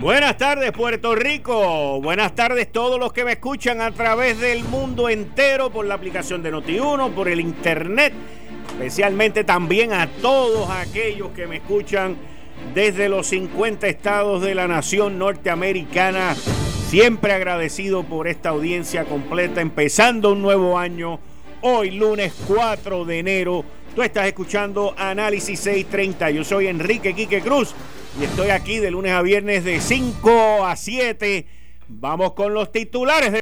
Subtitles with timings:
[0.00, 5.10] Buenas tardes Puerto Rico, buenas tardes todos los que me escuchan a través del mundo
[5.10, 8.14] entero por la aplicación de Noti1, por el internet,
[8.72, 12.16] especialmente también a todos aquellos que me escuchan
[12.74, 16.34] desde los 50 estados de la nación norteamericana.
[16.88, 21.20] Siempre agradecido por esta audiencia completa, empezando un nuevo año,
[21.60, 23.64] hoy lunes 4 de enero.
[23.94, 26.30] Tú estás escuchando Análisis 630.
[26.30, 27.74] Yo soy Enrique Quique Cruz
[28.18, 31.46] y estoy aquí de lunes a viernes de 5 a 7.
[31.88, 33.40] Vamos con los titulares de...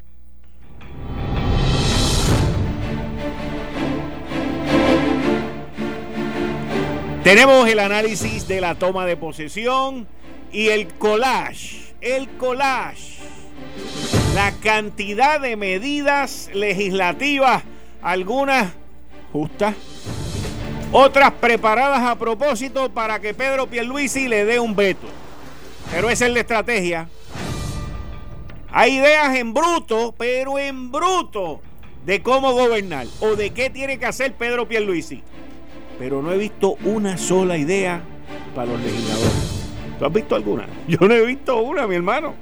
[7.23, 10.07] Tenemos el análisis de la toma de posesión
[10.51, 11.93] y el collage.
[12.01, 13.19] El collage.
[14.33, 17.63] La cantidad de medidas legislativas,
[18.01, 18.73] algunas
[19.31, 19.75] justas,
[20.91, 25.07] otras preparadas a propósito para que Pedro Pierluisi le dé un veto.
[25.91, 27.09] Pero esa es la estrategia.
[28.71, 31.61] Hay ideas en bruto, pero en bruto,
[32.05, 35.23] de cómo gobernar o de qué tiene que hacer Pedro Pierluisi.
[35.97, 38.01] Pero no he visto una sola idea
[38.55, 39.65] para los legisladores.
[39.97, 40.67] ¿Tú has visto alguna?
[40.87, 42.35] Yo no he visto una, mi hermano.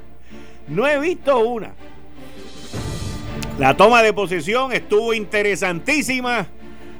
[0.67, 1.73] No he visto una.
[3.57, 6.47] La toma de posesión estuvo interesantísima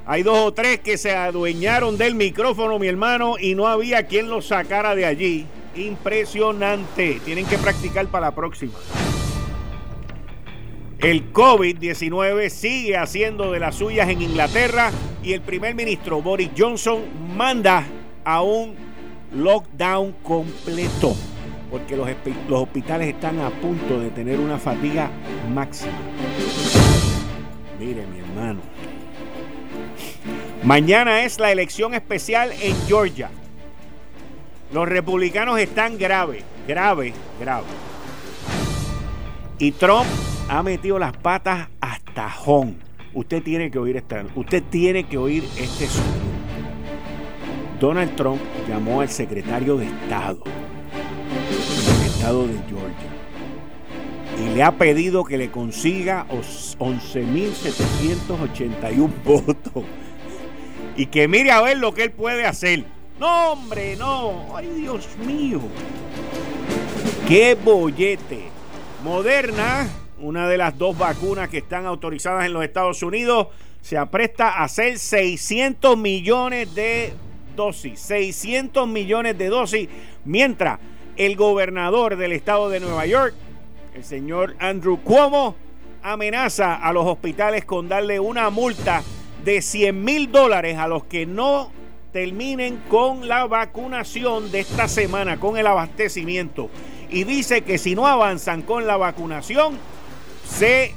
[0.10, 4.30] hay dos o tres que se adueñaron del micrófono, mi hermano, y no había quien
[4.30, 5.46] los sacara de allí.
[5.76, 7.20] Impresionante.
[7.26, 8.72] Tienen que practicar para la próxima.
[11.00, 14.92] El COVID-19 sigue haciendo de las suyas en Inglaterra
[15.22, 17.02] y el primer ministro Boris Johnson
[17.36, 17.86] manda
[18.24, 18.76] a un
[19.36, 21.18] lockdown completo
[21.70, 22.08] porque los,
[22.48, 25.12] los hospitales están a punto de tener una fatiga
[25.54, 25.92] máxima.
[27.78, 28.62] Mire, mi hermano.
[30.68, 33.30] Mañana es la elección especial en Georgia.
[34.74, 37.68] Los republicanos están grave, grave, grave.
[39.60, 40.08] Y Trump
[40.50, 42.74] ha metido las patas hasta Hong.
[43.14, 46.12] Usted tiene que oír esta, usted tiene que oír este sonido.
[47.80, 53.08] Donald Trump llamó al secretario de Estado del estado de Georgia
[54.38, 59.86] y le ha pedido que le consiga 11.781 votos
[60.98, 62.84] y que mire a ver lo que él puede hacer.
[63.20, 64.48] No, hombre, no.
[64.56, 65.62] Ay, Dios mío.
[67.28, 68.50] Qué bollete.
[69.04, 69.88] Moderna,
[70.20, 73.48] una de las dos vacunas que están autorizadas en los Estados Unidos,
[73.82, 77.14] se apresta a hacer 600 millones de
[77.56, 78.00] dosis.
[78.00, 79.90] 600 millones de dosis.
[80.26, 80.80] Mientras
[81.16, 83.36] el gobernador del estado de Nueva York,
[83.94, 85.56] el señor Andrew Cuomo,
[86.02, 89.04] amenaza a los hospitales con darle una multa
[89.48, 91.72] de 100 mil dólares a los que no
[92.12, 96.70] terminen con la vacunación de esta semana, con el abastecimiento.
[97.10, 99.78] Y dice que si no avanzan con la vacunación,
[100.44, 100.94] se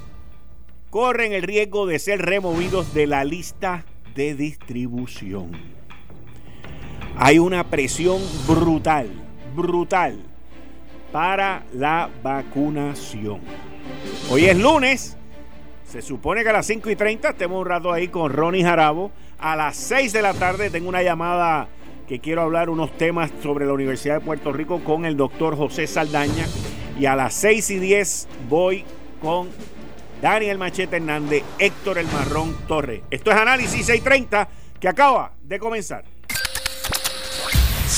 [0.91, 3.84] corren el riesgo de ser removidos de la lista
[4.16, 5.53] de distribución.
[7.16, 9.10] Hay una presión brutal,
[9.55, 10.19] brutal
[11.12, 13.43] para la vacunación.
[14.28, 15.16] Hoy es lunes
[15.91, 19.11] se supone que a las 5 y 30 estemos un rato ahí con Ronnie Jarabo.
[19.41, 21.69] A las 6 de la tarde tengo una llamada
[22.06, 25.89] que quiero hablar unos temas sobre la Universidad de Puerto Rico con el doctor José
[25.89, 26.47] Saldaña.
[26.99, 28.84] Y a las 6 y 10 voy
[29.21, 29.49] con
[30.23, 33.03] Daniel Machete Hernández, Héctor El Marrón Torre.
[33.11, 36.05] Esto es Análisis 630 que acaba de comenzar.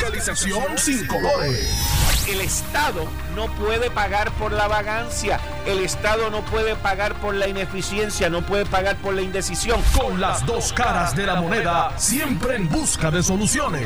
[0.00, 6.76] Fiscalización sin colores el Estado no puede pagar por la vagancia, el Estado no puede
[6.76, 9.82] pagar por la ineficiencia, no puede pagar por la indecisión.
[9.98, 13.84] Con las dos caras de la moneda, siempre en busca de soluciones.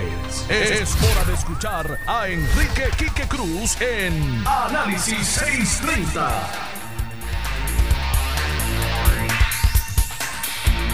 [0.49, 6.31] Es hora de escuchar a Enrique Quique Cruz en Análisis 630.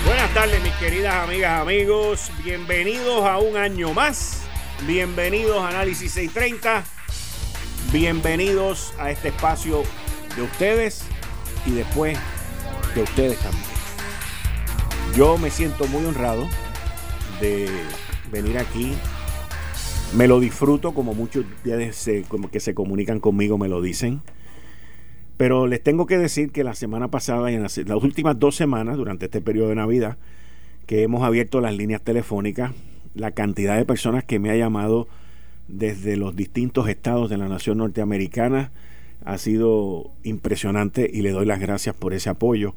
[0.07, 2.31] Buenas tardes mis queridas amigas, amigos.
[2.43, 4.50] Bienvenidos a un año más.
[4.87, 6.85] Bienvenidos a Análisis 630.
[7.93, 9.83] Bienvenidos a este espacio
[10.35, 11.05] de ustedes
[11.67, 12.19] y después
[12.95, 13.65] de ustedes también.
[15.15, 16.49] Yo me siento muy honrado
[17.43, 17.69] de
[18.33, 18.95] venir aquí.
[20.17, 24.23] Me lo disfruto, como muchos que se comunican conmigo me lo dicen.
[25.37, 28.57] Pero les tengo que decir que la semana pasada y en las, las últimas dos
[28.57, 30.17] semanas, durante este periodo de Navidad,
[30.87, 32.73] que hemos abierto las líneas telefónicas,
[33.15, 35.09] la cantidad de personas que me ha llamado
[35.69, 38.73] desde los distintos estados de la nación norteamericana
[39.25, 42.75] ha sido impresionante y le doy las gracias por ese apoyo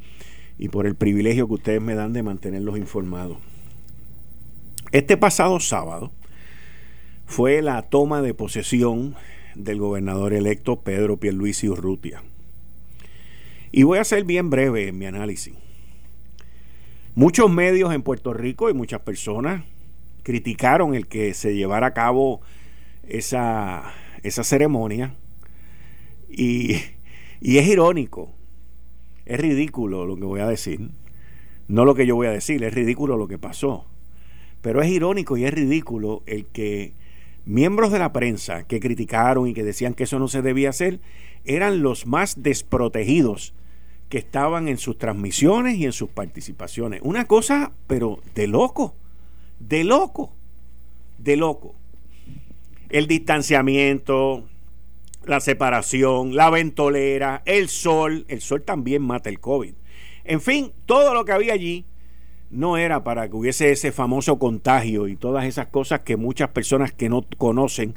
[0.57, 3.38] y por el privilegio que ustedes me dan de mantenerlos informados.
[4.91, 6.12] Este pasado sábado
[7.25, 9.15] fue la toma de posesión
[9.56, 12.24] del gobernador electo Pedro Pierluisi Urrutia.
[13.71, 15.56] Y voy a ser bien breve en mi análisis.
[17.15, 19.63] Muchos medios en Puerto Rico y muchas personas
[20.23, 22.41] criticaron el que se llevara a cabo
[23.07, 23.93] esa,
[24.23, 25.15] esa ceremonia.
[26.29, 26.77] Y,
[27.41, 28.33] y es irónico,
[29.25, 30.89] es ridículo lo que voy a decir,
[31.67, 33.85] no lo que yo voy a decir, es ridículo lo que pasó,
[34.61, 36.93] pero es irónico y es ridículo el que
[37.45, 41.01] miembros de la prensa que criticaron y que decían que eso no se debía hacer
[41.45, 43.53] eran los más desprotegidos
[44.09, 47.01] que estaban en sus transmisiones y en sus participaciones.
[47.03, 48.95] Una cosa, pero de loco,
[49.59, 50.33] de loco,
[51.17, 51.75] de loco.
[52.89, 54.44] El distanciamiento,
[55.25, 59.73] la separación, la ventolera, el sol, el sol también mata el COVID.
[60.23, 61.85] En fin, todo lo que había allí
[62.50, 66.91] no era para que hubiese ese famoso contagio y todas esas cosas que muchas personas
[66.91, 67.95] que no conocen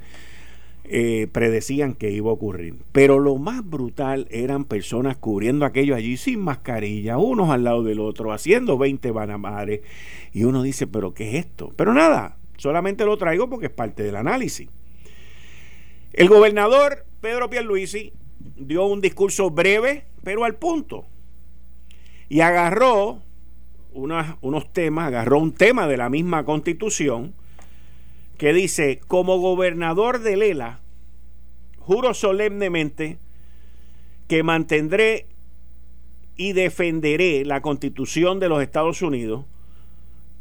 [0.89, 2.77] eh, predecían que iba a ocurrir.
[2.93, 8.01] Pero lo más brutal eran personas cubriendo aquello allí sin mascarilla, unos al lado del
[8.01, 9.81] otro, haciendo 20 banamares.
[10.33, 11.73] Y uno dice, pero ¿qué es esto?
[11.77, 14.69] Pero nada, solamente lo traigo porque es parte del análisis.
[16.13, 18.13] El gobernador Pedro Pierluisi
[18.57, 21.05] dio un discurso breve, pero al punto.
[22.29, 23.23] Y agarró
[23.93, 27.35] unos temas, agarró un tema de la misma constitución
[28.39, 30.81] que dice, como gobernador de Lela,
[31.79, 33.19] juro solemnemente
[34.29, 35.27] que mantendré
[36.37, 39.47] y defenderé la constitución de los Estados Unidos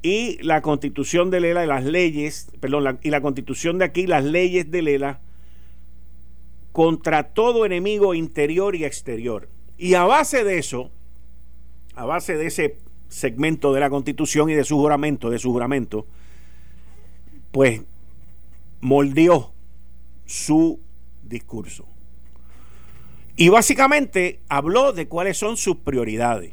[0.01, 4.23] y la constitución de Lela y las leyes, perdón, y la constitución de aquí, las
[4.23, 5.21] leyes de Lela,
[6.71, 9.47] contra todo enemigo interior y exterior.
[9.77, 10.91] Y a base de eso,
[11.95, 12.77] a base de ese
[13.07, 16.05] segmento de la Constitución y de su juramento, de su juramento,
[17.55, 17.83] pues
[18.81, 19.53] moldeó
[20.25, 20.81] su
[21.23, 21.87] discurso.
[23.37, 26.51] Y básicamente habló de cuáles son sus prioridades.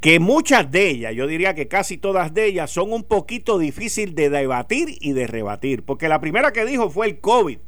[0.00, 4.14] Que muchas de ellas, yo diría que casi todas de ellas, son un poquito difícil
[4.14, 5.82] de debatir y de rebatir.
[5.82, 7.58] Porque la primera que dijo fue el COVID.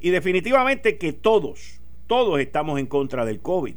[0.00, 3.76] Y definitivamente que todos, todos estamos en contra del COVID.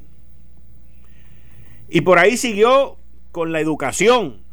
[1.88, 2.98] Y por ahí siguió
[3.32, 4.45] con la educación,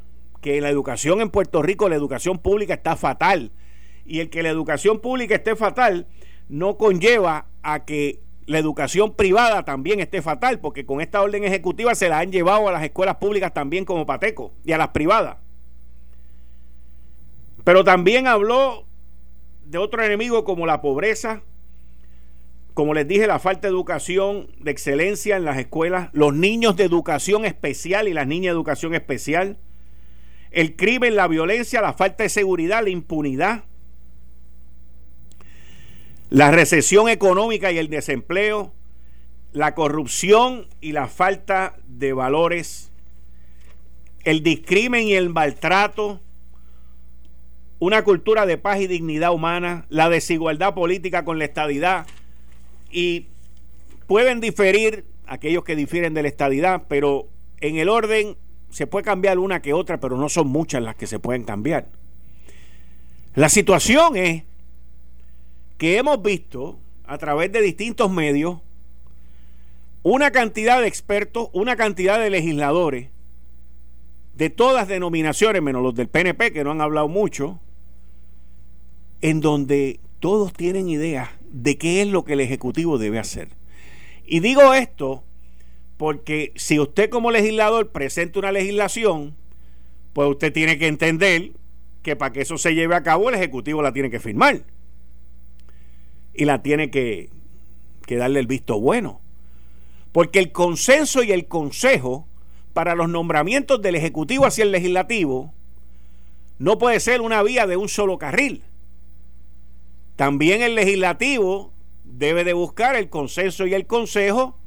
[0.42, 3.52] que la educación en Puerto Rico, la educación pública está fatal.
[4.04, 6.08] Y el que la educación pública esté fatal
[6.48, 11.94] no conlleva a que la educación privada también esté fatal, porque con esta orden ejecutiva
[11.94, 15.36] se la han llevado a las escuelas públicas también como pateco y a las privadas.
[17.62, 18.84] Pero también habló
[19.64, 21.42] de otro enemigo como la pobreza,
[22.74, 26.84] como les dije, la falta de educación de excelencia en las escuelas, los niños de
[26.84, 29.58] educación especial y las niñas de educación especial,
[30.52, 33.64] el crimen, la violencia, la falta de seguridad, la impunidad,
[36.30, 38.72] la recesión económica y el desempleo,
[39.52, 42.90] la corrupción y la falta de valores,
[44.24, 46.20] el discrimen y el maltrato,
[47.78, 52.06] una cultura de paz y dignidad humana, la desigualdad política con la estadidad,
[52.90, 53.26] y
[54.06, 57.28] pueden diferir aquellos que difieren de la estadidad, pero
[57.60, 58.36] en el orden
[58.72, 61.88] se puede cambiar una que otra, pero no son muchas las que se pueden cambiar.
[63.34, 64.44] La situación es
[65.76, 68.60] que hemos visto a través de distintos medios
[70.02, 73.10] una cantidad de expertos, una cantidad de legisladores
[74.34, 77.60] de todas denominaciones, menos los del PNP que no han hablado mucho,
[79.20, 83.48] en donde todos tienen ideas de qué es lo que el Ejecutivo debe hacer.
[84.24, 85.24] Y digo esto
[86.02, 89.36] porque si usted como legislador presenta una legislación,
[90.12, 91.52] pues usted tiene que entender
[92.02, 94.64] que para que eso se lleve a cabo el Ejecutivo la tiene que firmar.
[96.34, 97.30] Y la tiene que,
[98.04, 99.20] que darle el visto bueno.
[100.10, 102.26] Porque el consenso y el consejo
[102.72, 105.54] para los nombramientos del Ejecutivo hacia el Legislativo
[106.58, 108.64] no puede ser una vía de un solo carril.
[110.16, 114.58] También el legislativo debe de buscar el consenso y el consejo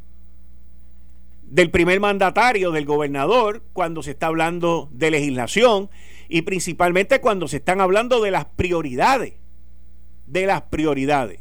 [1.45, 5.89] del primer mandatario, del gobernador, cuando se está hablando de legislación
[6.27, 9.35] y principalmente cuando se están hablando de las prioridades,
[10.25, 11.39] de las prioridades.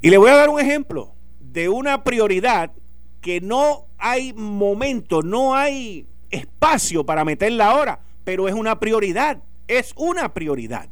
[0.00, 2.72] Y le voy a dar un ejemplo de una prioridad
[3.20, 9.42] que no hay momento, no hay espacio para meterla ahora, pero es una prioridad
[9.78, 10.88] es una prioridad.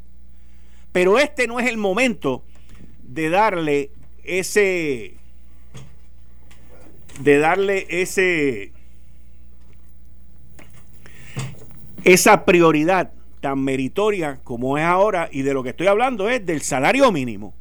[0.93, 2.45] Pero este no es el momento
[3.03, 3.93] de darle
[4.25, 5.19] ese
[7.21, 8.73] de darle ese
[12.05, 16.63] esa prioridad tan meritoria como es ahora y de lo que estoy hablando es del
[16.63, 17.55] salario mínimo.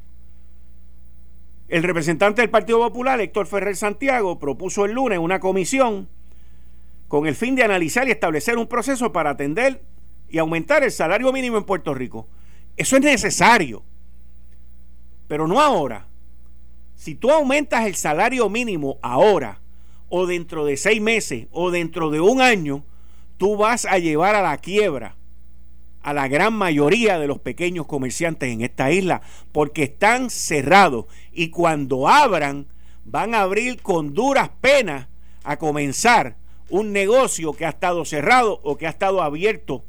[1.68, 6.08] El representante del Partido Popular, Héctor Ferrer Santiago, propuso el lunes una comisión
[7.06, 9.82] con el fin de analizar y establecer un proceso para atender
[10.28, 12.28] y aumentar el salario mínimo en Puerto Rico.
[12.76, 13.82] Eso es necesario,
[15.28, 16.09] pero no ahora.
[17.00, 19.62] Si tú aumentas el salario mínimo ahora,
[20.10, 22.84] o dentro de seis meses, o dentro de un año,
[23.38, 25.16] tú vas a llevar a la quiebra
[26.02, 31.06] a la gran mayoría de los pequeños comerciantes en esta isla, porque están cerrados.
[31.32, 32.66] Y cuando abran,
[33.06, 35.08] van a abrir con duras penas
[35.42, 36.36] a comenzar
[36.68, 39.86] un negocio que ha estado cerrado o que ha estado abierto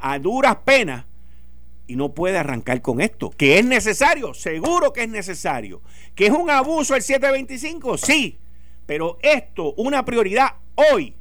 [0.00, 1.04] a duras penas
[1.90, 3.30] y no puede arrancar con esto.
[3.30, 4.32] ¿Que es necesario?
[4.32, 5.82] Seguro que es necesario.
[6.14, 7.98] ¿Que es un abuso el 725?
[7.98, 8.38] Sí.
[8.86, 11.16] Pero esto, una prioridad hoy,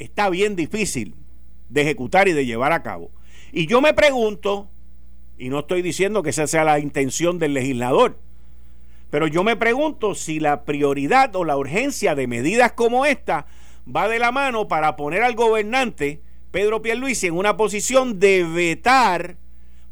[0.00, 1.14] está bien difícil
[1.68, 3.12] de ejecutar y de llevar a cabo.
[3.52, 4.68] Y yo me pregunto,
[5.38, 8.18] y no estoy diciendo que esa sea la intención del legislador,
[9.10, 13.46] pero yo me pregunto si la prioridad o la urgencia de medidas como esta
[13.86, 19.36] va de la mano para poner al gobernante Pedro Pierluisi en una posición de vetar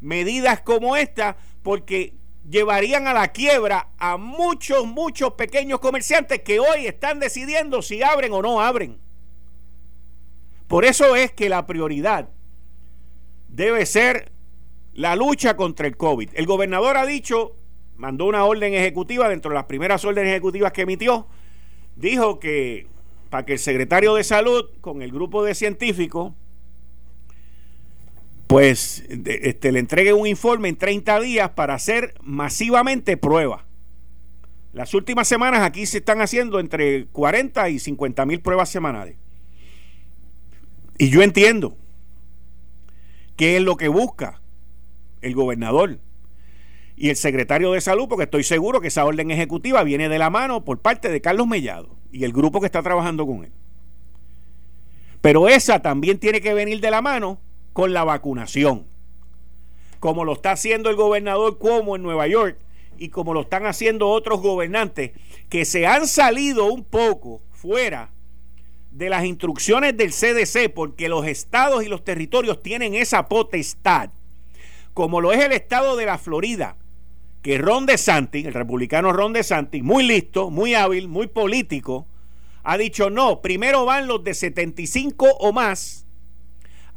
[0.01, 2.15] medidas como esta porque
[2.49, 8.33] llevarían a la quiebra a muchos, muchos pequeños comerciantes que hoy están decidiendo si abren
[8.33, 8.99] o no abren.
[10.67, 12.29] Por eso es que la prioridad
[13.47, 14.31] debe ser
[14.93, 16.29] la lucha contra el COVID.
[16.33, 17.55] El gobernador ha dicho,
[17.95, 21.27] mandó una orden ejecutiva, dentro de las primeras órdenes ejecutivas que emitió,
[21.95, 22.87] dijo que
[23.29, 26.33] para que el secretario de salud con el grupo de científicos
[28.51, 33.61] pues este, le entregue un informe en 30 días para hacer masivamente pruebas.
[34.73, 39.15] Las últimas semanas aquí se están haciendo entre 40 y 50 mil pruebas semanales.
[40.97, 41.77] Y yo entiendo
[43.37, 44.41] qué es lo que busca
[45.21, 45.99] el gobernador
[46.97, 50.29] y el secretario de salud, porque estoy seguro que esa orden ejecutiva viene de la
[50.29, 53.53] mano por parte de Carlos Mellado y el grupo que está trabajando con él.
[55.21, 57.39] Pero esa también tiene que venir de la mano
[57.73, 58.85] con la vacunación,
[59.99, 62.57] como lo está haciendo el gobernador Cuomo en Nueva York
[62.97, 65.11] y como lo están haciendo otros gobernantes
[65.49, 68.09] que se han salido un poco fuera
[68.91, 74.09] de las instrucciones del CDC, porque los estados y los territorios tienen esa potestad,
[74.93, 76.75] como lo es el estado de la Florida,
[77.41, 82.05] que Ron DeSantis, el republicano Ron DeSantis, muy listo, muy hábil, muy político,
[82.63, 86.05] ha dicho no, primero van los de 75 o más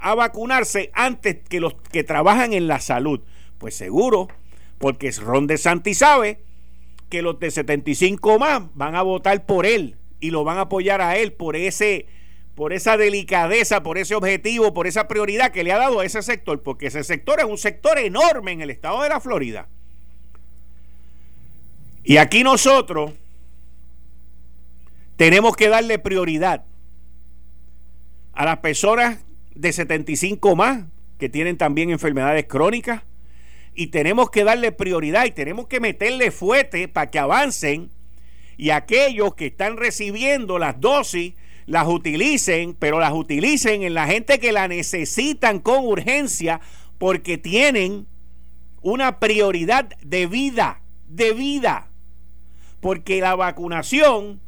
[0.04, 3.20] a vacunarse antes que los que trabajan en la salud.
[3.56, 4.28] Pues seguro,
[4.76, 6.42] porque Ron DeSantis sabe
[7.08, 10.62] que los de 75 o más van a votar por él y lo van a
[10.62, 12.06] apoyar a él por ese
[12.54, 16.22] por esa delicadeza, por ese objetivo, por esa prioridad que le ha dado a ese
[16.22, 19.68] sector, porque ese sector es un sector enorme en el estado de la Florida.
[22.04, 23.12] Y aquí nosotros
[25.16, 26.64] tenemos que darle prioridad
[28.34, 29.23] a las personas
[29.54, 30.84] de 75 más
[31.18, 33.02] que tienen también enfermedades crónicas
[33.74, 37.90] y tenemos que darle prioridad y tenemos que meterle fuerte para que avancen
[38.56, 41.34] y aquellos que están recibiendo las dosis
[41.66, 46.60] las utilicen, pero las utilicen en la gente que la necesitan con urgencia
[46.98, 48.06] porque tienen
[48.82, 51.88] una prioridad de vida, de vida.
[52.80, 54.40] Porque la vacunación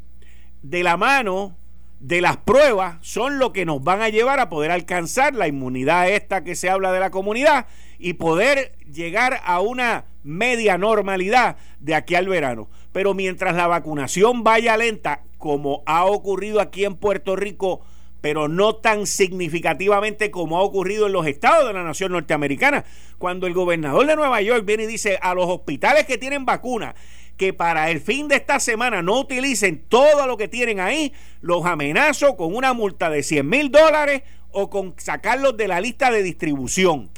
[0.62, 1.56] de la mano
[2.00, 6.10] de las pruebas son lo que nos van a llevar a poder alcanzar la inmunidad
[6.10, 7.66] esta que se habla de la comunidad
[7.98, 12.68] y poder llegar a una media normalidad de aquí al verano.
[12.92, 17.80] Pero mientras la vacunación vaya lenta, como ha ocurrido aquí en Puerto Rico,
[18.20, 22.84] pero no tan significativamente como ha ocurrido en los estados de la nación norteamericana,
[23.18, 26.94] cuando el gobernador de Nueva York viene y dice a los hospitales que tienen vacuna
[27.36, 31.64] que para el fin de esta semana no utilicen todo lo que tienen ahí, los
[31.64, 36.22] amenazo con una multa de 100 mil dólares o con sacarlos de la lista de
[36.22, 37.10] distribución.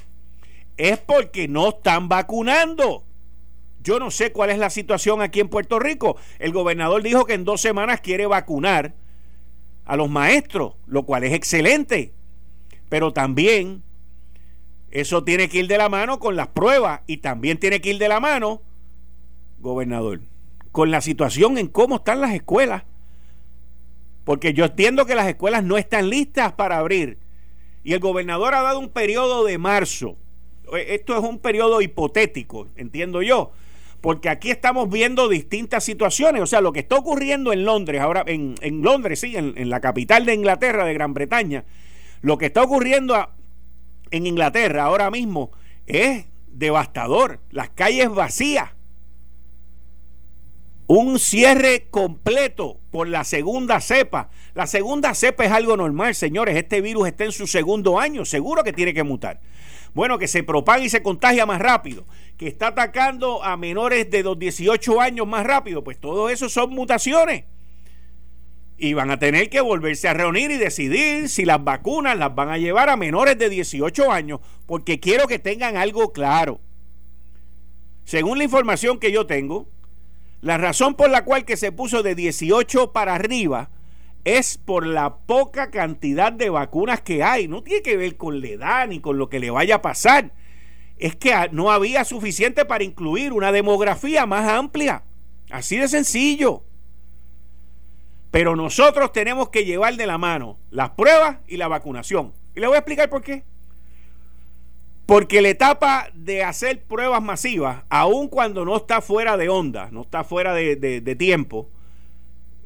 [0.76, 3.04] Es porque no están vacunando.
[3.82, 6.16] Yo no sé cuál es la situación aquí en Puerto Rico.
[6.38, 8.94] El gobernador dijo que en dos semanas quiere vacunar
[9.84, 12.12] a los maestros, lo cual es excelente.
[12.88, 13.82] Pero también
[14.90, 17.98] eso tiene que ir de la mano con las pruebas y también tiene que ir
[17.98, 18.62] de la mano,
[19.60, 20.20] gobernador,
[20.72, 22.84] con la situación en cómo están las escuelas.
[24.24, 27.16] Porque yo entiendo que las escuelas no están listas para abrir
[27.82, 30.16] Y el gobernador ha dado un periodo de marzo.
[30.74, 33.52] Eh, esto es un periodo hipotético, entiendo yo,
[34.00, 36.42] porque aquí estamos viendo distintas situaciones.
[36.42, 40.24] O sea, lo que está ocurriendo en Londres, ahora en, Londres, sí, en, la capital
[40.24, 41.64] de Inglaterra, de Gran Bretaña,
[42.20, 43.28] lo que está ocurriendo
[44.10, 45.50] en Inglaterra ahora mismo
[45.86, 47.40] es devastador.
[47.50, 48.70] Las calles vacías.
[50.88, 54.30] Un cierre completo por la segunda cepa.
[54.54, 56.56] La segunda cepa es algo normal, señores.
[56.56, 58.24] Este virus está en su segundo año.
[58.24, 59.38] Seguro que tiene que mutar.
[59.92, 62.06] Bueno, que se propaga y se contagia más rápido,
[62.38, 66.70] que está atacando a menores de los 18 años más rápido, pues todo eso son
[66.70, 67.44] mutaciones.
[68.78, 72.48] Y van a tener que volverse a reunir y decidir si las vacunas las van
[72.48, 76.60] a llevar a menores de 18 años, porque quiero que tengan algo claro.
[78.04, 79.68] Según la información que yo tengo,
[80.40, 83.70] la razón por la cual que se puso de 18 para arriba
[84.24, 87.48] es por la poca cantidad de vacunas que hay.
[87.48, 90.32] No tiene que ver con la edad ni con lo que le vaya a pasar.
[90.98, 95.04] Es que no había suficiente para incluir una demografía más amplia.
[95.50, 96.64] Así de sencillo.
[98.30, 102.34] Pero nosotros tenemos que llevar de la mano las pruebas y la vacunación.
[102.54, 103.44] Y le voy a explicar por qué.
[105.08, 110.02] Porque la etapa de hacer pruebas masivas, aun cuando no está fuera de onda, no
[110.02, 111.70] está fuera de, de tiempo,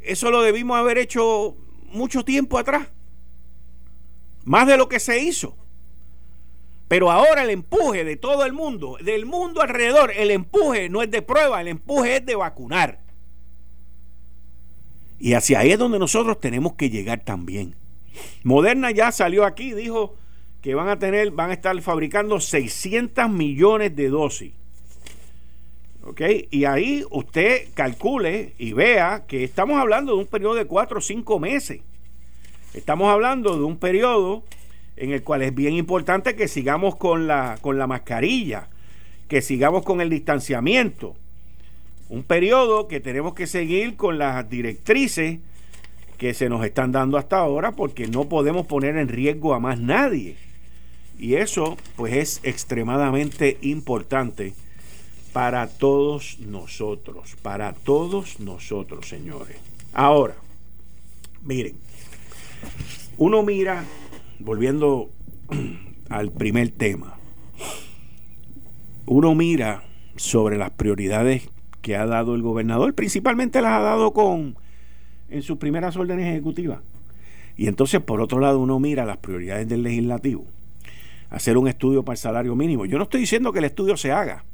[0.02, 1.56] eso lo debimos haber hecho
[1.92, 2.88] mucho tiempo atrás.
[4.42, 5.56] Más de lo que se hizo.
[6.88, 11.12] Pero ahora el empuje de todo el mundo, del mundo alrededor, el empuje no es
[11.12, 12.98] de prueba, el empuje es de vacunar.
[15.20, 17.76] Y hacia ahí es donde nosotros tenemos que llegar también.
[18.42, 20.16] Moderna ya salió aquí dijo
[20.62, 24.52] que van a tener, van a estar fabricando 600 millones de dosis.
[26.04, 26.20] ¿Ok?
[26.50, 31.02] Y ahí usted calcule y vea que estamos hablando de un periodo de cuatro o
[31.02, 31.80] cinco meses.
[32.74, 34.44] Estamos hablando de un periodo
[34.96, 38.68] en el cual es bien importante que sigamos con la, con la mascarilla,
[39.28, 41.16] que sigamos con el distanciamiento.
[42.08, 45.38] Un periodo que tenemos que seguir con las directrices
[46.18, 49.80] que se nos están dando hasta ahora porque no podemos poner en riesgo a más
[49.80, 50.36] nadie.
[51.22, 54.54] Y eso pues es extremadamente importante
[55.32, 59.56] para todos nosotros, para todos nosotros, señores.
[59.92, 60.34] Ahora,
[61.44, 61.76] miren,
[63.18, 63.84] uno mira,
[64.40, 65.10] volviendo
[66.08, 67.16] al primer tema,
[69.06, 69.84] uno mira
[70.16, 71.48] sobre las prioridades
[71.82, 74.56] que ha dado el gobernador, principalmente las ha dado con
[75.30, 76.80] en sus primeras órdenes ejecutivas.
[77.56, 80.46] Y entonces, por otro lado, uno mira las prioridades del legislativo.
[81.32, 82.84] Hacer un estudio para el salario mínimo.
[82.84, 84.44] Yo no estoy diciendo que el estudio se haga.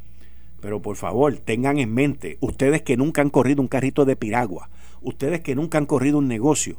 [0.61, 4.71] Pero por favor, tengan en mente, ustedes que nunca han corrido un carrito de piragua,
[5.03, 6.77] ustedes que nunca han corrido un negocio,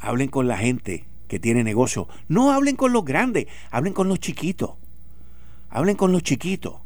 [0.00, 2.08] hablen con la gente que tiene negocio.
[2.28, 4.70] No hablen con los grandes, hablen con los chiquitos.
[5.68, 6.76] Hablen con los chiquitos.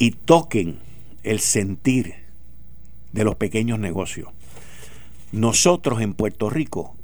[0.00, 0.80] Y toquen
[1.22, 2.14] el sentir
[3.12, 4.28] de los pequeños negocios.
[5.30, 6.96] Nosotros en Puerto Rico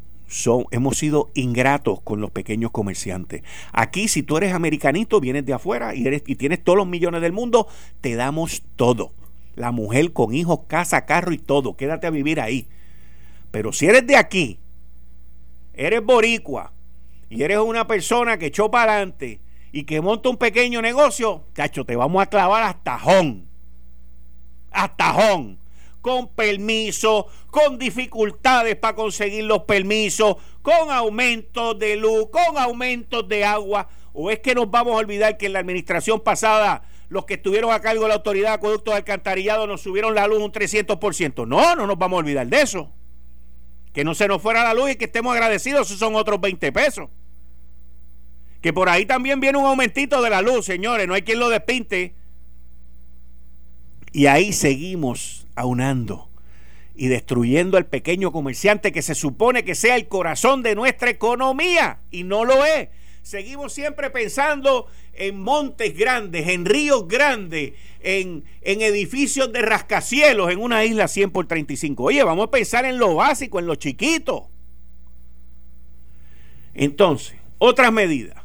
[0.71, 3.43] hemos sido ingratos con los pequeños comerciantes.
[3.73, 7.21] Aquí, si tú eres americanito, vienes de afuera y, eres, y tienes todos los millones
[7.21, 7.67] del mundo,
[8.01, 9.13] te damos todo.
[9.57, 11.77] La mujer con hijos, casa, carro y todo.
[11.77, 12.69] Quédate a vivir ahí.
[13.51, 14.59] Pero si eres de aquí,
[15.75, 16.73] eres boricua
[17.29, 19.41] y eres una persona que echó para adelante
[19.73, 23.49] y que monta un pequeño negocio, cacho, te vamos a clavar hasta jón.
[24.71, 25.60] Hasta jón
[26.01, 33.45] con permiso, con dificultades para conseguir los permisos, con aumentos de luz, con aumentos de
[33.45, 33.89] agua.
[34.13, 37.73] ¿O es que nos vamos a olvidar que en la administración pasada los que estuvieron
[37.73, 41.47] a cargo de la autoridad de acueductos de alcantarillado nos subieron la luz un 300%?
[41.47, 42.91] No, no nos vamos a olvidar de eso.
[43.93, 46.73] Que no se nos fuera la luz y que estemos agradecidos, esos son otros 20
[46.73, 47.09] pesos.
[48.61, 51.49] Que por ahí también viene un aumentito de la luz, señores, no hay quien lo
[51.49, 52.15] despinte.
[54.13, 56.29] Y ahí seguimos aunando
[56.95, 62.01] y destruyendo al pequeño comerciante que se supone que sea el corazón de nuestra economía
[62.11, 62.89] y no lo es.
[63.23, 70.59] Seguimos siempre pensando en montes grandes, en ríos grandes, en, en edificios de rascacielos, en
[70.59, 72.03] una isla 100 por 35.
[72.03, 74.51] Oye, vamos a pensar en lo básico, en lo chiquito.
[76.75, 78.40] Entonces, otras medidas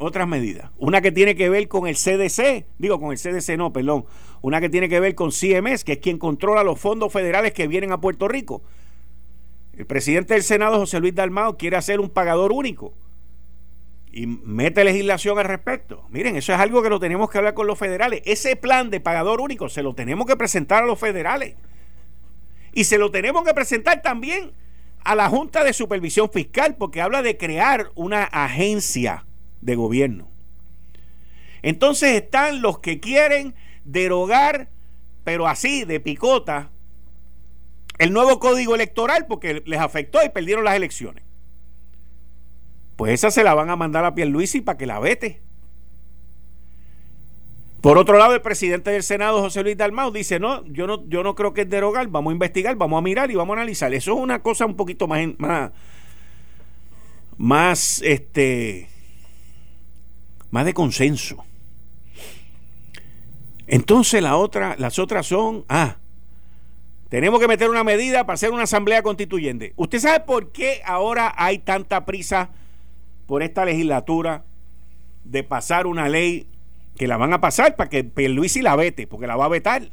[0.00, 0.70] otras medidas.
[0.78, 4.06] Una que tiene que ver con el CDC, digo con el CDC no, perdón.
[4.40, 7.68] Una que tiene que ver con CMS, que es quien controla los fondos federales que
[7.68, 8.62] vienen a Puerto Rico.
[9.76, 12.94] El presidente del Senado, José Luis Dalmao, quiere hacer un pagador único
[14.10, 16.04] y mete legislación al respecto.
[16.08, 18.22] Miren, eso es algo que lo tenemos que hablar con los federales.
[18.24, 21.56] Ese plan de pagador único se lo tenemos que presentar a los federales.
[22.72, 24.52] Y se lo tenemos que presentar también
[25.04, 29.26] a la Junta de Supervisión Fiscal porque habla de crear una agencia
[29.60, 30.28] de gobierno.
[31.62, 34.68] Entonces están los que quieren derogar,
[35.24, 36.70] pero así, de picota,
[37.98, 41.24] el nuevo código electoral porque les afectó y perdieron las elecciones.
[42.96, 45.40] Pues esa se la van a mandar a Pierluisi para que la vete.
[47.80, 51.22] Por otro lado, el presidente del Senado, José Luis Dalmau, dice, no, yo no, yo
[51.22, 53.94] no creo que es derogar, vamos a investigar, vamos a mirar y vamos a analizar.
[53.94, 55.70] Eso es una cosa un poquito más, más,
[57.38, 58.89] más, este,
[60.50, 61.44] más de consenso.
[63.66, 65.96] Entonces la otra, las otras son, ah,
[67.08, 69.72] tenemos que meter una medida para hacer una asamblea constituyente.
[69.76, 72.50] ¿Usted sabe por qué ahora hay tanta prisa
[73.26, 74.44] por esta legislatura
[75.24, 76.46] de pasar una ley
[76.96, 79.90] que la van a pasar para que y la vete, porque la va a vetar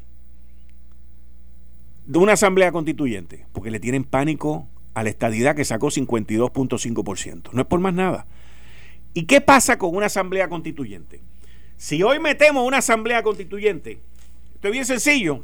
[2.05, 7.51] de una asamblea constituyente, porque le tienen pánico a la estadidad que sacó 52.5%.
[7.51, 8.25] No es por más nada.
[9.17, 11.21] ¿Y qué pasa con una asamblea constituyente?
[11.75, 13.97] Si hoy metemos una asamblea constituyente,
[14.53, 15.43] esto es bien sencillo,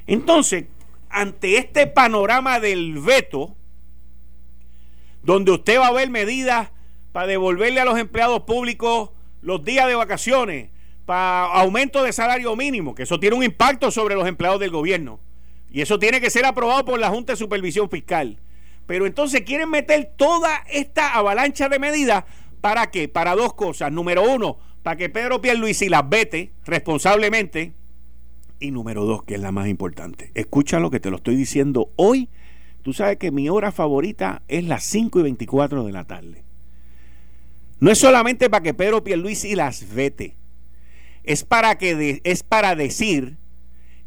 [0.06, 0.66] Entonces,
[1.08, 3.56] ante este panorama del veto,
[5.22, 6.70] donde usted va a ver medidas
[7.12, 10.70] para devolverle a los empleados públicos los días de vacaciones,
[11.06, 15.20] para aumento de salario mínimo, que eso tiene un impacto sobre los empleados del gobierno.
[15.70, 18.38] Y eso tiene que ser aprobado por la Junta de Supervisión Fiscal.
[18.86, 22.24] Pero entonces quieren meter toda esta avalancha de medidas
[22.60, 23.08] para qué?
[23.08, 23.92] Para dos cosas.
[23.92, 27.72] Número uno, para que Pedro Pierluisi las vete responsablemente.
[28.58, 30.30] Y número dos, que es la más importante.
[30.34, 32.28] Escucha lo que te lo estoy diciendo hoy.
[32.82, 36.44] Tú sabes que mi hora favorita es las 5 y 24 de la tarde.
[37.78, 40.36] No es solamente para que Pedro Pierluisi las vete
[41.26, 43.36] es para, que es para decir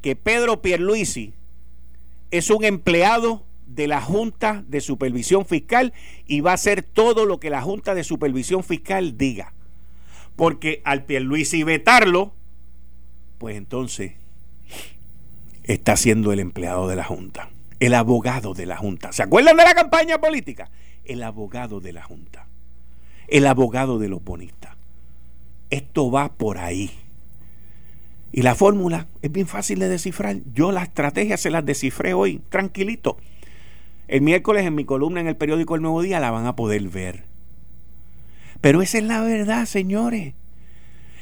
[0.02, 1.34] que Pedro Pierluisi
[2.32, 5.94] es un empleado de la Junta de Supervisión Fiscal
[6.26, 9.54] y va a hacer todo lo que la Junta de Supervisión Fiscal diga.
[10.36, 12.34] Porque al Pierluisi vetarlo,
[13.38, 14.14] pues entonces
[15.64, 17.50] está siendo el empleado de la Junta,
[17.82, 19.12] el abogado de la Junta.
[19.12, 20.72] ¿Se acuerdan de la campaña política?
[21.04, 22.48] El abogado de la Junta,
[23.28, 24.76] el abogado de los bonistas.
[25.70, 26.90] Esto va por ahí.
[28.32, 30.38] Y la fórmula es bien fácil de descifrar.
[30.54, 33.18] Yo la estrategia se las descifré hoy, tranquilito.
[34.08, 36.82] El miércoles en mi columna en el periódico El Nuevo Día la van a poder
[36.89, 37.26] ver.
[38.62, 40.34] Pero esa es la verdad, señores.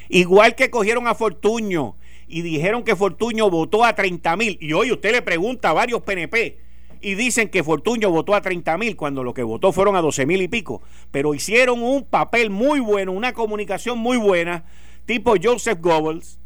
[0.09, 1.95] Igual que cogieron a Fortuño
[2.27, 4.57] y dijeron que Fortuño votó a 30 mil.
[4.59, 6.59] Y hoy usted le pregunta a varios PNP
[6.99, 10.25] y dicen que Fortuño votó a 30 mil cuando lo que votó fueron a 12
[10.25, 10.81] mil y pico.
[11.11, 14.65] Pero hicieron un papel muy bueno, una comunicación muy buena,
[15.05, 16.39] tipo Joseph Goebbels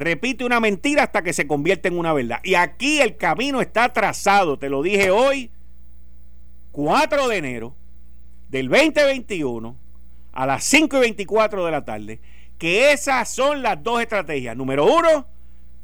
[0.00, 2.40] repite una mentira hasta que se convierte en una verdad.
[2.42, 5.50] Y aquí el camino está trazado, te lo dije hoy,
[6.72, 7.76] 4 de enero
[8.48, 9.76] del 2021
[10.32, 12.20] a las 5 y 24 de la tarde,
[12.58, 14.56] que esas son las dos estrategias.
[14.56, 15.26] Número uno,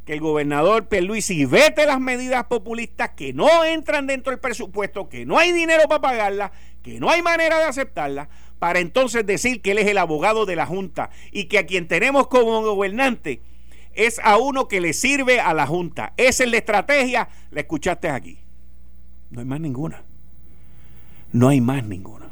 [0.07, 5.27] que el gobernador Pierluisi vete las medidas populistas que no entran dentro del presupuesto, que
[5.27, 6.53] no hay dinero para pagarlas,
[6.83, 10.57] que no hay manera de aceptarlas, para entonces decir que él es el abogado de
[10.57, 13.43] la Junta y que a quien tenemos como gobernante
[13.97, 16.13] es a uno que le sirve a la Junta.
[16.17, 18.39] Esa es la estrategia, la escuchaste aquí.
[19.31, 20.03] No hay más ninguna.
[21.33, 22.27] No hay más ninguna.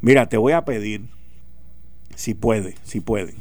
[0.00, 1.02] Mira, te voy a pedir,
[2.14, 3.36] si puede, si pueden.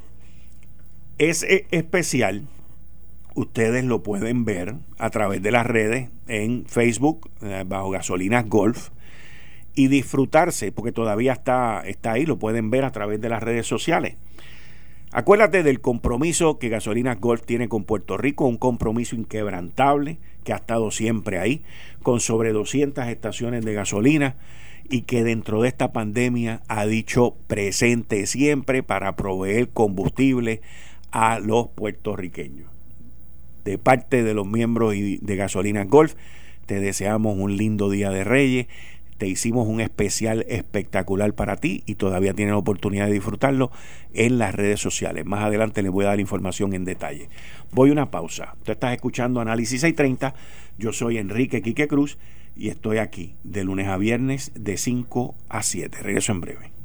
[1.19, 2.47] ese especial
[3.41, 8.91] ustedes lo pueden ver a través de las redes en Facebook eh, bajo Gasolinas Golf
[9.75, 13.67] y disfrutarse, porque todavía está, está ahí, lo pueden ver a través de las redes
[13.67, 14.17] sociales.
[15.13, 20.57] Acuérdate del compromiso que Gasolinas Golf tiene con Puerto Rico, un compromiso inquebrantable que ha
[20.57, 21.65] estado siempre ahí,
[22.03, 24.37] con sobre 200 estaciones de gasolina
[24.89, 30.63] y que dentro de esta pandemia ha dicho presente siempre para proveer combustible
[31.11, 32.71] a los puertorriqueños.
[33.65, 36.15] De parte de los miembros de Gasolinas Golf,
[36.67, 38.67] te deseamos un lindo día de Reyes
[39.21, 43.71] te hicimos un especial espectacular para ti y todavía tienes la oportunidad de disfrutarlo
[44.15, 45.27] en las redes sociales.
[45.27, 47.29] Más adelante les voy a dar información en detalle.
[47.71, 48.57] Voy a una pausa.
[48.65, 50.33] Tú estás escuchando Análisis 630.
[50.79, 52.17] Yo soy Enrique Quique Cruz
[52.57, 55.99] y estoy aquí de lunes a viernes de 5 a 7.
[56.01, 56.80] Regreso en breve.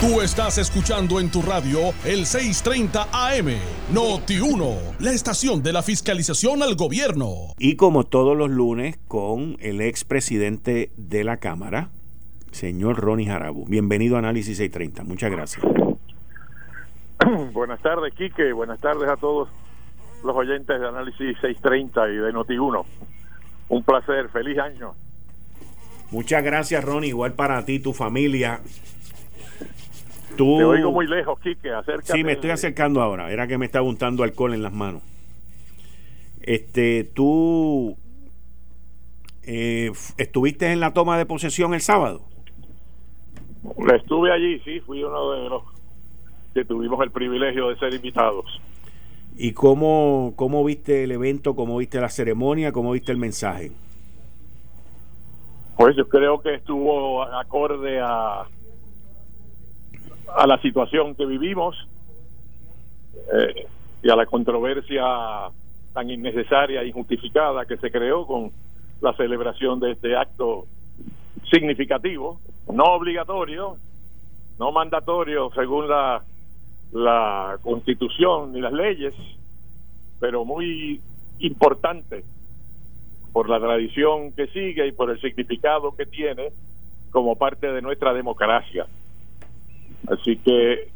[0.00, 3.48] Tú estás escuchando en tu radio el 630 AM,
[3.92, 7.52] Noti 1, la estación de la fiscalización al gobierno.
[7.58, 11.90] Y como todos los lunes, con el expresidente de la Cámara,
[12.50, 13.66] señor Ronnie Jarabu.
[13.66, 15.04] Bienvenido a Análisis 630.
[15.04, 15.66] Muchas gracias.
[17.52, 18.54] Buenas tardes, Quique.
[18.54, 19.50] Buenas tardes a todos
[20.24, 22.86] los oyentes de Análisis 630 y de Noti 1.
[23.68, 24.30] Un placer.
[24.30, 24.94] Feliz año.
[26.10, 27.10] Muchas gracias, Ronnie.
[27.10, 28.62] Igual para ti, tu familia
[30.36, 32.12] te oigo muy lejos, Quique, acércate.
[32.12, 33.30] Sí, me estoy acercando ahora.
[33.30, 35.02] Era que me estaba untando alcohol en las manos.
[36.40, 37.96] Este, tú
[39.42, 42.22] eh, estuviste en la toma de posesión el sábado.
[43.94, 45.62] Estuve allí, sí, fui uno de los
[46.54, 48.60] que tuvimos el privilegio de ser invitados.
[49.36, 53.72] ¿Y cómo, cómo viste el evento, cómo viste la ceremonia, cómo viste el mensaje?
[55.76, 58.46] Pues yo creo que estuvo acorde a
[60.36, 61.76] a la situación que vivimos
[63.32, 63.66] eh,
[64.02, 65.04] y a la controversia
[65.92, 68.50] tan innecesaria e injustificada que se creó con
[69.00, 70.66] la celebración de este acto
[71.50, 72.40] significativo,
[72.72, 73.76] no obligatorio,
[74.58, 76.22] no mandatorio según la,
[76.92, 79.14] la constitución ni las leyes,
[80.20, 81.00] pero muy
[81.40, 82.24] importante
[83.32, 86.52] por la tradición que sigue y por el significado que tiene
[87.10, 88.86] como parte de nuestra democracia.
[90.08, 90.90] Así que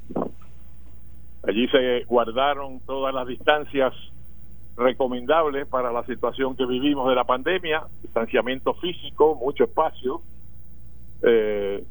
[1.46, 3.92] allí se guardaron todas las distancias
[4.76, 10.22] recomendables para la situación que vivimos de la pandemia, distanciamiento físico, mucho espacio.
[11.22, 11.84] Eh,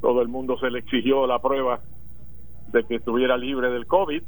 [0.00, 1.80] todo el mundo se le exigió la prueba
[2.72, 4.22] de que estuviera libre del COVID.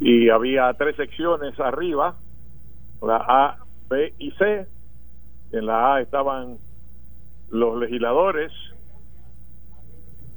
[0.00, 2.16] Y había tres secciones arriba,
[3.02, 3.56] la A,
[3.88, 4.66] B y C.
[5.52, 6.58] En la A estaban
[7.50, 8.52] los legisladores,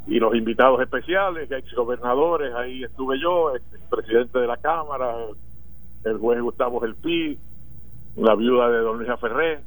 [0.07, 5.15] y los invitados especiales, ex gobernadores, ahí estuve yo, el presidente de la Cámara,
[6.03, 7.37] el juez Gustavo Gelpi,
[8.17, 9.59] la viuda de don Luis Ferré,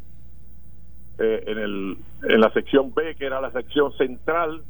[1.18, 4.62] eh, en, el, en la sección B, que era la sección central,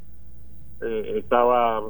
[0.83, 1.85] eh, estaban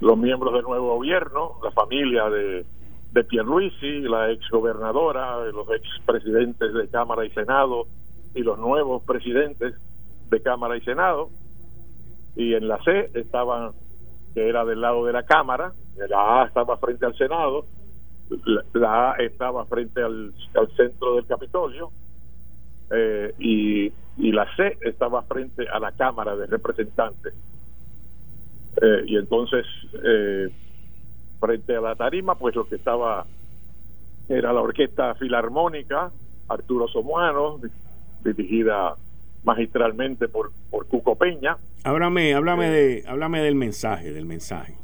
[0.00, 2.64] los miembros del nuevo gobierno, la familia de,
[3.12, 7.86] de Pierluisi, la ex gobernadora, los ex presidentes de Cámara y Senado
[8.34, 9.74] y los nuevos presidentes
[10.30, 11.30] de Cámara y Senado
[12.36, 13.72] y en la C estaban
[14.34, 15.72] que era del lado de la Cámara,
[16.08, 17.64] la A estaba frente al Senado,
[18.74, 20.34] la, A estaba frente al,
[20.76, 21.90] centro del Capitolio
[22.90, 23.86] eh, y,
[24.18, 27.32] y, la C estaba frente a la Cámara de Representantes.
[28.82, 29.64] Eh, y entonces,
[30.04, 30.50] eh,
[31.40, 33.24] frente a la tarima, pues lo que estaba
[34.28, 36.10] era la Orquesta Filarmónica,
[36.48, 37.58] Arturo Somuano,
[38.22, 38.96] dirigida
[39.46, 41.56] magistralmente por, por Cuco Peña.
[41.84, 44.74] Háblame, háblame, de, háblame del mensaje, del mensaje.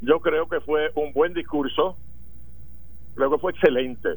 [0.00, 1.96] Yo creo que fue un buen discurso,
[3.14, 4.08] creo que fue excelente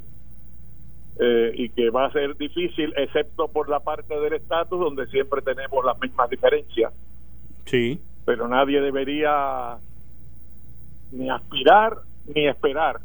[1.20, 5.44] eh, y que va a ser difícil, excepto por la parte del estatus donde siempre
[5.44, 6.92] tenemos las mismas diferencias.
[7.66, 8.02] Sí.
[8.26, 9.78] Pero nadie debería
[11.12, 12.00] ni aspirar
[12.34, 13.02] ni esperar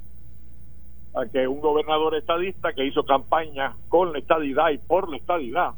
[1.14, 5.72] a que un gobernador estadista que hizo campaña con la estadidad y por la estadidad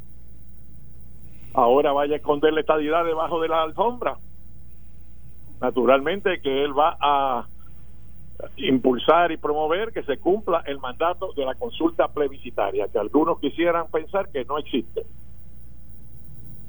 [1.55, 4.17] ahora vaya a esconder la estadidad debajo de la alfombra.
[5.61, 7.47] Naturalmente que él va a
[8.57, 13.88] impulsar y promover que se cumpla el mandato de la consulta plebiscitaria, que algunos quisieran
[13.91, 15.03] pensar que no existe.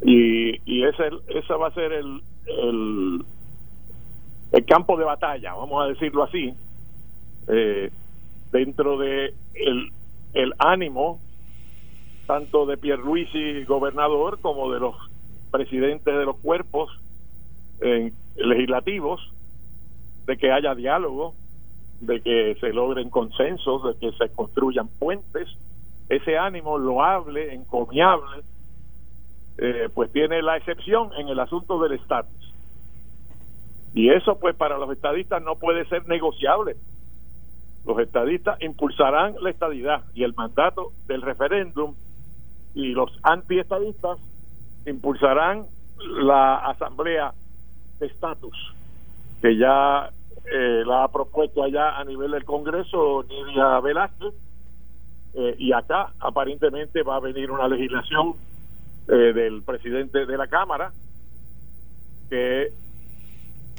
[0.01, 1.09] Y, y ese,
[1.53, 3.25] va a ser el, el,
[4.51, 6.53] el campo de batalla, vamos a decirlo así,
[7.47, 7.89] eh,
[8.51, 9.33] dentro de
[10.33, 11.19] el ánimo
[12.25, 14.95] tanto de Pierluisi gobernador como de los
[15.51, 16.89] presidentes de los cuerpos
[18.35, 19.19] legislativos
[20.25, 21.35] de que haya diálogo
[22.05, 25.47] de que se logren consensos de que se construyan puentes.
[26.09, 28.43] Ese ánimo loable encomiable
[29.57, 32.53] eh, pues tiene la excepción en el asunto del estatus.
[33.93, 36.75] Y eso pues para los estadistas no puede ser negociable.
[37.85, 41.95] Los estadistas impulsarán la estadidad y el mandato del referéndum
[42.75, 44.17] y los antiestadistas
[44.85, 45.65] impulsarán
[46.21, 47.33] la asamblea
[47.99, 48.55] de estatus
[49.41, 50.09] que ya
[50.51, 54.33] eh, la ha propuesto allá a nivel del Congreso Nidia Velázquez
[55.35, 58.35] eh, y acá aparentemente va a venir una legislación
[59.07, 60.91] eh, del presidente de la Cámara
[62.29, 62.71] que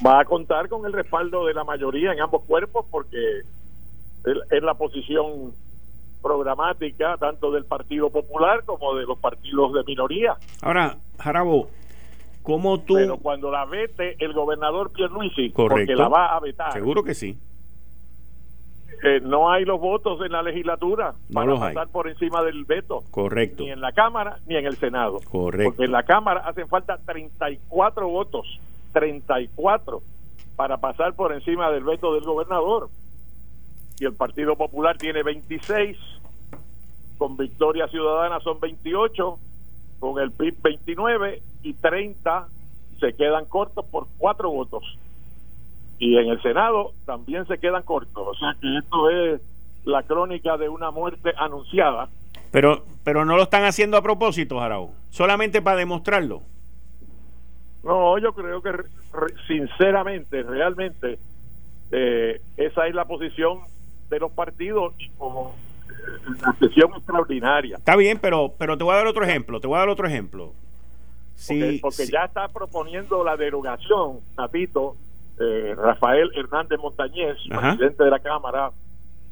[0.04, 3.42] va a contar con el respaldo de la mayoría en ambos cuerpos porque
[4.24, 5.52] es la posición
[6.24, 10.36] programática tanto del Partido Popular como de los partidos de minoría.
[10.62, 11.68] Ahora, Jarabo,
[12.42, 12.94] ¿cómo tú...?
[12.94, 15.92] Pero cuando la vete el gobernador Pierluisi, Correcto.
[15.92, 16.72] porque la va a vetar.
[16.72, 17.38] Seguro que sí.
[19.02, 23.04] Eh, no hay los votos en la legislatura para pasar por encima del veto.
[23.10, 23.62] Correcto.
[23.62, 25.18] Ni en la Cámara ni en el Senado.
[25.30, 25.72] Correcto.
[25.72, 28.60] Porque en la Cámara hacen falta 34 votos.
[28.94, 30.00] 34
[30.56, 32.88] para pasar por encima del veto del gobernador
[33.98, 35.96] y el Partido Popular tiene 26,
[37.18, 39.38] con Victoria Ciudadana son 28,
[40.00, 42.48] con el PIB 29 y 30
[43.00, 44.82] se quedan cortos por cuatro votos.
[45.98, 48.26] Y en el Senado también se quedan cortos.
[48.26, 49.40] O sea que esto es
[49.84, 52.08] la crónica de una muerte anunciada.
[52.50, 56.42] Pero, pero no lo están haciendo a propósito, Jarao, solamente para demostrarlo.
[57.82, 58.70] No, yo creo que
[59.46, 61.18] sinceramente, realmente,
[61.92, 63.60] eh, esa es la posición
[64.14, 65.54] de los partidos y como
[66.26, 67.76] una sesión extraordinaria.
[67.76, 70.06] Está bien, pero, pero te voy a dar otro ejemplo, te voy a dar otro
[70.06, 70.52] ejemplo.
[71.34, 74.96] Sí, porque, ya está proponiendo la derogación, Natito,
[75.38, 78.70] eh, Rafael Hernández Montañez, presidente de la Cámara,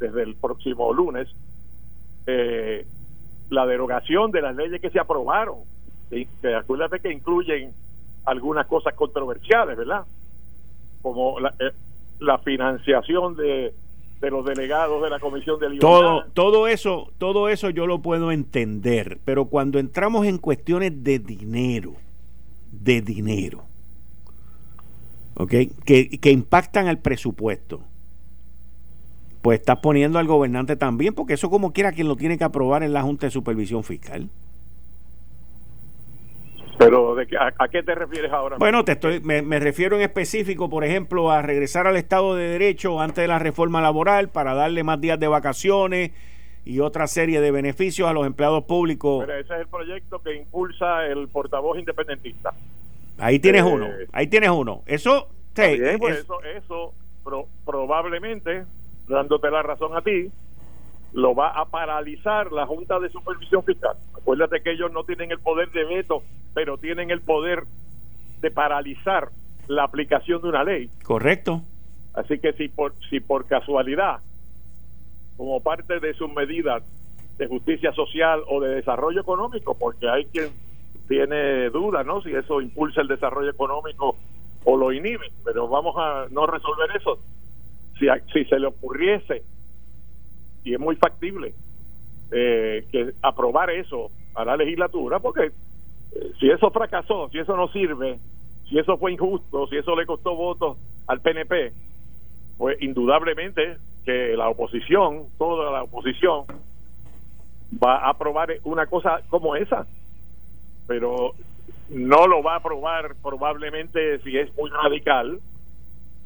[0.01, 1.29] desde el próximo lunes,
[2.27, 2.85] eh,
[3.51, 5.59] la derogación de las leyes que se aprobaron,
[6.11, 7.73] que acuérdate que incluyen
[8.25, 10.05] algunas cosas controversiales, ¿verdad?
[11.03, 11.73] Como la, eh,
[12.19, 13.73] la financiación de
[14.23, 15.89] de los delegados de la Comisión de Libertad.
[15.89, 21.19] Todo, todo eso, todo eso yo lo puedo entender, pero cuando entramos en cuestiones de
[21.19, 21.95] dinero,
[22.71, 23.65] de dinero,
[25.35, 25.51] ¿ok?
[25.85, 27.81] Que, que impactan al presupuesto,
[29.43, 32.85] pues estás poniendo al gobernante también, porque eso como quiera quien lo tiene que aprobar
[32.85, 34.31] en la Junta de Supervisión Fiscal.
[36.85, 38.57] Pero ¿de a, qué te refieres ahora?
[38.59, 43.01] Bueno, te estoy, me, refiero en específico, por ejemplo, a regresar al Estado de Derecho
[43.01, 46.11] antes de la reforma laboral para darle más días de vacaciones
[46.65, 49.25] y otra serie de beneficios a los empleados públicos.
[49.27, 52.53] Pero ese es el proyecto que impulsa el portavoz independentista.
[53.19, 54.83] Ahí tienes uno, eh, ahí tienes uno.
[54.87, 56.95] Eso, pues eso, eso
[57.65, 58.65] probablemente,
[59.09, 60.31] dándote la razón a ti,
[61.13, 63.97] lo va a paralizar la Junta de Supervisión Fiscal.
[64.15, 66.23] Acuérdate que ellos no tienen el poder de veto,
[66.55, 67.65] pero tienen el poder
[68.41, 69.31] de paralizar
[69.69, 70.91] la aplicación de una ley.
[71.05, 71.63] Correcto.
[72.15, 74.21] Así que si por, si por casualidad,
[75.37, 76.83] como parte de sus medidas
[77.39, 80.51] de justicia social o de desarrollo económico, porque hay quien
[81.09, 82.23] tiene duda, ¿no?
[82.23, 84.17] Si eso impulsa el desarrollo económico
[84.65, 87.19] o lo inhibe, pero vamos a no resolver eso.
[87.99, 89.43] Si, si se le ocurriese,
[90.65, 91.55] y es muy factible,
[92.31, 95.53] eh, que aprobar eso a la legislatura, porque
[96.39, 98.19] si eso fracasó, si eso no sirve,
[98.69, 101.73] si eso fue injusto, si eso le costó votos al PNP,
[102.59, 106.45] pues indudablemente que la oposición, toda la oposición,
[107.83, 109.87] va a aprobar una cosa como esa.
[110.87, 111.33] Pero
[111.89, 115.39] no lo va a aprobar probablemente si es muy radical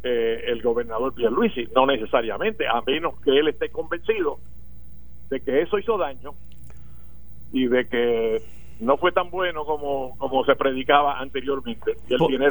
[0.02, 4.38] eh, el gobernador Pierluisi, no necesariamente, a menos que él esté convencido
[5.30, 6.34] de que eso hizo daño
[7.52, 8.42] y de que
[8.80, 11.96] no fue tan bueno como, como se predicaba anteriormente.
[12.08, 12.46] Y él tiene,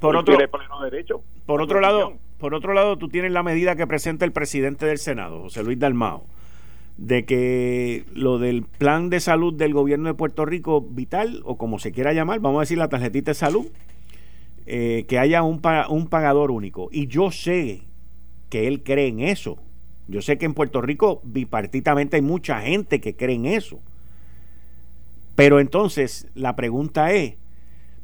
[0.00, 1.22] por otro, pleno derecho.
[1.46, 4.98] Por otro lado, por otro lado, tú tienes la medida que presenta el presidente del
[4.98, 6.26] Senado, José Luis Dalmao,
[6.96, 11.78] de que lo del plan de salud del gobierno de Puerto Rico vital o como
[11.78, 13.66] se quiera llamar, vamos a decir la tarjetita de salud,
[14.66, 16.88] eh, que haya un, un pagador único.
[16.92, 17.82] Y yo sé
[18.50, 19.56] que él cree en eso.
[20.08, 23.80] Yo sé que en Puerto Rico bipartitamente hay mucha gente que cree en eso
[25.34, 27.36] pero entonces la pregunta es,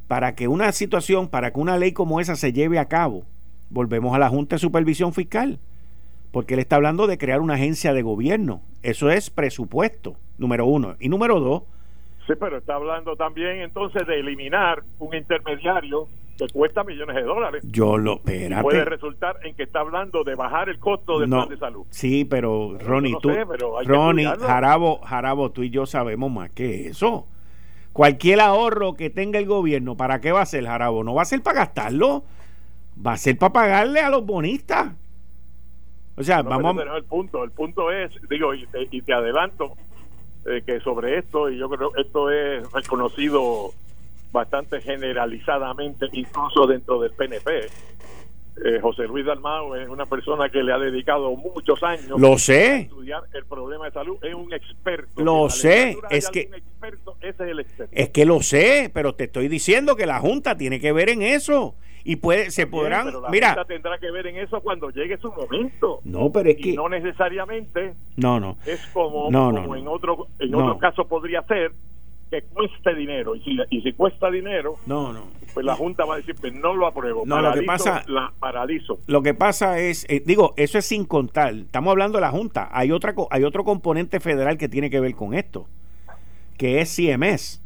[0.07, 3.25] para que una situación, para que una ley como esa se lleve a cabo,
[3.69, 5.59] volvemos a la Junta de Supervisión Fiscal,
[6.31, 8.61] porque él está hablando de crear una agencia de gobierno.
[8.81, 10.95] Eso es presupuesto, número uno.
[10.99, 11.63] Y número dos...
[12.27, 16.07] Sí, pero está hablando también entonces de eliminar un intermediario
[16.39, 17.63] que cuesta millones de dólares.
[17.67, 18.63] Yo lo, espérate.
[18.63, 21.85] Puede resultar en que está hablando de bajar el costo del plan de salud.
[21.89, 23.31] Sí, pero Ronnie, tú,
[23.85, 27.27] Ronnie, Jarabo, Jarabo, tú y yo sabemos más que eso.
[27.91, 31.03] Cualquier ahorro que tenga el gobierno, ¿para qué va a ser, Jarabo?
[31.03, 32.23] No va a ser para gastarlo,
[33.05, 34.93] va a ser para pagarle a los bonistas.
[36.15, 36.97] O sea, vamos a...
[36.97, 38.65] el punto, el punto es, digo, y
[39.01, 39.73] te, adelanto,
[40.45, 43.71] eh, que sobre esto, y yo creo esto es reconocido
[44.31, 47.67] bastante generalizadamente, incluso dentro del PNP.
[48.61, 52.65] Eh, José Luis Dalmao es una persona que le ha dedicado muchos años lo sé.
[52.65, 55.23] a estudiar el problema de salud, es un experto.
[55.23, 57.93] Lo sé, es que ese es, el experto.
[57.93, 61.21] es que lo sé, pero te estoy diciendo que la Junta tiene que ver en
[61.21, 65.17] eso y puede se podrán la mira Junta tendrá que ver en eso cuando llegue
[65.17, 70.27] su momento no pero es que no necesariamente no no es como, como en otro
[70.39, 71.73] en otro caso podría ser
[72.29, 73.35] que cueste dinero.
[73.35, 75.27] Y si, y si cuesta dinero, no, no.
[75.53, 77.23] pues la Junta va a decir, pues no lo apruebo.
[77.25, 78.99] No, lo que pasa, la paralizo.
[79.07, 81.53] Lo que pasa es, eh, digo, eso es sin contar.
[81.53, 82.69] Estamos hablando de la Junta.
[82.71, 85.67] Hay, otra, hay otro componente federal que tiene que ver con esto,
[86.57, 87.61] que es CMS.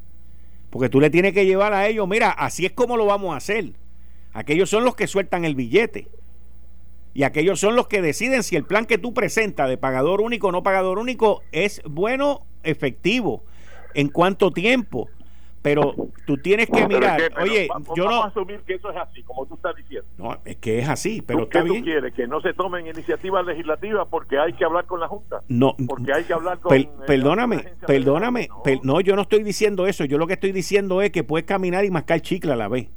[0.69, 3.37] Porque tú le tienes que llevar a ellos, mira, así es como lo vamos a
[3.37, 3.73] hacer.
[4.33, 6.07] Aquellos son los que sueltan el billete.
[7.13, 10.47] Y aquellos son los que deciden si el plan que tú presentas de pagador único
[10.47, 13.43] o no pagador único es bueno, efectivo
[13.93, 15.09] en cuánto tiempo.
[15.63, 18.23] Pero tú tienes que mirar, oye, yo no...
[18.25, 20.05] asumir que eso es así, como tú estás diciendo.
[20.17, 22.13] No, es que es así, pero ¿Qué tú quieres?
[22.13, 25.39] Que no se tomen iniciativas legislativas porque hay que hablar con la Junta.
[25.47, 26.75] No, porque hay que hablar con...
[26.75, 28.49] Eh, perdóname, perdóname,
[28.83, 28.99] no.
[28.99, 31.91] yo no estoy diciendo eso, yo lo que estoy diciendo es que puedes caminar y
[31.91, 32.89] mascar chicle a la vez.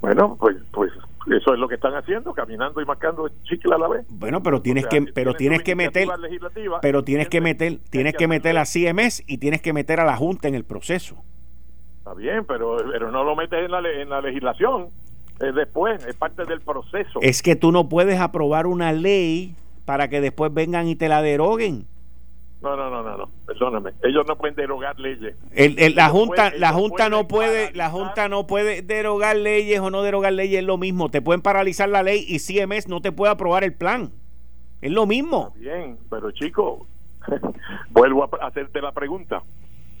[0.00, 0.92] Bueno, pues, pues
[1.26, 4.06] eso es lo que están haciendo, caminando y marcando chicle a la vez.
[4.08, 6.08] Bueno, pero tienes que pero tienes que meter
[6.80, 10.16] pero tienes que meter tienes que meter a CMS y tienes que meter a la
[10.16, 11.16] Junta en el proceso.
[11.98, 14.88] Está bien, pero pero no lo metes en la, en la legislación.
[15.40, 17.20] Es después, es parte del proceso.
[17.22, 21.22] Es que tú no puedes aprobar una ley para que después vengan y te la
[21.22, 21.86] deroguen.
[22.62, 23.90] No, no, no, no, no, perdóname.
[24.04, 25.34] Ellos no pueden derogar leyes.
[25.96, 30.32] la junta, la junta no puede, la junta no puede derogar leyes o no derogar
[30.32, 31.10] leyes es lo mismo.
[31.10, 34.12] Te pueden paralizar la ley y CMS no te puede aprobar el plan.
[34.80, 35.52] Es lo mismo.
[35.56, 36.86] bien, pero chico,
[37.90, 39.42] vuelvo a hacerte la pregunta.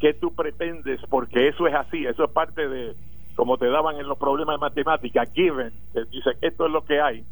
[0.00, 1.00] ¿Qué tú pretendes?
[1.08, 2.94] Porque eso es así, eso es parte de
[3.34, 5.72] como te daban en los problemas de matemática, given,
[6.10, 7.24] dice esto es lo que hay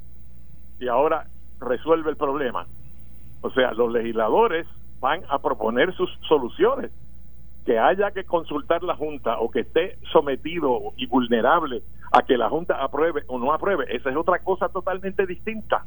[0.80, 1.26] y ahora
[1.60, 2.66] resuelve el problema.
[3.42, 4.66] O sea, los legisladores
[5.00, 6.90] van a proponer sus soluciones.
[7.64, 11.82] Que haya que consultar la Junta o que esté sometido y vulnerable
[12.12, 15.84] a que la Junta apruebe o no apruebe, esa es otra cosa totalmente distinta.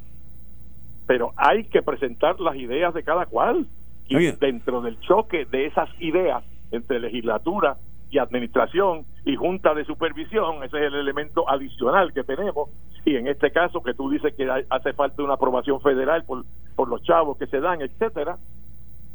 [1.07, 3.67] Pero hay que presentar las ideas de cada cual.
[4.07, 7.77] Y dentro del choque de esas ideas entre legislatura
[8.09, 12.69] y administración y junta de supervisión, ese es el elemento adicional que tenemos.
[13.05, 16.45] Y en este caso, que tú dices que hace falta una aprobación federal por,
[16.75, 18.37] por los chavos que se dan, etcétera,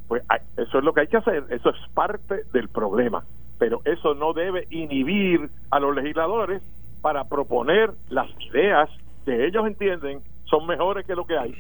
[0.09, 0.23] pues
[0.57, 3.25] eso es lo que hay que hacer, eso es parte del problema,
[3.59, 6.63] pero eso no debe inhibir a los legisladores
[7.03, 8.89] para proponer las ideas
[9.25, 11.55] que ellos entienden son mejores que lo que hay.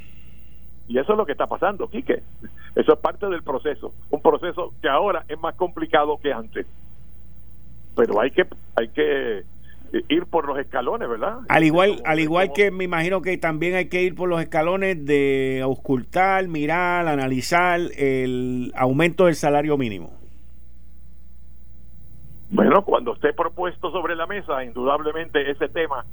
[0.88, 2.22] Y eso es lo que está pasando, Quique.
[2.74, 6.66] Eso es parte del proceso, un proceso que ahora es más complicado que antes.
[7.94, 8.46] Pero hay que
[8.76, 9.42] hay que
[10.08, 11.38] ir por los escalones, ¿verdad?
[11.48, 15.04] Al igual, al igual que me imagino que también hay que ir por los escalones
[15.04, 20.12] de auscultar, mirar, analizar el aumento del salario mínimo.
[22.50, 26.04] Bueno, cuando esté propuesto sobre la mesa, indudablemente ese tema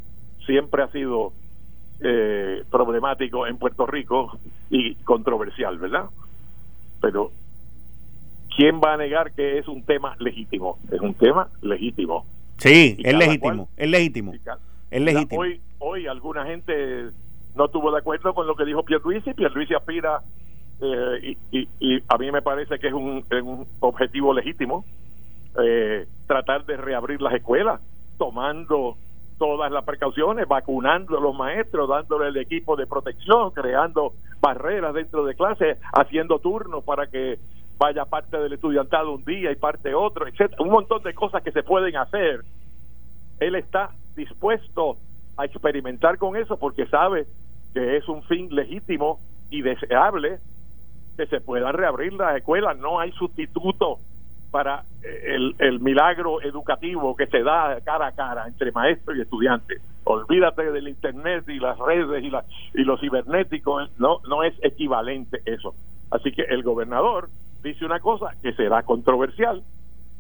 [0.46, 1.32] siempre ha sido
[2.02, 4.38] eh, problemático en Puerto Rico
[4.70, 6.06] y controversial, ¿verdad?
[7.02, 7.32] Pero
[8.56, 10.78] ¿quién va a negar que es un tema legítimo?
[10.92, 12.26] Es un tema legítimo.
[12.58, 14.34] Sí, es legítimo, es legítimo,
[14.92, 15.42] es legítimo.
[15.42, 17.12] Hoy, hoy alguna gente
[17.56, 20.22] no estuvo de acuerdo con lo que dijo Pierluisi, Pierluisi aspira
[20.82, 24.86] eh, y, y, a mí me parece que es un, un objetivo legítimo
[25.58, 27.80] eh, tratar de reabrir las escuelas,
[28.18, 28.98] tomando
[29.38, 35.26] todas las precauciones, vacunando a los maestros, dándole el equipo de protección, creando barreras dentro
[35.26, 37.40] de clases, haciendo turnos para que
[37.78, 41.52] vaya parte del estudiantado un día y parte otro, etcétera, un montón de cosas que
[41.52, 42.42] se pueden hacer.
[43.40, 44.98] Él está dispuesto
[45.38, 47.26] a experimentar con eso porque sabe
[47.74, 49.20] que es un fin legítimo
[49.50, 50.40] y deseable
[51.18, 54.00] que se puedan reabrir las escuelas, no hay sustituto
[54.52, 59.76] para el, el, milagro educativo que se da cara a cara entre maestro y estudiante.
[60.06, 65.42] Olvídate del internet y las redes y, la, y los cibernéticos, no, no es equivalente
[65.46, 65.76] eso.
[66.12, 67.30] Así que el gobernador
[67.66, 69.64] dice una cosa que será controversial,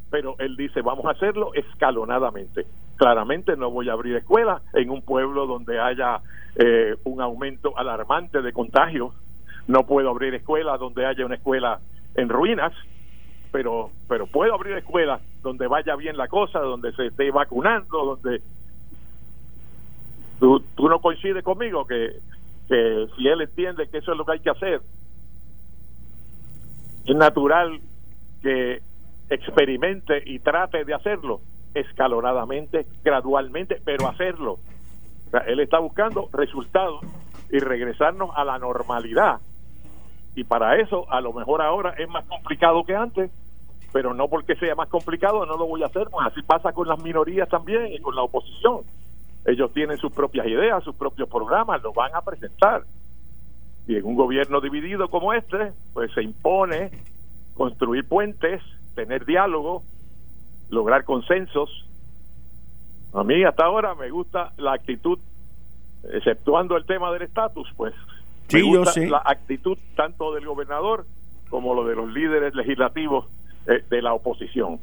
[0.09, 2.65] pero él dice vamos a hacerlo escalonadamente.
[2.97, 6.21] Claramente no voy a abrir escuelas en un pueblo donde haya
[6.55, 9.13] eh, un aumento alarmante de contagios.
[9.67, 11.79] No puedo abrir escuelas donde haya una escuela
[12.15, 12.73] en ruinas
[13.55, 18.41] pero pero puedo abrir escuelas donde vaya bien la cosa, donde se esté vacunando, donde
[20.41, 22.17] tú, tú no coincides conmigo que,
[22.67, 24.81] que si él entiende que eso es lo que hay que hacer,
[27.05, 27.79] es natural
[28.41, 28.81] que
[29.29, 31.41] experimente y trate de hacerlo
[31.73, 34.59] escalonadamente, gradualmente, pero hacerlo.
[35.47, 37.01] él está buscando resultados
[37.51, 39.39] y regresarnos a la normalidad.
[40.35, 43.31] Y para eso, a lo mejor ahora es más complicado que antes,
[43.91, 46.87] pero no porque sea más complicado no lo voy a hacer, pues así pasa con
[46.87, 48.81] las minorías también y con la oposición.
[49.45, 52.83] Ellos tienen sus propias ideas, sus propios programas, los van a presentar.
[53.87, 56.91] Y en un gobierno dividido como este, pues se impone
[57.53, 58.61] construir puentes,
[58.95, 59.83] tener diálogo,
[60.69, 61.69] lograr consensos.
[63.13, 65.19] A mí hasta ahora me gusta la actitud,
[66.11, 67.93] exceptuando el tema del estatus, pues
[68.51, 71.05] me gusta la actitud tanto del gobernador
[71.49, 73.25] como lo de los líderes legislativos
[73.67, 74.79] eh, de la oposición.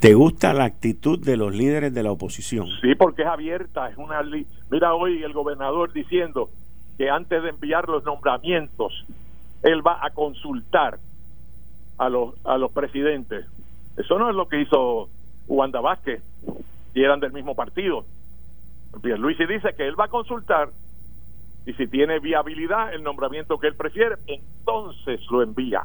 [0.00, 2.66] ¿Te gusta la actitud de los líderes de la oposición?
[2.80, 4.22] Sí, porque es abierta, es una
[4.70, 6.48] mira hoy el gobernador diciendo
[6.96, 9.04] que antes de enviar los nombramientos
[9.62, 10.98] él va a consultar
[11.98, 13.44] a los a los presidentes.
[13.98, 15.10] Eso no es lo que hizo
[15.48, 16.22] Wanda Vázquez
[16.94, 18.06] y eran del mismo partido.
[19.02, 20.70] Luis dice que él va a consultar
[21.66, 25.82] y si tiene viabilidad el nombramiento que él prefiere, entonces lo envía.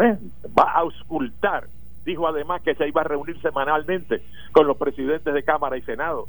[0.00, 0.16] ¿Eh?
[0.58, 1.68] Va a auscultar.
[2.06, 6.28] Dijo además que se iba a reunir semanalmente con los presidentes de Cámara y Senado,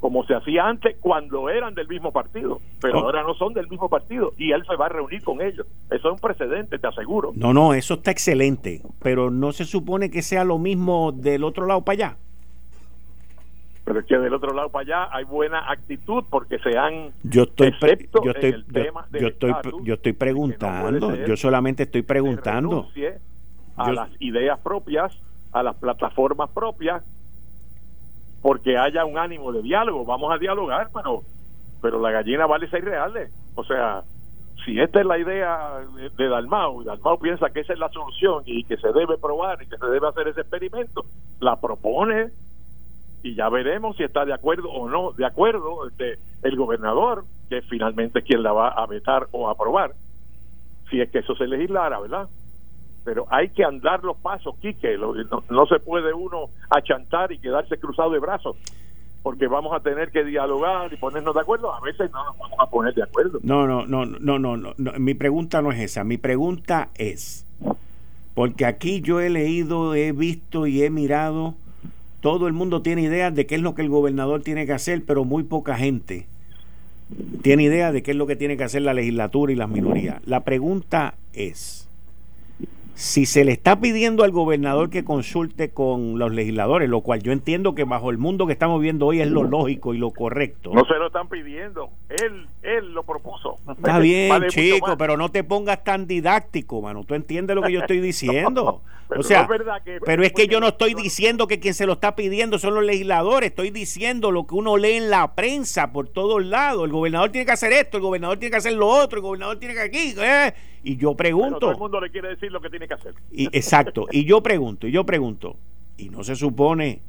[0.00, 3.04] como se hacía antes cuando eran del mismo partido, pero oh.
[3.04, 5.66] ahora no son del mismo partido y él se va a reunir con ellos.
[5.90, 7.32] Eso es un precedente, te aseguro.
[7.34, 11.66] No, no, eso está excelente, pero no se supone que sea lo mismo del otro
[11.66, 12.16] lado para allá
[13.82, 17.42] pero es que del otro lado para allá hay buena actitud porque se han yo
[17.42, 18.64] estoy yo estoy
[19.18, 19.52] yo, estoy
[19.82, 22.86] yo estoy preguntando yo solamente estoy preguntando
[23.76, 25.16] a las ideas propias
[25.52, 27.02] a las plataformas propias
[28.42, 31.22] porque haya un ánimo de diálogo vamos a dialogar pero
[31.82, 34.02] pero la gallina vale seis reales o sea
[34.64, 35.80] si esta es la idea
[36.16, 39.62] de Dalmau y Dalmau piensa que esa es la solución y que se debe probar
[39.62, 41.04] y que se debe hacer ese experimento
[41.40, 42.30] la propone
[43.22, 47.58] y ya veremos si está de acuerdo o no de acuerdo este, el gobernador, que
[47.58, 49.92] es finalmente quien la va a vetar o aprobar,
[50.88, 52.28] si es que eso se legislara, ¿verdad?
[53.10, 58.12] Pero hay que andar los pasos, Quique, no, se puede uno achantar y quedarse cruzado
[58.12, 58.56] de brazos
[59.24, 62.56] porque vamos a tener que dialogar y ponernos de acuerdo, a veces no nos vamos
[62.60, 63.40] a poner de acuerdo.
[63.42, 67.44] No, no, no, no, no, no, mi pregunta no es esa, mi pregunta es,
[68.34, 71.56] porque aquí yo he leído, he visto y he mirado
[72.20, 75.02] todo el mundo tiene idea de qué es lo que el gobernador tiene que hacer,
[75.04, 76.28] pero muy poca gente
[77.42, 80.22] tiene idea de qué es lo que tiene que hacer la legislatura y las minorías.
[80.26, 81.89] La pregunta es,
[82.94, 87.32] si se le está pidiendo al gobernador que consulte con los legisladores, lo cual yo
[87.32, 90.72] entiendo que bajo el mundo que estamos viendo hoy es lo lógico y lo correcto.
[90.74, 93.56] No se lo están pidiendo, él él lo propuso.
[93.68, 97.04] Está bien, chico, pero no te pongas tan didáctico, mano.
[97.04, 98.82] Tú entiendes lo que yo estoy diciendo.
[99.08, 99.48] o sea,
[100.04, 102.84] pero es que yo no estoy diciendo que quien se lo está pidiendo son los
[102.84, 106.84] legisladores, estoy diciendo lo que uno lee en la prensa por todos lados.
[106.84, 109.58] El gobernador tiene que hacer esto, el gobernador tiene que hacer lo otro, el gobernador
[109.58, 110.52] tiene que aquí, ¿eh?
[110.82, 111.58] Y yo pregunto.
[111.58, 113.14] todo el mundo le quiere decir lo que tiene que hacer.
[113.30, 114.06] Y, exacto.
[114.10, 115.56] Y yo pregunto, y yo pregunto,
[115.96, 117.02] ¿y no se supone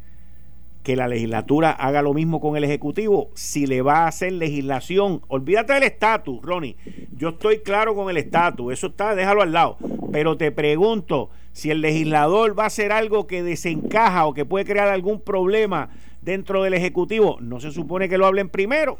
[0.83, 5.21] que la legislatura haga lo mismo con el Ejecutivo si le va a hacer legislación?
[5.27, 6.75] Olvídate del estatus, Ronnie.
[7.15, 9.77] Yo estoy claro con el estatus, eso está, déjalo al lado.
[10.11, 14.65] Pero te pregunto, si el legislador va a hacer algo que desencaja o que puede
[14.65, 15.89] crear algún problema
[16.21, 18.97] dentro del Ejecutivo, ¿no se supone que lo hablen primero?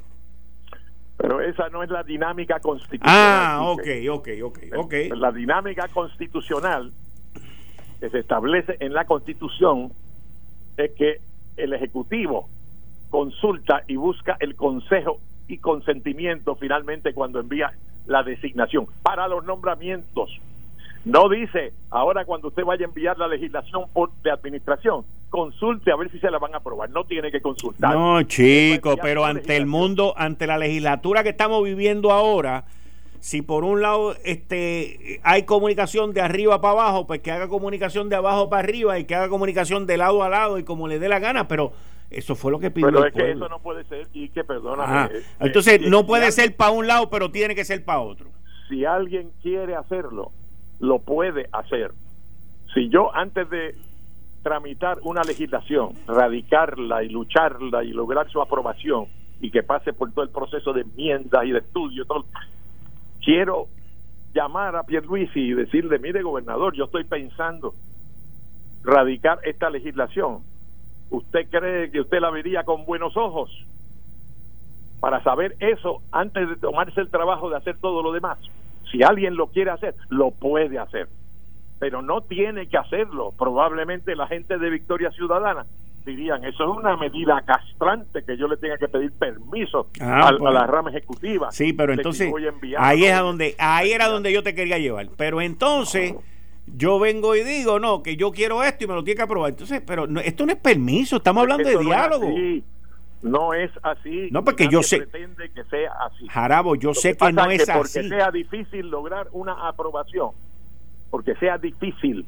[1.22, 3.16] Pero esa no es la dinámica constitucional.
[3.16, 4.94] Ah, ok, ok, ok, ok.
[5.16, 6.92] La dinámica constitucional
[8.00, 9.92] que se establece en la Constitución
[10.78, 11.22] es que
[11.58, 12.50] el Ejecutivo
[13.12, 17.72] consulta y busca el consejo y consentimiento finalmente cuando envía
[18.08, 20.32] la designación para los nombramientos
[21.06, 25.96] no dice, ahora cuando usted vaya a enviar la legislación por, de administración, consulte a
[25.96, 26.90] ver si se la van a aprobar.
[26.90, 27.96] No tiene que consultar.
[27.96, 32.66] No, chico, pero ante el mundo, ante la legislatura que estamos viviendo ahora,
[33.20, 38.10] si por un lado este hay comunicación de arriba para abajo, pues que haga comunicación
[38.10, 41.00] de abajo para arriba y que haga comunicación de lado a lado y como le
[41.00, 41.72] dé la gana, pero
[42.10, 45.10] eso fue lo que pidió Pero es que eso no puede ser y que perdona.
[45.14, 48.30] Eh, Entonces, no puede ser para un lado, pero tiene que ser para otro.
[48.68, 50.32] Si alguien quiere hacerlo,
[50.82, 51.92] lo puede hacer.
[52.74, 53.76] Si yo antes de
[54.44, 59.06] tramitar una legislación, radicarla y lucharla y lograr su aprobación
[59.40, 62.06] y que pase por todo el proceso de enmienda y de estudio,
[63.24, 63.68] quiero
[64.34, 67.76] llamar a Pierluisi y decirle, mire gobernador, yo estoy pensando
[68.84, 70.40] radicar esta legislación.
[71.12, 73.52] ¿Usted cree que usted la vería con buenos ojos?
[75.00, 78.40] Para saber eso antes de tomarse el trabajo de hacer todo lo demás.
[78.92, 81.08] Si alguien lo quiere hacer, lo puede hacer,
[81.80, 83.34] pero no tiene que hacerlo.
[83.38, 85.66] Probablemente la gente de Victoria Ciudadana
[86.06, 90.38] dirían, eso es una medida castrante que yo le tenga que pedir permiso ah, a,
[90.38, 90.54] pues.
[90.54, 91.52] la rama ejecutiva.
[91.52, 92.34] Sí, pero entonces
[92.78, 95.10] ahí es a donde ahí era donde yo te quería llevar.
[95.16, 96.16] Pero entonces
[96.66, 99.52] yo vengo y digo, no, que yo quiero esto y me lo tiene que aprobar.
[99.52, 102.30] Entonces, pero esto no es permiso, estamos hablando de diálogo.
[102.30, 102.62] No
[103.54, 104.30] es así.
[104.32, 104.98] No, porque yo sé.
[104.98, 106.28] Pretende que sea así.
[106.28, 108.00] Jarabo, yo sé que, no es así.
[108.00, 110.32] Porque sea difícil lograr una aprobación,
[111.10, 112.26] porque sea difícil,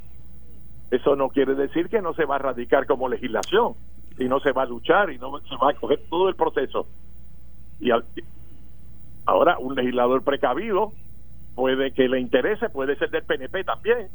[0.91, 3.73] eso no quiere decir que no se va a radicar como legislación
[4.19, 6.87] y no se va a luchar y no se va a coger todo el proceso.
[7.79, 7.89] Y
[9.25, 10.93] ahora, un legislador precavido
[11.55, 14.09] puede que le interese, puede ser del PNP también.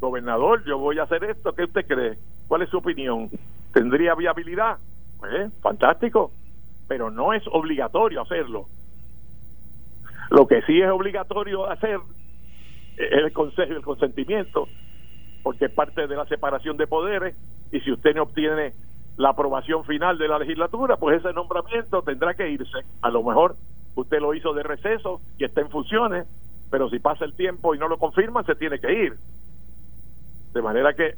[0.00, 2.18] Gobernador, yo voy a hacer esto, ¿qué usted cree?
[2.46, 3.30] ¿Cuál es su opinión?
[3.72, 4.78] ¿Tendría viabilidad?
[5.18, 6.32] Pues, fantástico,
[6.86, 8.66] pero no es obligatorio hacerlo.
[10.30, 11.98] Lo que sí es obligatorio hacer
[12.96, 14.68] es el consejo y el consentimiento,
[15.42, 17.36] porque es parte de la separación de poderes,
[17.72, 18.72] y si usted no obtiene
[19.16, 22.78] la aprobación final de la legislatura, pues ese nombramiento tendrá que irse.
[23.02, 23.56] A lo mejor
[23.96, 26.26] usted lo hizo de receso y está en funciones,
[26.70, 29.16] pero si pasa el tiempo y no lo confirman, se tiene que ir.
[30.54, 31.14] De manera que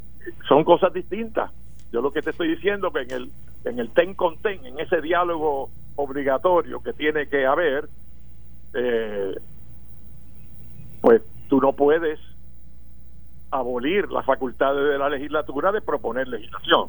[0.48, 1.50] son cosas distintas.
[1.92, 3.30] Yo lo que te estoy diciendo que en el
[3.64, 7.88] en el ten con ten, en ese diálogo obligatorio que tiene que haber,
[8.74, 9.34] eh,
[11.00, 12.18] pues tú no puedes
[13.50, 16.88] abolir las facultades de la legislatura de proponer legislación.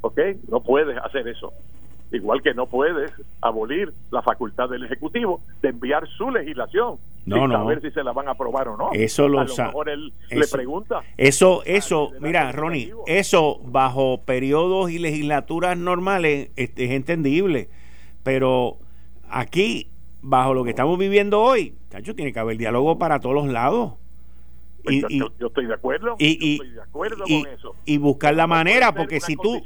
[0.00, 0.18] ¿Ok?
[0.48, 1.52] No puedes hacer eso.
[2.12, 7.48] Igual que no puedes abolir la facultad del Ejecutivo de enviar su legislación no, sin
[7.48, 7.52] no.
[7.52, 8.90] saber si se la van a aprobar o no.
[8.92, 11.02] Eso lo, a lo mejor él le pregunta.
[11.16, 17.68] Eso, eso, mira, Ronnie, eso bajo periodos y legislaturas normales es, es entendible,
[18.22, 18.78] pero
[19.28, 19.88] aquí,
[20.22, 21.74] bajo lo que estamos viviendo hoy,
[22.14, 23.94] tiene que haber diálogo para todos los lados.
[24.82, 27.74] Pues y, yo, estoy de acuerdo, y, estoy de acuerdo con eso.
[27.84, 29.62] Y buscar la manera, porque si tú,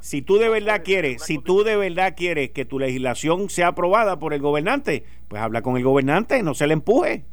[0.00, 4.18] si tú de verdad quieres, si tú de verdad quieres que tu legislación sea aprobada
[4.18, 7.24] por el gobernante, pues habla con el gobernante, no se le empuje.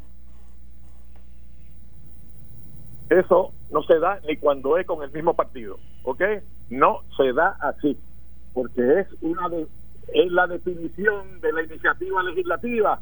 [3.10, 6.22] Eso no se da ni cuando es con el mismo partido, ¿ok?
[6.70, 7.98] No se da así,
[8.54, 9.68] porque es una de,
[10.14, 13.00] es la definición de la iniciativa legislativa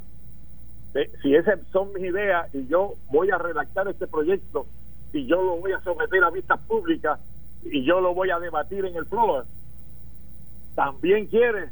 [1.21, 4.65] si esas son mis ideas y yo voy a redactar este proyecto
[5.13, 7.19] y yo lo voy a someter a vistas públicas
[7.63, 9.45] y yo lo voy a debatir en el floor,
[10.75, 11.69] también quiere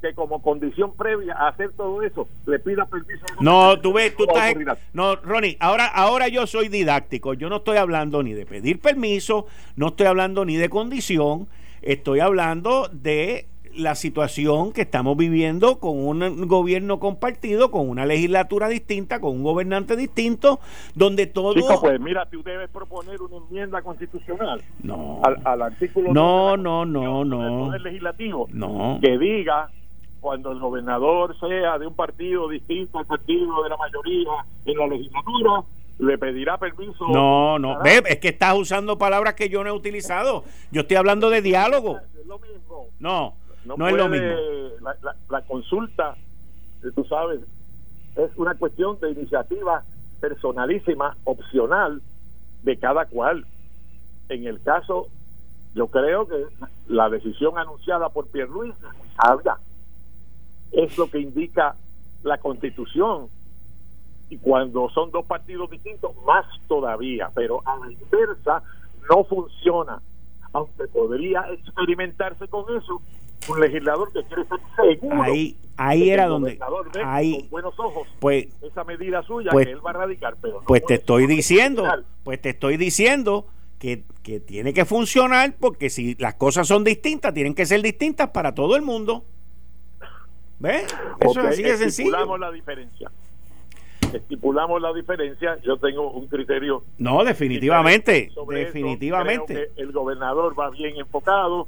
[0.00, 3.24] que como condición previa a hacer todo eso le pida permiso.
[3.40, 4.54] No, tú ves, tú estás...
[4.92, 7.32] No, Ronnie, ahora, ahora yo soy didáctico.
[7.32, 9.46] Yo no estoy hablando ni de pedir permiso,
[9.76, 11.48] no estoy hablando ni de condición,
[11.80, 13.46] estoy hablando de
[13.76, 19.42] la situación que estamos viviendo con un gobierno compartido, con una legislatura distinta, con un
[19.42, 20.60] gobernante distinto,
[20.94, 21.54] donde todo...
[21.54, 25.20] Chico, pues mira, tú debes proponer una enmienda constitucional no.
[25.22, 26.12] al, artículo...
[26.12, 27.70] No, no, no, no.
[27.70, 28.98] Del legislativo no.
[29.02, 29.70] que diga
[30.20, 34.86] cuando el gobernador sea de un partido distinto al partido de la mayoría en la
[34.86, 35.64] legislatura,
[35.98, 37.06] le pedirá permiso.
[37.08, 40.44] No, no, es que estás usando palabras que yo no he utilizado.
[40.70, 41.98] Yo estoy hablando de diálogo.
[41.98, 42.26] Es
[43.64, 44.28] No, no, es lo mismo.
[45.28, 46.16] La, consulta,
[46.82, 47.40] eh, tú sabes,
[48.16, 49.84] es una cuestión de iniciativa
[50.20, 52.02] personalísima, opcional
[52.62, 53.46] de cada cual.
[54.28, 55.08] En el caso,
[55.74, 56.46] yo creo que
[56.88, 58.74] la decisión anunciada por Pierluis
[59.16, 59.58] habla
[60.72, 61.76] es lo que indica
[62.22, 63.28] la Constitución.
[64.30, 67.30] Y cuando son dos partidos distintos, más todavía.
[67.34, 68.62] Pero a la inversa,
[69.10, 70.00] no funciona.
[70.52, 73.02] Aunque podría experimentarse con eso
[73.48, 76.58] un legislador que quiere ser seguro ahí ahí era donde
[77.04, 80.62] ahí con buenos ojos pues esa medida suya pues, que él va a radicar pero
[80.66, 81.84] pues te estoy diciendo
[82.22, 83.46] pues te estoy diciendo
[83.84, 88.30] que, que tiene que funcionar porque si las cosas son distintas tienen que ser distintas
[88.30, 89.24] para todo el mundo.
[90.58, 90.86] ¿ves?
[91.20, 92.08] eso es así de sencillo.
[92.08, 93.10] estipulamos la diferencia.
[94.10, 95.58] Estipulamos la diferencia.
[95.62, 99.70] Yo tengo un criterio no definitivamente definitivamente.
[99.76, 101.66] el gobernador va bien enfocado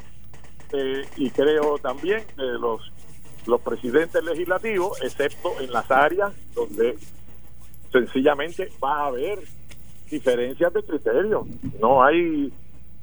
[0.73, 2.81] eh, y creo también que los,
[3.47, 6.97] los presidentes legislativos, excepto en las áreas donde
[7.93, 9.39] sencillamente va a haber
[10.11, 11.47] diferencias de criterio.
[11.81, 12.53] No hay,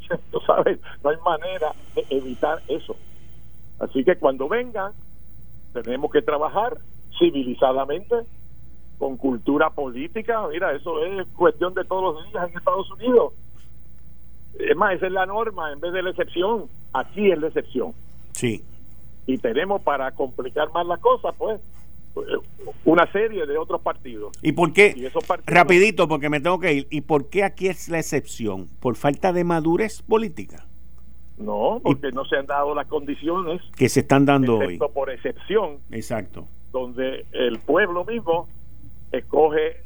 [0.32, 2.96] tú sabes, no hay manera de evitar eso.
[3.80, 4.94] Así que cuando vengan,
[5.74, 6.78] tenemos que trabajar
[7.18, 8.16] civilizadamente,
[8.98, 10.48] con cultura política.
[10.48, 13.34] Mira, eso es cuestión de todos los días en Estados Unidos.
[14.60, 16.68] Es más, esa es la norma en vez de la excepción.
[16.94, 17.94] Aquí es la excepción.
[18.34, 18.64] Sí.
[19.26, 21.60] Y tenemos para complicar más la cosa, pues,
[22.86, 24.38] una serie de otros partidos.
[24.42, 25.10] ¿Y por qué?
[25.46, 26.88] rapidito, porque me tengo que ir.
[26.92, 28.68] ¿Y por qué aquí es la excepción?
[28.80, 30.66] ¿Por falta de madurez política?
[31.38, 34.78] No, porque no se han dado las condiciones que se están dando hoy.
[34.78, 35.78] por excepción.
[35.92, 36.48] Exacto.
[36.72, 38.48] Donde el pueblo mismo
[39.12, 39.78] escoge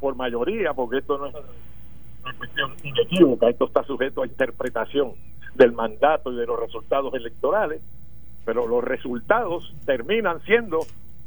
[0.00, 1.34] por mayoría, porque esto no es
[2.24, 5.12] una cuestión inequívoca, esto está sujeto a interpretación
[5.54, 7.80] del mandato y de los resultados electorales,
[8.44, 10.80] pero los resultados terminan siendo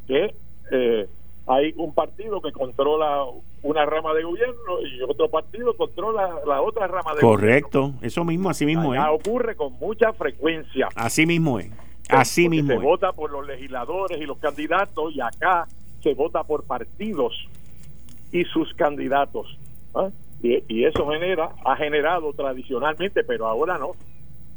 [0.07, 0.33] que
[0.71, 1.07] eh,
[1.47, 3.23] hay un partido que controla
[3.63, 7.99] una rama de gobierno y otro partido controla la otra rama de Correcto, gobierno.
[8.05, 9.01] eso mismo, así mismo es.
[9.09, 10.89] ocurre con mucha frecuencia.
[10.95, 11.71] Así mismo es.
[12.09, 15.67] Así mismo se vota por los legisladores y los candidatos y acá
[16.01, 17.33] se vota por partidos
[18.31, 19.57] y sus candidatos.
[19.95, 20.09] ¿ah?
[20.41, 23.91] Y, eso genera, ha generado tradicionalmente, pero ahora no.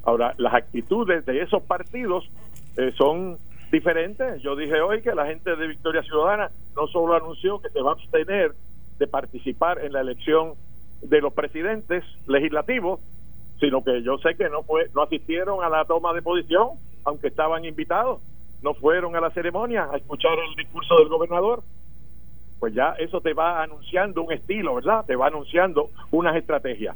[0.02, 2.28] Ahora, las actitudes de esos partidos
[2.76, 3.38] eh, son
[3.72, 4.42] diferentes.
[4.42, 7.90] Yo dije hoy que la gente de Victoria Ciudadana no solo anunció que se va
[7.90, 8.52] a abstener
[8.98, 10.54] de participar en la elección
[11.02, 13.00] de los presidentes legislativos,
[13.58, 16.70] sino que yo sé que no fue, no asistieron a la toma de posición,
[17.04, 18.20] aunque estaban invitados,
[18.62, 21.62] no fueron a la ceremonia a escuchar el discurso del gobernador
[22.60, 25.04] pues ya eso te va anunciando un estilo, ¿verdad?
[25.06, 26.94] Te va anunciando unas estrategias.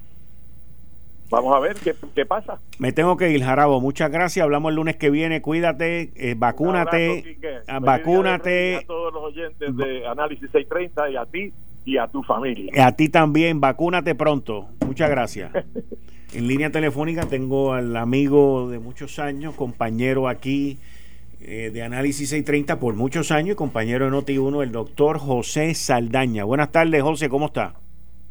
[1.30, 2.60] Vamos a ver qué, qué pasa.
[2.78, 3.80] Me tengo que ir, Jarabo.
[3.80, 4.44] Muchas gracias.
[4.44, 5.40] Hablamos el lunes que viene.
[5.40, 7.38] Cuídate, eh, vacúnate.
[7.66, 8.76] Ah, vacúnate.
[8.76, 11.52] A todos los oyentes de Análisis 630 y a ti
[11.86, 12.86] y a tu familia.
[12.86, 13.58] A ti también.
[13.58, 14.68] Vacúnate pronto.
[14.86, 15.50] Muchas gracias.
[16.34, 20.78] en línea telefónica tengo al amigo de muchos años, compañero aquí
[21.46, 26.44] eh, de Análisis 630 por muchos años y compañero de Noti1, el doctor José Saldaña.
[26.44, 27.74] Buenas tardes, José, ¿cómo está?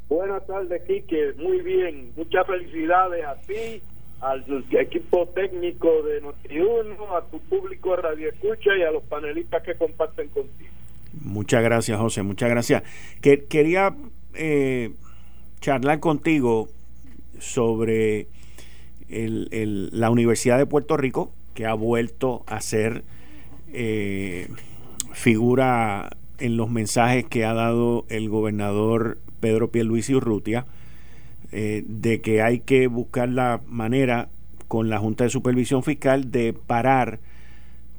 [0.09, 1.33] Buenas tardes, Quique.
[1.37, 2.11] Muy bien.
[2.15, 3.83] Muchas felicidades a ti,
[4.19, 9.75] al equipo técnico de Noti1, a tu público Radio Escucha y a los panelistas que
[9.75, 10.71] comparten contigo.
[11.21, 12.23] Muchas gracias, José.
[12.23, 12.81] Muchas gracias.
[13.21, 13.95] Que, quería
[14.33, 14.91] eh,
[15.59, 16.67] charlar contigo
[17.37, 18.27] sobre
[19.07, 23.03] la Universidad de Puerto Rico que ha vuelto a ser
[23.71, 24.49] eh,
[25.13, 30.65] figura en los mensajes que ha dado el gobernador Pedro Pierluisi Urrutia
[31.51, 34.29] eh, de que hay que buscar la manera
[34.67, 37.19] con la Junta de Supervisión Fiscal de parar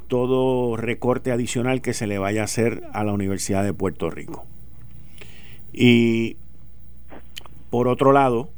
[0.08, 4.44] todo recorte adicional que se le vaya a hacer a la Universidad de Puerto Rico.
[5.72, 6.36] Y
[7.70, 8.50] por otro lado,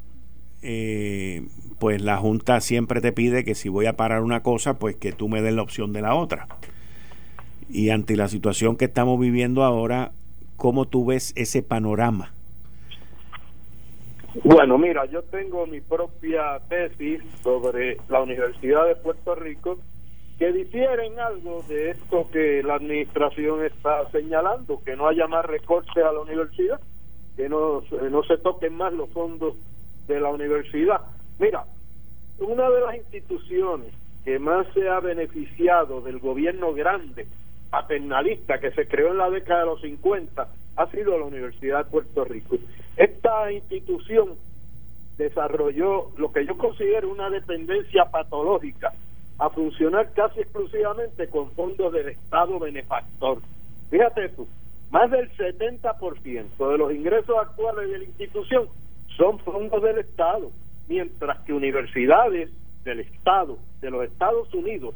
[0.63, 1.47] eh,
[1.79, 5.13] pues la Junta siempre te pide que si voy a parar una cosa, pues que
[5.13, 6.49] tú me des la opción de la otra.
[7.69, 10.13] Y ante la situación que estamos viviendo ahora,
[10.57, 12.33] ¿cómo tú ves ese panorama?
[14.45, 19.79] Bueno, mira, yo tengo mi propia tesis sobre la Universidad de Puerto Rico
[20.39, 26.05] que difieren algo de esto que la administración está señalando, que no haya más recortes
[26.05, 26.79] a la universidad,
[27.37, 29.55] que no, no se toquen más los fondos
[30.07, 31.01] de la universidad.
[31.39, 31.65] Mira,
[32.39, 33.93] una de las instituciones
[34.25, 37.27] que más se ha beneficiado del gobierno grande,
[37.71, 41.91] paternalista, que se creó en la década de los 50, ha sido la Universidad de
[41.91, 42.57] Puerto Rico.
[42.97, 44.35] Esta institución
[45.17, 48.93] desarrolló lo que yo considero una dependencia patológica
[49.39, 53.41] a funcionar casi exclusivamente con fondos del Estado benefactor.
[53.91, 54.47] Fíjate tú,
[54.91, 58.69] más del 70% de los ingresos actuales de la institución
[59.17, 60.51] son fondos del Estado,
[60.89, 62.51] mientras que universidades
[62.85, 64.95] del Estado, de los Estados Unidos,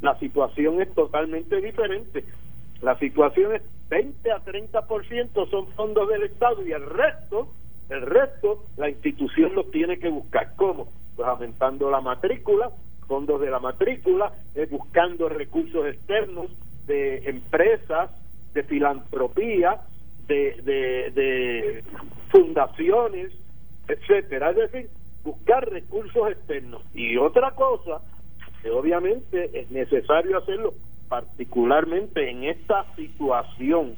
[0.00, 2.24] la situación es totalmente diferente.
[2.82, 7.48] La situación es 20 a 30% son fondos del Estado y el resto,
[7.88, 10.54] el resto, la institución lo tiene que buscar.
[10.56, 10.88] ¿Cómo?
[11.16, 12.70] Pues aumentando la matrícula,
[13.06, 16.46] fondos de la matrícula, eh, buscando recursos externos
[16.86, 18.10] de empresas,
[18.52, 19.80] de filantropía,
[20.26, 21.84] de, de, de
[22.30, 23.32] fundaciones,
[23.88, 24.50] etcétera.
[24.50, 24.90] Es decir,
[25.24, 26.82] buscar recursos externos.
[26.94, 28.00] Y otra cosa,
[28.62, 30.74] que obviamente es necesario hacerlo,
[31.08, 33.96] particularmente en esta situación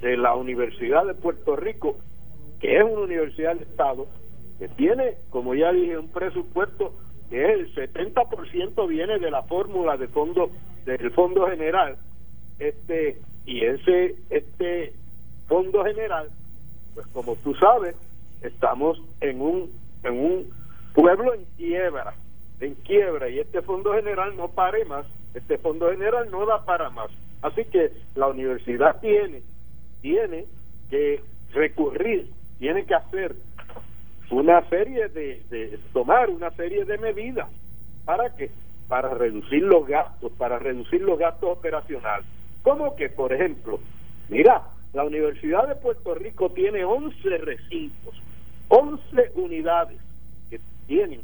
[0.00, 1.96] de la Universidad de Puerto Rico,
[2.60, 4.06] que es una universidad de Estado,
[4.58, 6.94] que tiene, como ya dije, un presupuesto
[7.32, 10.50] que el 70% viene de la fórmula de fondo
[10.84, 11.96] del fondo general
[12.58, 14.92] este y ese este
[15.48, 16.28] fondo general
[16.94, 17.96] pues como tú sabes
[18.42, 19.70] estamos en un
[20.02, 20.50] en un
[20.94, 22.14] pueblo en quiebra
[22.60, 26.90] en quiebra y este fondo general no pare más este fondo general no da para
[26.90, 27.10] más.
[27.40, 29.42] Así que la universidad tiene
[30.00, 30.46] tiene
[30.90, 31.22] que
[31.52, 33.34] recurrir tiene que hacer
[34.30, 37.48] una serie de, de tomar una serie de medidas
[38.04, 38.50] para que
[38.88, 42.26] para reducir los gastos para reducir los gastos operacionales.
[42.62, 43.80] Como que por ejemplo
[44.28, 48.14] mira la Universidad de Puerto Rico tiene 11 recintos
[48.68, 49.98] 11 unidades
[50.50, 51.22] que tienen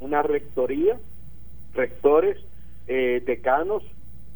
[0.00, 0.98] una rectoría
[1.74, 2.38] rectores
[2.86, 3.82] eh, decanos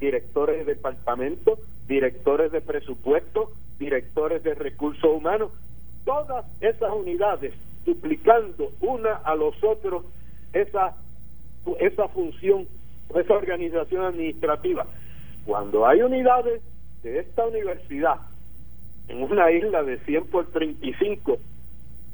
[0.01, 5.51] directores de departamento directores de presupuesto directores de recursos humanos
[6.05, 7.53] todas esas unidades
[7.85, 10.05] duplicando una a los otros
[10.53, 10.95] esa,
[11.79, 12.67] esa función,
[13.15, 14.87] esa organización administrativa.
[15.45, 16.63] Cuando hay unidades
[17.03, 18.17] de esta universidad
[19.09, 21.39] en una isla de 100 por 35,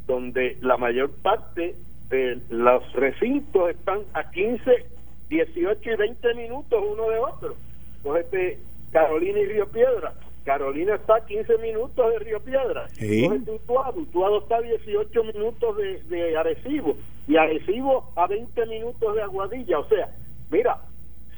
[0.06, 1.74] donde la mayor parte
[2.08, 4.86] de los recintos están a 15,
[5.28, 7.56] 18 y 20 minutos uno de otro.
[8.18, 8.58] este
[8.92, 10.12] Carolina y Río Piedra,
[10.44, 12.88] Carolina está a 15 minutos de Río Piedra.
[12.90, 13.26] Sí.
[13.26, 14.00] Utuado.
[14.00, 16.96] Utuado está a 18 minutos de, de Arecibo.
[17.26, 19.78] Y Arecibo a 20 minutos de Aguadilla.
[19.78, 20.10] O sea,
[20.50, 20.80] mira,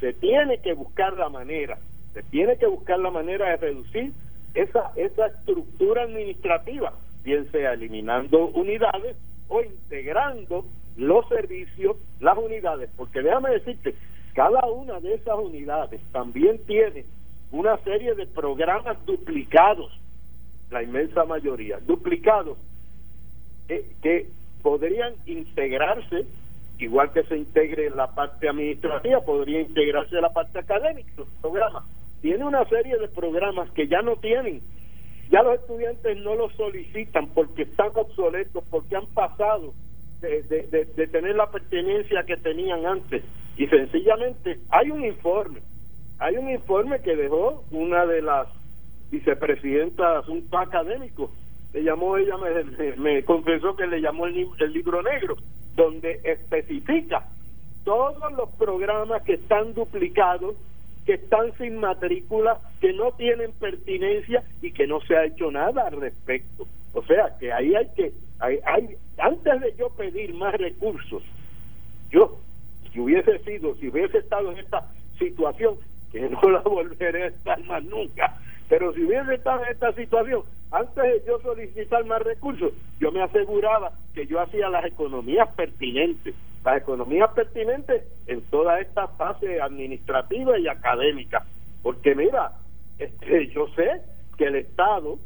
[0.00, 1.78] se tiene que buscar la manera,
[2.12, 4.12] se tiene que buscar la manera de reducir
[4.54, 6.92] esa, esa estructura administrativa,
[7.24, 9.16] bien sea eliminando unidades
[9.48, 10.66] o integrando
[10.96, 12.90] los servicios, las unidades.
[12.96, 13.94] Porque déjame decirte,
[14.34, 17.04] cada una de esas unidades también tiene
[17.50, 19.92] una serie de programas duplicados,
[20.70, 22.58] la inmensa mayoría, duplicados,
[23.68, 24.28] que
[24.62, 26.26] podrían integrarse,
[26.78, 31.84] igual que se integre la parte administrativa, podría integrarse la parte académica, los programas.
[32.20, 34.62] Tiene una serie de programas que ya no tienen,
[35.30, 39.72] ya los estudiantes no los solicitan porque están obsoletos, porque han pasado
[40.20, 43.22] de, de, de tener la pertenencia que tenían antes.
[43.56, 45.60] Y sencillamente hay un informe
[46.18, 48.46] hay un informe que dejó una de las
[49.10, 51.30] vicepresidentas de asuntos académicos
[51.72, 52.36] le llamó ella
[52.98, 54.34] me, confesó que le llamó el,
[54.72, 55.36] libro negro
[55.74, 57.26] donde especifica
[57.84, 60.54] todos los programas que están duplicados
[61.04, 65.86] que están sin matrícula que no tienen pertinencia y que no se ha hecho nada
[65.88, 70.54] al respecto o sea que ahí hay que hay, hay antes de yo pedir más
[70.54, 71.22] recursos
[72.10, 72.38] yo
[72.92, 74.88] si hubiese sido si hubiese estado en esta
[75.18, 75.76] situación
[76.14, 78.38] que no la volveré a estar más nunca.
[78.68, 80.42] Pero si hubiese estado en esta situación,
[80.74, 86.34] antes de yo solicitar más recursos, yo me aseguraba que yo hacía las economías pertinentes,
[86.64, 91.44] las economías pertinentes en toda esta fase administrativa y académica.
[91.82, 92.52] Porque mira,
[92.98, 94.02] este, yo sé
[94.36, 95.18] que el Estado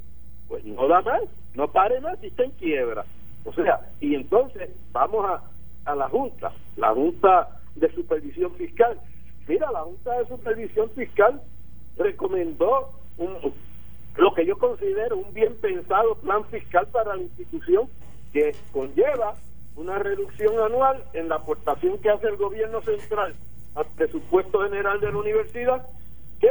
[0.49, 1.23] pues no da más,
[1.55, 3.05] no pare más y está en quiebra.
[3.45, 5.43] O sea, y entonces vamos a,
[5.91, 8.99] a la Junta, la Junta de Supervisión Fiscal,
[9.49, 11.41] Mira, la Junta de Supervisión Fiscal
[11.97, 13.35] recomendó un,
[14.19, 17.89] lo que yo considero un bien pensado plan fiscal para la institución
[18.33, 19.35] que conlleva
[19.77, 23.35] una reducción anual en la aportación que hace el gobierno central
[23.77, 25.87] al presupuesto general de la universidad,
[26.41, 26.51] que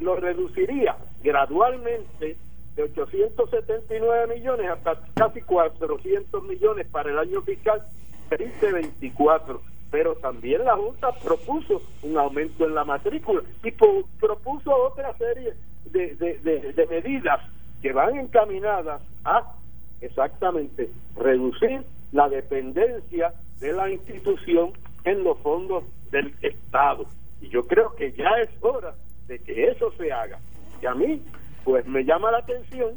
[0.00, 2.36] lo reduciría gradualmente
[2.76, 7.82] de 879 millones hasta casi 400 millones para el año fiscal
[8.30, 9.62] 2024.
[9.90, 15.54] Pero también la Junta propuso un aumento en la matrícula y propuso otra serie
[15.92, 17.40] de, medidas
[17.82, 19.54] que van encaminadas a
[20.00, 21.82] exactamente reducir
[22.12, 24.72] la dependencia de la institución
[25.04, 27.06] en los fondos del Estado.
[27.40, 28.94] Y yo creo que ya es hora
[29.26, 30.38] de que eso se haga.
[30.82, 31.22] Y a mí,
[31.64, 32.96] pues me llama la atención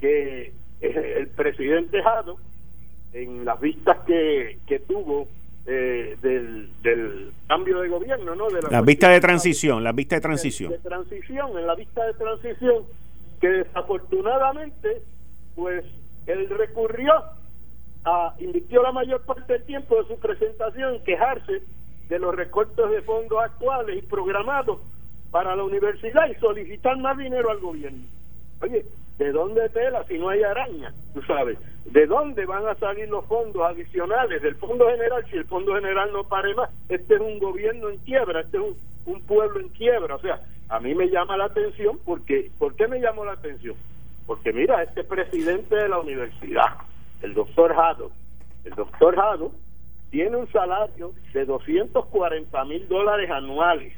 [0.00, 2.36] que eh, el presidente Jado,
[3.12, 5.28] en las vistas que, que tuvo
[5.66, 8.50] eh, del, del cambio de gobierno, ¿no?
[8.50, 10.70] De la, vista de transición, la vista de transición.
[10.70, 12.84] De, de transición, en la vista de transición,
[13.40, 15.02] que desafortunadamente,
[15.54, 15.84] pues
[16.26, 17.12] él recurrió
[18.04, 21.62] a, invirtió la mayor parte del tiempo de su presentación en quejarse
[22.08, 24.80] de los recortes de fondos actuales y programados
[25.30, 28.04] para la universidad y solicitar más dinero al gobierno.
[28.60, 28.84] Oye,
[29.18, 30.92] ¿de dónde tela si no hay araña?
[31.12, 35.44] Tú sabes, ¿de dónde van a salir los fondos adicionales del Fondo General si el
[35.44, 36.70] Fondo General no pare más?
[36.88, 38.64] Este es un gobierno en quiebra, este es
[39.06, 40.16] un, pueblo en quiebra.
[40.16, 43.76] O sea, a mí me llama la atención porque, ¿por qué me llamó la atención?
[44.26, 46.78] Porque mira, este presidente de la universidad,
[47.22, 48.10] el doctor Jado,
[48.64, 49.52] el doctor Jado
[50.10, 53.92] tiene un salario de 240 mil dólares anuales,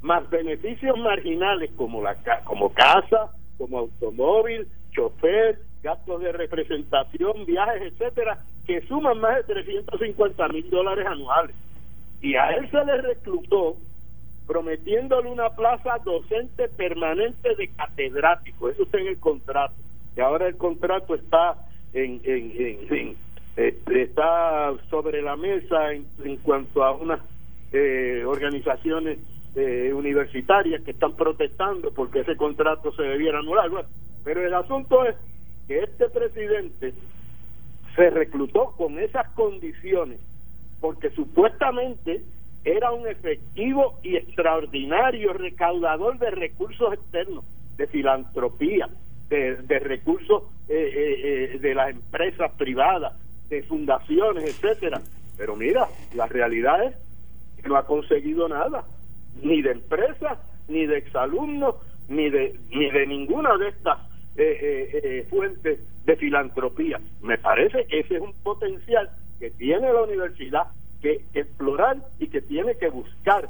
[0.00, 8.42] más beneficios marginales como, la, como casa, como automóvil, chofer, gastos de representación, viajes, etcétera,
[8.66, 11.54] que suman más de 350 mil dólares anuales.
[12.20, 13.76] Y a él se le reclutó
[14.46, 18.68] prometiéndole una plaza docente permanente de catedrático.
[18.68, 19.74] Eso está en el contrato.
[20.16, 21.56] Y ahora el contrato está
[21.92, 23.16] en, en,
[23.56, 27.20] este, está sobre la mesa en, cuanto a unas
[27.72, 29.18] eh, organizaciones
[29.56, 33.70] eh, universitarias que están protestando porque ese contrato se debiera anular.
[34.24, 35.14] pero el asunto es
[35.66, 36.94] que este presidente
[37.96, 40.20] se reclutó con esas condiciones
[40.80, 42.22] porque supuestamente
[42.64, 47.44] era un efectivo y extraordinario recaudador de recursos externos,
[47.76, 48.88] de filantropía,
[49.28, 53.14] de, recursos eh, eh, eh, de las empresas privadas,
[53.48, 55.00] de fundaciones, etcétera.
[55.36, 56.94] Pero mira, la realidad es
[57.62, 58.84] que no ha conseguido nada,
[59.42, 61.76] ni de empresas, ni de exalumnos,
[62.08, 63.98] ni de, ni de ninguna de estas
[65.30, 67.00] fuentes de filantropía.
[67.22, 69.08] Me parece que ese es un potencial
[69.38, 70.68] que tiene la universidad
[71.00, 73.48] que explorar y que tiene que buscar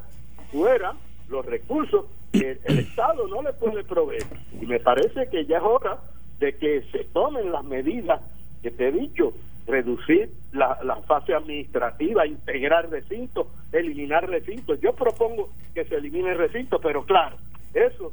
[0.51, 0.95] fuera
[1.29, 4.25] los recursos que el Estado no le puede proveer.
[4.61, 5.99] Y me parece que ya es hora
[6.39, 8.21] de que se tomen las medidas
[8.63, 9.33] que te he dicho,
[9.67, 14.81] reducir la, la fase administrativa, integrar recintos, eliminar recintos.
[14.81, 17.37] Yo propongo que se elimine recintos, pero claro,
[17.73, 18.13] eso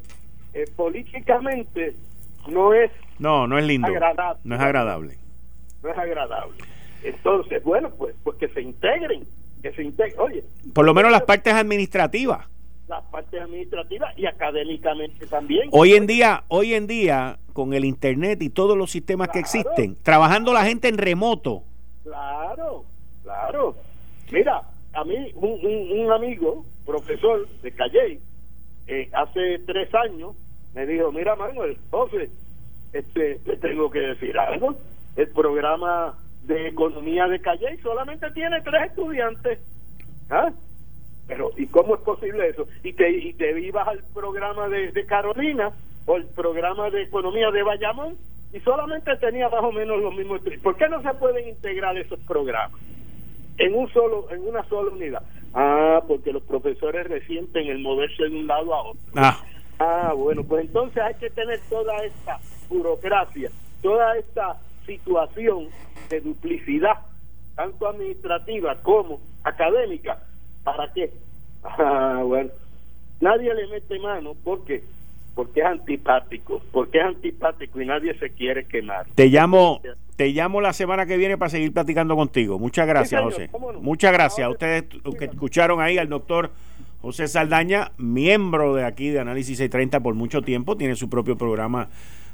[0.54, 1.96] eh, políticamente
[2.48, 3.94] no es no no es lindo no
[4.56, 5.18] es agradable
[5.84, 6.58] no es agradable
[7.04, 9.26] entonces, bueno, pues, pues que se integren,
[9.62, 10.20] que se integren.
[10.20, 10.44] Oye,
[10.74, 12.48] por lo menos las partes administrativas.
[12.92, 15.70] Las partes administrativas y académicamente también.
[15.72, 19.96] Hoy en día, hoy en día, con el internet y todos los sistemas que existen,
[20.04, 21.64] trabajando la gente en remoto.
[22.04, 22.84] Claro,
[23.24, 23.78] claro.
[24.30, 28.20] Mira, a mí un, un, amigo, profesor de Calle,
[28.88, 30.36] eh, hace tres años,
[30.76, 32.30] me dijo, mira Manuel, José,
[32.92, 34.76] este, te tengo que decir algo.
[35.16, 39.60] El programa de economía de Calle solamente tiene tres estudiantes.
[40.30, 40.52] ¿Ah?
[41.32, 42.68] Pero, ¿y cómo es posible eso?
[42.84, 45.72] Y te, y te ibas al programa de, Carolina
[46.06, 48.18] o el programa de economía de Bayamón
[48.52, 50.42] y solamente tenía más o menos los mismos.
[50.62, 52.82] ¿Por qué no se pueden integrar esos programas
[53.60, 55.24] en un solo, en una sola unidad?
[55.54, 59.02] Ah, porque los profesores resienten el moverse de un lado a otro.
[59.16, 59.42] Ah.
[59.80, 63.50] ah, bueno, pues entonces hay que tener toda esta burocracia,
[63.82, 65.70] toda esta situación
[66.10, 67.06] de duplicidad,
[67.56, 70.20] tanto administrativa como académica.
[70.64, 71.12] ¿Para qué?
[71.64, 72.50] Ah, bueno,
[73.20, 74.84] nadie le mete mano porque
[75.36, 79.06] porque es antipático, porque es antipático y nadie se quiere quemar.
[79.14, 79.80] Te llamo,
[80.16, 82.60] te llamo la semana que viene para seguir platicando contigo.
[82.60, 83.50] Muchas gracias, José.
[83.80, 84.86] Muchas gracias ustedes
[85.18, 86.52] que escucharon ahí al doctor
[87.02, 91.90] José Saldaña, miembro de aquí de Análisis 630 por mucho tiempo, tiene su propio programa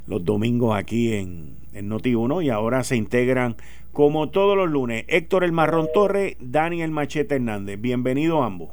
[0.07, 3.57] los domingos aquí en, en Noti1 y ahora se integran
[3.97, 7.81] como todos los lunes Héctor el Marrón Torre, Daniel Machete Hernández.
[7.81, 8.69] Bienvenidos ambos.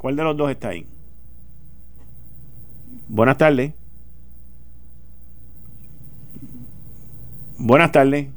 [0.00, 0.86] ¿Cuál de los dos está ahí?
[3.06, 3.74] Buenas tardes.
[7.58, 8.28] Buenas tardes.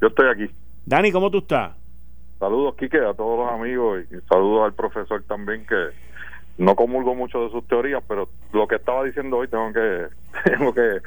[0.00, 0.54] Yo estoy aquí.
[0.84, 1.72] Dani, ¿cómo tú estás?
[2.38, 5.88] Saludos, Quique, a todos los amigos y saludos al profesor también que
[6.56, 10.06] no comulgo mucho de sus teorías, pero lo que estaba diciendo hoy tengo que
[10.44, 11.00] tengo que,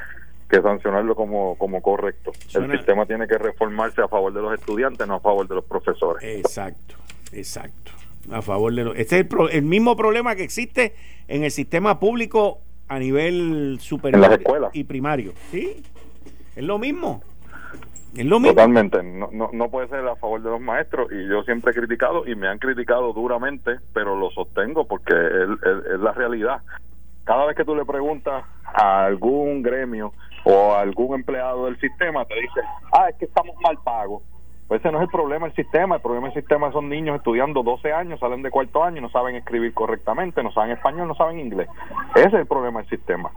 [0.56, 2.32] sancionarlo como, como correcto.
[2.54, 5.64] El sistema tiene que reformarse a favor de los estudiantes, no a favor de los
[5.64, 6.22] profesores.
[6.22, 6.96] Exacto,
[7.32, 7.92] exacto.
[8.30, 8.96] A favor de los...
[8.96, 10.94] Este es el, el mismo problema que existe
[11.28, 14.40] en el sistema público a nivel superior
[14.72, 15.32] y primario.
[15.52, 15.82] Sí,
[16.56, 17.22] es lo mismo.
[18.16, 18.54] Es lo mismo.
[18.54, 19.00] Totalmente.
[19.02, 22.26] No, no, no puede ser a favor de los maestros y yo siempre he criticado
[22.26, 26.62] y me han criticado duramente, pero lo sostengo porque es, la realidad.
[27.24, 30.12] Cada vez que tú le preguntas a algún gremio
[30.44, 32.60] o algún empleado del sistema, te dice,
[32.92, 34.22] ah, es que estamos mal pagos.
[34.68, 37.62] Pues ese no es el problema del sistema, el problema del sistema son niños estudiando
[37.62, 41.14] 12 años, salen de cuarto año y no saben escribir correctamente, no saben español, no
[41.14, 41.68] saben inglés.
[42.14, 43.32] Ese es el problema del sistema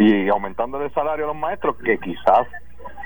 [0.00, 2.48] y aumentando el salario a los maestros, que quizás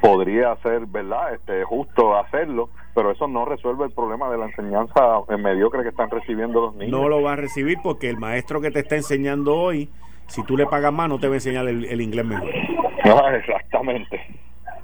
[0.01, 5.21] podría ser, ¿verdad?, este, justo hacerlo, pero eso no resuelve el problema de la enseñanza
[5.39, 6.93] mediocre que están recibiendo los niños.
[6.93, 9.91] No lo va a recibir porque el maestro que te está enseñando hoy,
[10.27, 12.49] si tú le pagas más, no te va a enseñar el, inglés mejor.
[13.05, 14.21] No, exactamente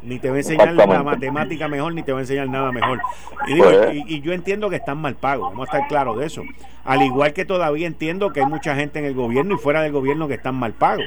[0.02, 3.00] ni te va a enseñar la matemática mejor, ni te va a enseñar nada mejor.
[3.46, 3.94] Pues.
[4.06, 6.42] Y, yo entiendo que están mal pagos, vamos a estar claros de eso.
[6.84, 9.92] Al igual que todavía entiendo que hay mucha gente en el gobierno y fuera del
[9.92, 11.06] gobierno que están mal pagos.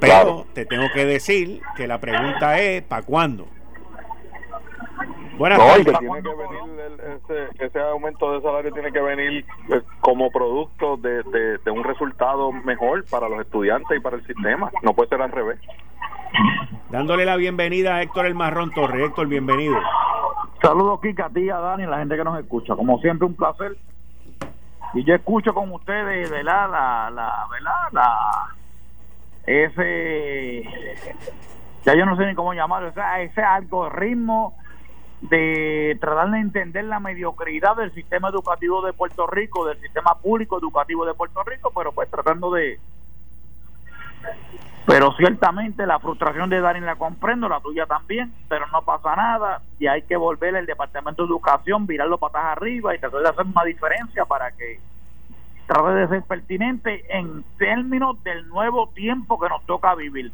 [0.00, 3.46] Pero te tengo que decir que la pregunta es, ¿para cuándo?
[5.40, 10.98] Buenas no, tiene que venir ese, aumento de salario tiene que venir eh, como producto
[10.98, 11.22] de,
[11.64, 14.70] de, un resultado mejor para los estudiantes y para el sistema.
[14.82, 15.58] No puede ser al revés.
[16.90, 19.02] Dándole la bienvenida a Héctor El Marrón Torre.
[19.02, 19.78] Héctor, bienvenido.
[20.60, 22.76] Saludos, Kika, a ti, a Dani, a la gente que nos escucha.
[22.76, 23.78] Como siempre, un placer.
[24.92, 26.70] Y yo escucho con ustedes, ¿verdad?
[26.70, 27.88] La, la, ¿verdad?
[27.92, 28.54] La,
[29.46, 30.64] ese,
[31.86, 34.59] ya yo no sé ni cómo llamarlo, ese, ese algoritmo
[35.20, 40.58] de tratar de entender la mediocridad del sistema educativo de Puerto Rico, del sistema público
[40.58, 42.78] educativo de Puerto Rico, pero pues tratando de...
[44.86, 49.60] Pero ciertamente la frustración de Darín la comprendo, la tuya también, pero no pasa nada
[49.78, 53.46] y hay que volver al Departamento de Educación, virarlo patas arriba y tratar de hacer
[53.46, 54.80] una diferencia para que
[55.66, 60.32] trate de ser pertinente en términos del nuevo tiempo que nos toca vivir.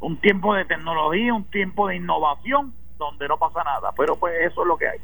[0.00, 2.72] Un tiempo de tecnología, un tiempo de innovación
[3.04, 3.92] donde no pasa nada.
[3.96, 4.98] Pero pues eso es lo que hay.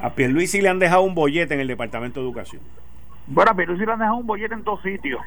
[0.00, 2.62] A Pierluisi le han dejado un bollete en el Departamento de Educación.
[3.26, 5.20] Bueno, a Pierluisi le han dejado un bollete en dos sitios.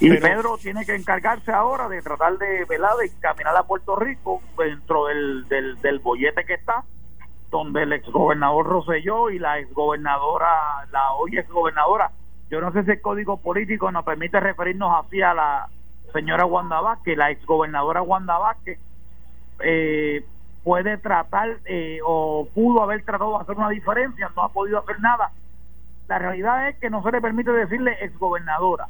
[0.00, 4.40] Y Pedro tiene que encargarse ahora de tratar de, velar de caminar a Puerto Rico
[4.56, 6.84] dentro del, del, del bollete que está,
[7.50, 12.12] donde el exgobernador Roselló y la exgobernadora, la hoy exgobernadora,
[12.50, 15.68] yo no sé si el código político nos permite referirnos así a la
[16.12, 18.78] señora Wanda Vázquez, la exgobernadora Wanda Vázquez,
[19.60, 20.24] eh,
[20.64, 24.98] puede tratar eh, o pudo haber tratado de hacer una diferencia, no ha podido hacer
[25.00, 25.30] nada.
[26.08, 28.88] La realidad es que no se le permite decirle exgobernadora.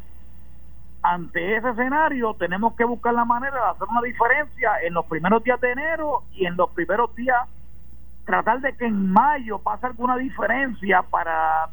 [1.03, 5.43] Ante ese escenario tenemos que buscar la manera de hacer una diferencia en los primeros
[5.43, 7.43] días de enero y en los primeros días
[8.25, 11.69] tratar de que en mayo pase alguna diferencia para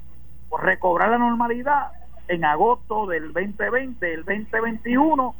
[0.62, 1.92] recobrar la normalidad
[2.28, 5.36] en agosto del 2020, del 2021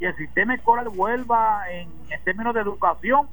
[0.00, 3.28] y el sistema escolar vuelva en, en términos de educación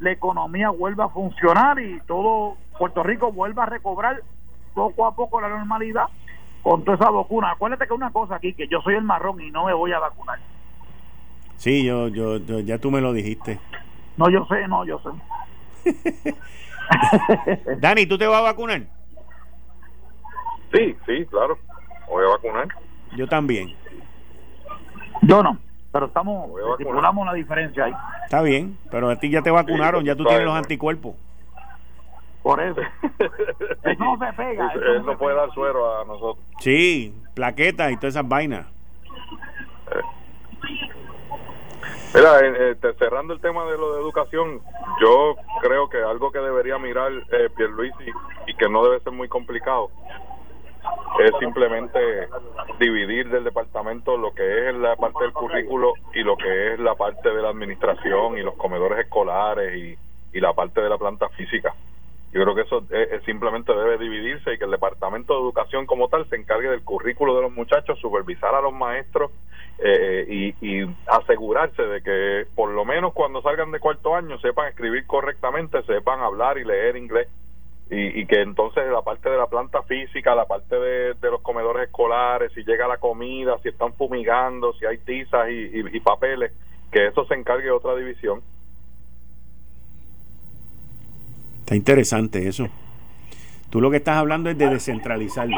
[0.00, 4.22] la economía vuelva a funcionar y todo Puerto Rico vuelva a recobrar
[4.74, 6.04] poco a poco la normalidad
[6.62, 7.52] con toda esa vacuna.
[7.52, 9.98] Acuérdate que una cosa aquí, que yo soy el marrón y no me voy a
[9.98, 10.38] vacunar.
[11.56, 13.58] Sí, yo, yo, ya tú me lo dijiste.
[14.16, 15.10] No, yo sé, no, yo sé.
[17.80, 18.82] Dani, ¿tú te vas a vacunar?
[20.72, 21.58] Sí, sí, claro.
[22.08, 22.68] Voy a vacunar.
[23.16, 23.74] Yo también.
[25.22, 25.58] Yo no
[25.98, 26.48] pero estamos
[26.78, 27.92] estipulamos una diferencia ahí.
[28.22, 31.16] Está bien, pero a ti ya te vacunaron, ya tú tienes los anticuerpos.
[32.40, 32.80] Por eso.
[33.82, 34.68] eso no se pega.
[34.68, 36.46] Eso, no puede dar suero a nosotros.
[36.60, 38.66] Sí, plaquetas y todas esas vainas.
[42.14, 44.60] Mira, eh, eh, cerrando el tema de lo de educación,
[45.00, 48.12] yo creo que algo que debería mirar eh, Pierluisi
[48.46, 49.90] y que no debe ser muy complicado
[51.18, 52.28] es simplemente
[52.78, 56.94] dividir del departamento lo que es la parte del currículo y lo que es la
[56.94, 59.96] parte de la administración y los comedores escolares y,
[60.40, 61.74] la parte de la planta física.
[62.30, 62.84] Yo creo que eso
[63.26, 67.34] simplemente debe dividirse y que el Departamento de Educación como tal se encargue del currículo
[67.34, 69.32] de los muchachos, supervisar a los maestros
[69.80, 74.68] eh, y, y, asegurarse de que por lo menos cuando salgan de cuarto año sepan
[74.68, 77.26] escribir correctamente, sepan hablar y leer inglés
[77.90, 82.52] y, que entonces la parte de la planta física, la parte de, los comedores escolares,
[82.52, 86.52] si llega la comida, si están fumigando, si hay tizas y, papeles,
[86.92, 88.42] que eso se encargue otra división.
[91.60, 92.66] Está interesante eso.
[93.70, 95.56] Tú lo que estás hablando es de descentralizarlo.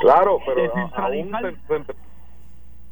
[0.00, 1.32] Claro, pero aún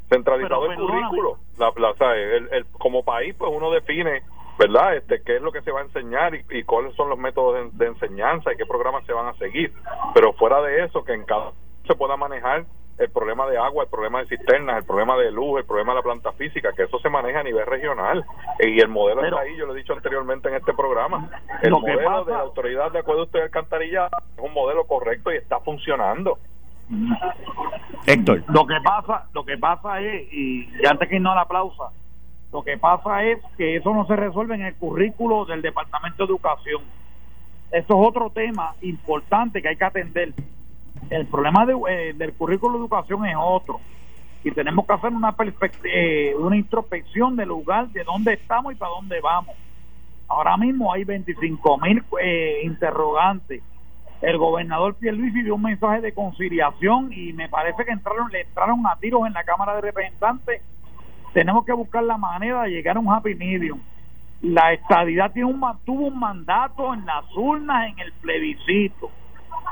[0.08, 1.38] centralizado el currículo.
[1.58, 1.72] La,
[2.14, 4.22] el, como país, pues uno define
[4.58, 4.96] ¿verdad?
[4.96, 7.86] Este, qué es lo que se va a enseñar y, cuáles son los métodos de,
[7.86, 9.72] enseñanza y qué programas se van a seguir.
[10.14, 11.52] Pero fuera de eso, que en cada
[11.86, 12.64] se pueda manejar
[12.98, 15.96] el problema de agua, el problema de cisternas, el problema de luz, el problema de
[15.96, 18.24] la planta física, que eso se maneja a nivel regional.
[18.58, 21.28] Y el modelo está ahí, yo lo he dicho anteriormente en este programa.
[21.62, 25.60] El modelo de la Autoridad de Acueducto y Alcantarilla es un modelo correcto y está
[25.60, 26.38] funcionando.
[28.06, 28.44] Héctor.
[28.48, 31.90] Lo que pasa, lo que pasa es, y, y antes que no la aplausa,
[32.52, 36.32] lo que pasa es que eso no se resuelve en el currículo del Departamento de
[36.32, 36.82] Educación.
[37.70, 40.32] Eso es otro tema importante que hay que atender.
[41.10, 43.80] El problema eh, del currículo de educación es otro.
[44.44, 45.34] Y tenemos que hacer una,
[45.84, 49.56] eh, una introspección del lugar, de dónde estamos y para dónde vamos.
[50.28, 53.62] Ahora mismo hay 25 mil eh, interrogantes.
[54.22, 58.86] El gobernador Pierluisi dio un mensaje de conciliación y me parece que entraron, le entraron
[58.86, 60.62] a tiros en la Cámara de Representantes
[61.36, 63.78] tenemos que buscar la manera de llegar a un happy medium.
[64.40, 69.10] La estadidad tiene un, tuvo un mandato en las urnas, en el plebiscito.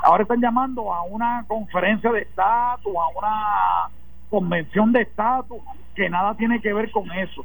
[0.03, 3.89] Ahora están llamando a una conferencia de estatus, a una
[4.29, 5.57] convención de estatus,
[5.95, 7.43] que nada tiene que ver con eso.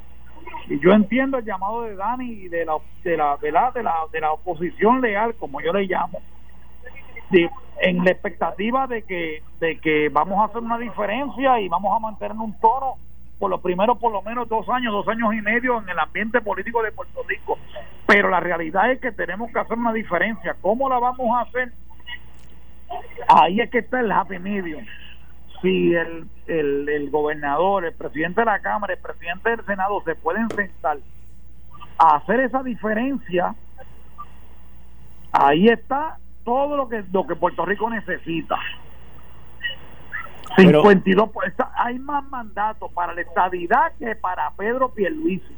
[0.69, 3.83] Y yo entiendo el llamado de Dani y de la de la de la de
[3.83, 6.21] la, de la oposición leal, como yo le llamo,
[7.81, 12.01] en la expectativa de que de que vamos a hacer una diferencia y vamos a
[12.01, 12.99] mantener un tono
[13.41, 16.43] por los primeros por lo menos dos años, dos años y medio en el ambiente
[16.43, 17.59] político de Puerto Rico.
[18.07, 20.55] Pero la realidad es que tenemos que hacer una diferencia.
[20.61, 21.73] ¿Cómo la vamos a hacer?
[23.29, 24.85] Ahí es que está el happy medium.
[25.62, 30.15] Si el, el, el gobernador, el presidente de la Cámara, el presidente del Senado se
[30.17, 30.99] pueden sentar
[31.97, 33.55] a hacer esa diferencia,
[35.33, 38.59] ahí está todo lo que, lo que Puerto Rico necesita.
[40.56, 45.56] 52, pues, hay más mandatos para la estadidad que para Pedro Pierluisi.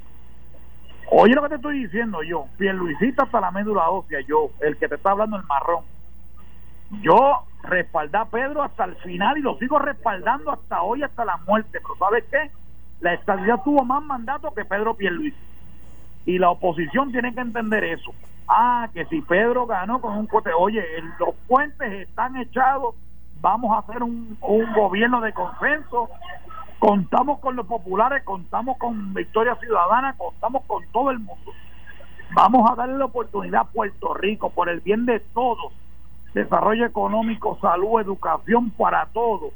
[1.10, 4.88] Oye lo que te estoy diciendo yo, Pierluisita hasta la médula ósea, yo, el que
[4.88, 5.84] te está hablando el marrón.
[7.02, 11.38] Yo respaldé a Pedro hasta el final y lo sigo respaldando hasta hoy, hasta la
[11.38, 11.80] muerte.
[11.80, 12.50] Pero ¿sabes qué?
[13.00, 15.36] La estadidad tuvo más mandatos que Pedro Pierluisi.
[16.26, 18.12] Y la oposición tiene que entender eso.
[18.48, 20.84] Ah, que si Pedro ganó con un cote, oye,
[21.18, 22.94] los puentes están echados
[23.42, 26.08] vamos a hacer un, un gobierno de consenso,
[26.78, 31.52] contamos con los populares, contamos con Victoria Ciudadana, contamos con todo el mundo.
[32.34, 35.72] Vamos a darle la oportunidad a Puerto Rico por el bien de todos,
[36.32, 39.52] desarrollo económico, salud, educación para todos.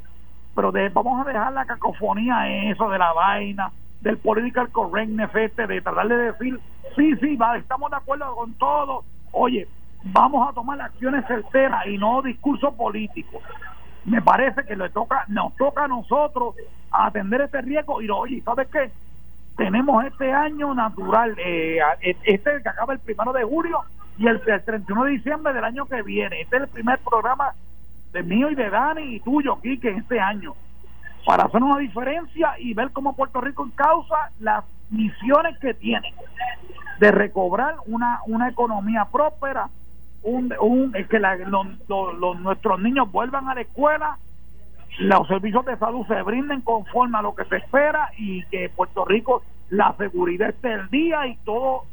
[0.53, 5.81] Pero vamos a dejar la cacofonía eso de la vaina, del political correctness este, de
[5.81, 6.59] tratar de decir,
[6.95, 9.03] sí, sí, va, estamos de acuerdo con todo.
[9.31, 9.67] Oye,
[10.03, 13.39] vamos a tomar acciones certeras y no discurso político
[14.07, 16.55] me parece que le toca, nos toca a nosotros
[16.91, 18.89] atender este riesgo y oye, ¿sabes qué?
[19.57, 23.81] Tenemos este año natural, eh, este que acaba el primero de julio
[24.17, 26.41] y el, 31 de diciembre del año que viene.
[26.41, 27.53] Este es el primer programa
[28.13, 30.53] de mío y de Dani y tuyo, Quique, en este año,
[31.25, 36.13] para hacer una diferencia y ver cómo Puerto Rico encausa las misiones que tiene
[36.99, 39.69] de recobrar una, una economía próspera,
[40.27, 44.17] un, un que los, nuestros niños vuelvan a la escuela,
[44.99, 49.05] los servicios de salud se brinden conforme a lo que se espera y que Puerto
[49.05, 51.83] Rico la seguridad esté el día y todo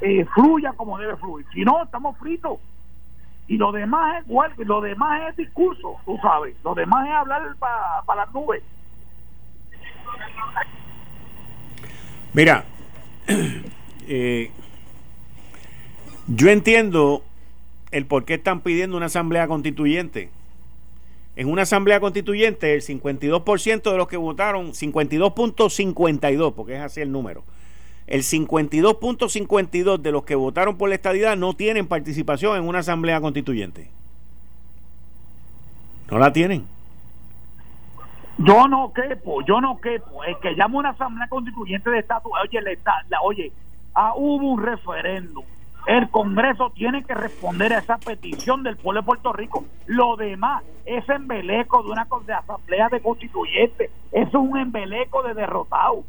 [0.00, 1.44] eh, fluya como debe fluir.
[1.52, 2.58] Si no, estamos fritos.
[3.48, 6.56] Y lo demás es igual, lo demás es discurso, tú sabes.
[6.64, 8.62] Lo demás es hablar para las nubes.
[12.32, 12.64] Mira,
[14.08, 14.50] eh,
[16.28, 17.22] yo entiendo
[17.92, 20.30] el por qué están pidiendo una asamblea constituyente.
[21.36, 27.12] En una asamblea constituyente, el 52% de los que votaron, 52.52, porque es así el
[27.12, 27.44] número,
[28.06, 33.20] el 52.52 de los que votaron por la estadidad no tienen participación en una asamblea
[33.20, 33.90] constituyente.
[36.10, 36.66] No la tienen.
[38.38, 40.24] Yo no quepo, yo no quepo.
[40.24, 42.32] Es que llamo una asamblea constituyente de estatus.
[42.42, 43.52] Oye, la, oye,
[43.94, 45.44] ah, hubo un referéndum
[45.86, 49.64] el Congreso tiene que responder a esa petición del pueblo de Puerto Rico.
[49.86, 53.90] Lo demás es embeleco de una de asamblea de constituyentes.
[54.12, 56.04] Eso es un embeleco de derrotado.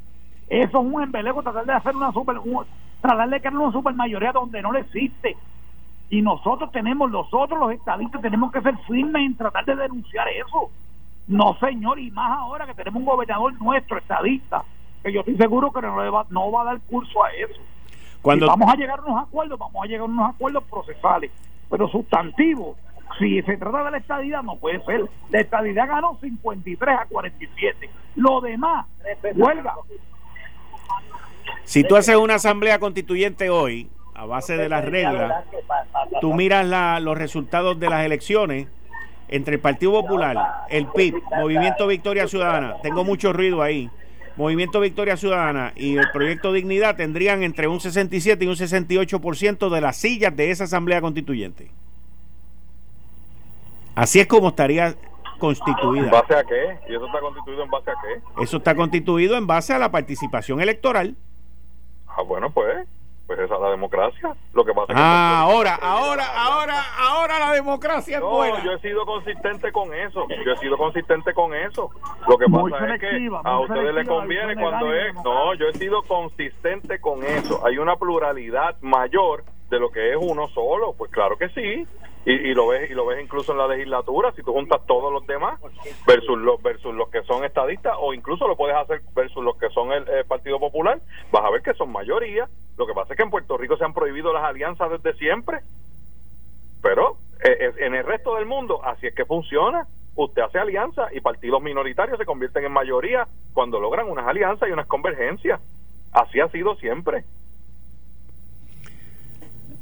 [0.47, 2.37] Eso es un embeleco tratar de hacer una super,
[3.01, 5.35] tratar de crear una super mayoría donde no le existe.
[6.09, 10.69] Y nosotros tenemos, nosotros los estadistas tenemos que ser firmes en tratar de denunciar eso.
[11.27, 14.63] No, señor, y más ahora que tenemos un gobernador nuestro, estadista,
[15.01, 17.59] que yo estoy seguro que no, va, no va a dar curso a eso.
[18.23, 18.47] Cuando...
[18.47, 21.29] vamos a llegar a unos acuerdos, vamos a llegar a unos acuerdos procesales,
[21.69, 22.77] pero sustantivos.
[23.19, 25.03] Si se trata de la estadidad, no puede ser.
[25.29, 27.89] La estadidad ganó 53 a 47.
[28.15, 28.87] Lo demás,
[29.35, 29.75] huelga.
[31.65, 35.43] Si tú haces una asamblea constituyente hoy, a base de las reglas,
[36.21, 38.67] tú miras la, los resultados de las elecciones
[39.27, 43.89] entre el Partido Popular, el PIB, Movimiento Victoria Ciudadana, tengo mucho ruido ahí,
[44.35, 49.81] Movimiento Victoria Ciudadana y el Proyecto Dignidad tendrían entre un 67 y un 68% de
[49.81, 51.69] las sillas de esa Asamblea Constituyente.
[53.95, 54.95] Así es como estaría
[55.37, 56.05] constituida.
[56.05, 56.79] ¿En base a qué?
[56.89, 58.43] ¿Y eso está constituido en base a qué?
[58.43, 61.15] Eso está constituido en base a la participación electoral.
[62.07, 62.87] Ah, bueno, pues
[63.35, 64.35] pues esa es la democracia.
[64.53, 68.63] Lo que pasa ah, ahora, ahora, ahora, ahora la democracia es buena.
[68.63, 70.27] yo he sido consistente con eso.
[70.45, 71.89] Yo he sido consistente con eso.
[72.27, 75.15] Lo que pasa es que a ustedes les conviene cuando es.
[75.23, 77.65] No, yo he sido consistente con eso.
[77.65, 80.93] Hay una pluralidad mayor de lo que es uno solo.
[80.93, 81.87] Pues claro que sí
[82.25, 85.27] y, lo ves y lo ves incluso en la legislatura si tú juntas todos los
[85.27, 85.59] demás
[86.07, 89.69] versus los versus los que son estadistas o incluso lo puedes hacer versus los que
[89.69, 91.01] son el, Partido Popular
[91.31, 92.47] vas a ver que son mayoría
[92.77, 95.61] lo que pasa es que en Puerto Rico se han prohibido las alianzas desde siempre
[96.83, 99.87] pero eh, eh, en el resto del mundo así es que funciona.
[100.15, 104.71] Usted hace alianzas y partidos minoritarios se convierten en mayoría cuando logran unas alianzas y
[104.73, 105.59] unas convergencias.
[106.11, 107.23] Así ha sido siempre.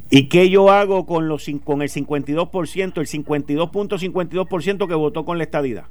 [0.09, 5.43] ¿Y qué yo hago con, los, con el 52%, el 52.52% que votó con la
[5.43, 5.85] estadidad?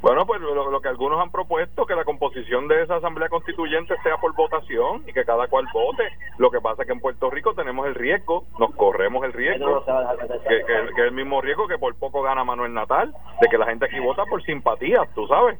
[0.00, 4.16] Bueno, pues lo, que algunos han propuesto, que la composición de esa asamblea constituyente sea
[4.16, 6.04] por votación y que cada cual vote.
[6.38, 9.84] Lo que pasa es que en Puerto Rico tenemos el riesgo, nos corremos el riesgo,
[10.48, 13.66] que, que, es el mismo riesgo que por poco gana Manuel Natal, de que la
[13.66, 15.58] gente aquí vota por simpatía, tú sabes.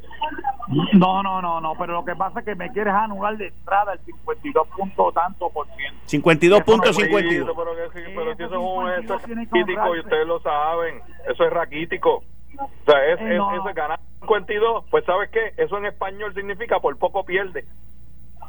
[0.92, 3.94] No, no, no, no, pero lo que pasa es que me quieres anular de entrada
[3.94, 5.98] el 52 punto tanto por ciento.
[6.06, 6.64] 52.52.
[6.64, 7.72] pero,
[8.14, 12.22] pero si eso es un eso es raquítico y ustedes lo saben, eso es raquítico.
[12.58, 15.54] O sea, es, eh, es, ganar 52, pues ¿sabes qué?
[15.56, 17.64] Eso en español significa por poco pierde.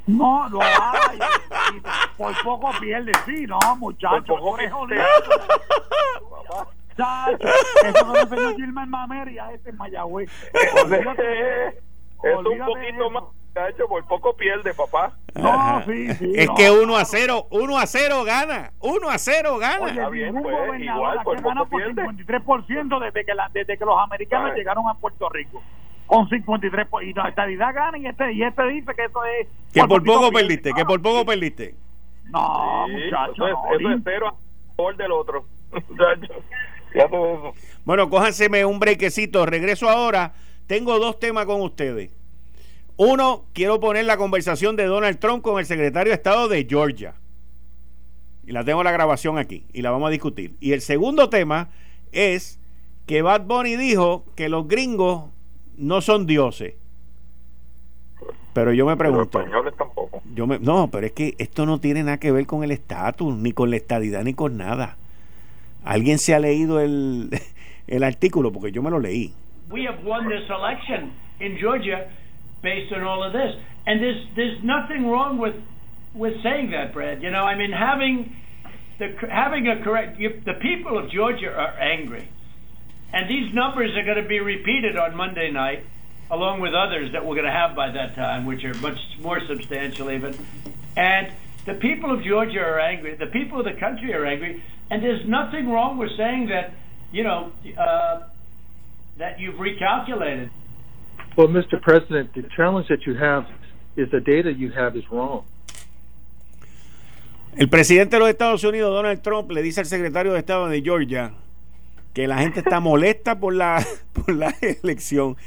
[0.07, 1.19] No, lo hay.
[2.18, 4.26] por poco pierde, sí, no, muchachos.
[4.26, 5.03] Por poco pierde.
[6.99, 10.30] Eso lo enseñó Gilman Mamer y a este en Mayagüez.
[10.53, 10.73] Es
[12.36, 13.23] un poquito más
[13.70, 15.14] hecho por poco pierde, papá.
[15.36, 19.58] No, sí, sí, es que 1 a 0, 1 a 0 gana, 1 a 0
[19.58, 19.86] gana.
[19.86, 24.56] Oye, bien, pues, igual por poco por 53% desde que, la, desde que los americanos
[24.56, 25.62] llegaron a Puerto Rico.
[26.08, 29.48] Con 53 y la estadidad gana y este, y este dice que eso es.
[29.72, 31.76] Que por, poco perdiste, que por poco perdiste.
[32.26, 33.36] No, muchachos.
[33.36, 35.46] Eso, es, eso es cero a favor del otro.
[37.86, 39.46] bueno, cójanseme un brequecito.
[39.46, 40.34] Regreso ahora.
[40.66, 42.12] Tengo dos temas con ustedes.
[43.02, 47.14] Uno, quiero poner la conversación de Donald Trump con el secretario de Estado de Georgia.
[48.46, 50.56] Y la tengo la grabación aquí y la vamos a discutir.
[50.60, 51.70] Y el segundo tema
[52.12, 52.60] es
[53.06, 55.30] que Bad Bunny dijo que los gringos
[55.78, 56.74] no son dioses.
[58.52, 59.42] Pero yo me pregunto.
[59.78, 60.22] tampoco.
[60.36, 63.34] Yo me, no, pero es que esto no tiene nada que ver con el estatus,
[63.34, 64.98] ni con la estadidad, ni con nada.
[65.86, 67.30] ¿Alguien se ha leído el,
[67.88, 68.52] el artículo?
[68.52, 69.34] Porque yo me lo leí.
[69.72, 72.10] We have won this election in Georgia
[72.61, 73.56] based on all of this.
[73.86, 75.56] And there's there's nothing wrong with
[76.14, 77.22] with saying that, Brad.
[77.22, 78.36] You know, I mean, having
[78.99, 82.30] the having a correct you, the people of Georgia are angry,
[83.14, 85.86] and these numbers are going to be repeated on Monday night,
[86.30, 89.40] along with others that we're going to have by that time, which are much more
[89.48, 90.36] substantial even.
[90.95, 91.31] And
[91.65, 93.15] the people of Georgia are angry.
[93.15, 96.73] The people of the country are angry, and there's nothing wrong with saying that.
[97.11, 97.52] You know.
[97.77, 98.22] Uh,
[99.19, 100.49] that you've recalculated.
[101.40, 101.80] Well, Mr.
[101.80, 103.48] President, the challenge that you have
[103.95, 105.45] is the data you have is wrong.
[107.56, 110.82] El presidente de los Estados Unidos, Donald Trump, le dice al secretario de Estado de
[110.82, 111.32] Georgia
[112.14, 113.82] que la gente está molesta por la,
[114.14, 114.53] por la
[114.84, 115.38] elección,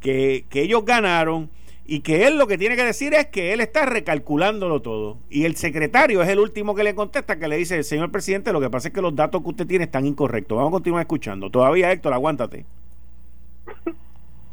[0.00, 1.48] que, que ellos ganaron
[1.84, 5.18] y que él lo que tiene que decir es que él está recalculándolo todo.
[5.30, 8.60] Y el secretario es el último que le contesta, que le dice, señor presidente, lo
[8.60, 10.56] que pasa es que los datos que usted tiene están incorrectos.
[10.56, 11.50] Vamos a continuar escuchando.
[11.50, 12.66] Todavía, Héctor, aguántate.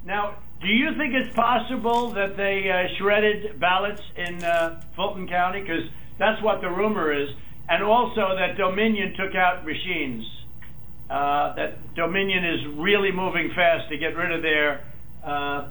[0.05, 0.33] Now,
[0.63, 5.61] do you think it's possible that they uh, shredded ballots in uh, Fulton County?
[5.61, 5.83] Because
[6.17, 7.29] that's what the rumor is.
[7.69, 10.25] And also that Dominion took out machines.
[11.09, 14.85] Uh, that Dominion is really moving fast to get rid of their
[15.23, 15.67] uh,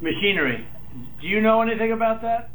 [0.00, 0.66] machinery.
[1.20, 2.48] Do you know anything about that?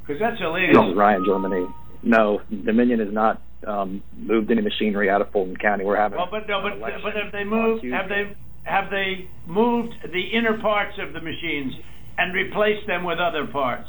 [0.00, 0.82] Because that's illegal.
[0.84, 1.66] This is Ryan Germany.
[2.02, 5.84] No, Dominion has not um, moved any machinery out of Fulton County.
[5.84, 7.84] We're having Well, but no, but but have they moved?
[7.84, 8.34] Have they
[8.70, 11.74] have they moved the inner parts of the machines
[12.16, 13.88] and replaced them with other parts?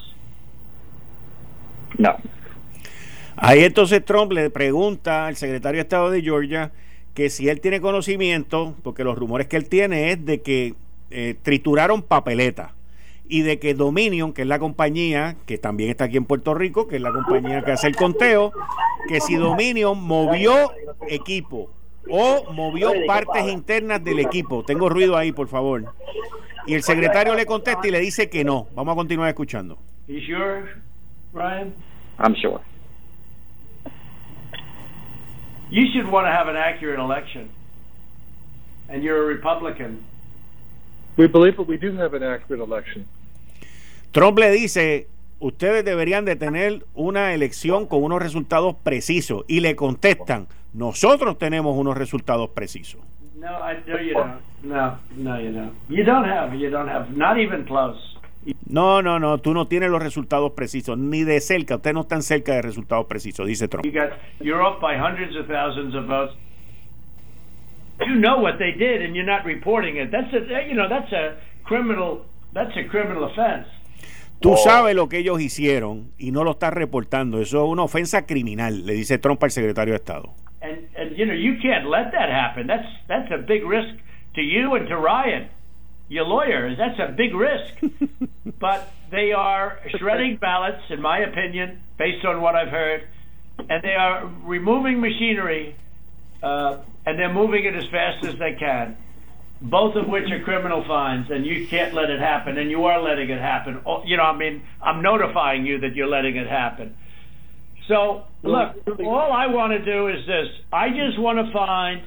[1.98, 2.18] No.
[3.36, 6.72] Ahí entonces Trump le pregunta al secretario de Estado de Georgia
[7.14, 10.76] que si él tiene conocimiento, porque los rumores que él tiene es de que
[11.10, 12.74] eh, trituraron papeleta
[13.28, 16.88] y de que Dominion, que es la compañía que también está aquí en Puerto Rico,
[16.88, 18.52] que es la compañía que hace el conteo,
[19.08, 20.72] que si Dominion movió
[21.08, 21.70] equipo
[22.10, 24.64] o movió partes internas del equipo.
[24.64, 25.94] Tengo ruido ahí, por favor.
[26.66, 28.68] Y el secretario le contesta y le dice que no.
[28.76, 29.78] Vamos a continuar escuchando.
[30.08, 30.70] You sure,
[31.34, 31.74] Ryan?
[32.20, 32.60] I'm sure.
[35.72, 37.50] You should want to have an accurate election.
[38.90, 40.04] And you're a Republican.
[41.18, 43.06] We believe that we do have an accurate election.
[44.12, 45.08] Trump le dice,
[45.40, 49.46] ustedes deberían de tener una elección con unos resultados precisos.
[49.48, 53.02] Y le contestan, nosotros tenemos unos resultados precisos.
[53.36, 54.42] No, I no, you don't.
[54.64, 55.74] No, no, you don't.
[55.90, 56.56] You don't have.
[56.56, 57.10] You don't have.
[57.10, 57.98] Not even close.
[58.68, 62.24] No, no, no, tú no tienes los resultados precisos, ni de cerca, ustedes no están
[62.24, 63.86] cerca de resultados precisos, dice Trump.
[63.86, 64.12] You got.
[64.40, 66.34] You're off by hundreds of thousands of votes.
[68.00, 70.12] You know what they did, and you're not reporting it.
[70.12, 70.68] That's a.
[70.68, 72.26] You know, that's a criminal.
[72.54, 73.68] That's a criminal offense.
[74.42, 77.40] Tú sabes lo que ellos hicieron y no lo estás reportando.
[77.40, 80.34] Eso es una ofensa criminal, le dice Trump al secretario de Estado.
[80.62, 82.68] and and you know you can't let that happen.
[82.68, 83.96] That's that's a big risk
[84.36, 85.50] to you and to Ryan,
[86.08, 86.78] your lawyers.
[86.78, 87.74] That's a big risk.
[88.60, 93.08] but they are shredding ballots, in my opinion, based on what I've heard,
[93.58, 95.76] and they are removing machinery,
[96.42, 98.98] uh, and they're moving it as fast as they can.
[99.62, 103.00] Both of which are criminal fines, and you can't let it happen, and you are
[103.00, 103.80] letting it happen.
[103.86, 106.96] Oh, You know, I mean, I'm notifying you that you're letting it happen.
[107.88, 110.48] So, look, all I want to do is this.
[110.74, 112.02] I just want to find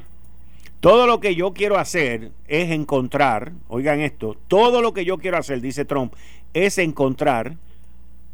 [0.84, 5.38] Todo lo que yo quiero hacer es encontrar, oigan esto, todo lo que yo quiero
[5.38, 6.12] hacer, dice Trump,
[6.52, 7.54] es encontrar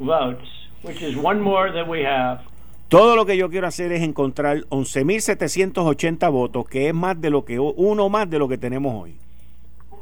[0.00, 0.48] votes,
[0.82, 2.40] which is one more than we have.
[2.88, 7.44] Todo lo que yo quiero hacer es encontrar 11.780 votos, que es más de lo
[7.44, 9.16] que uno más de lo que tenemos hoy.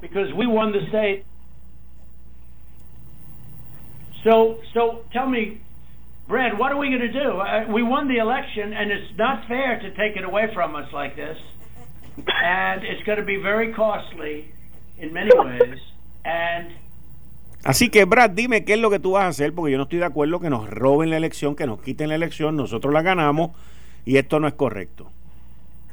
[0.05, 1.24] because we won the state.
[4.23, 5.62] So, so tell me,
[6.28, 7.40] Brad, what are we going to do?
[7.40, 10.93] Uh, we won the election, and it's not fair to take it away from us
[10.93, 11.39] like this.
[12.16, 14.52] And it's going to be very costly
[14.98, 15.78] in many ways.
[16.24, 16.70] And
[17.64, 19.84] Así que Brad, dime qué es lo que tú vas a hacer, porque yo no
[19.84, 23.02] estoy de acuerdo que nos roben la elección, que nos quiten la elección, nosotros la
[23.02, 23.52] ganamos
[24.04, 25.10] y esto no es correcto.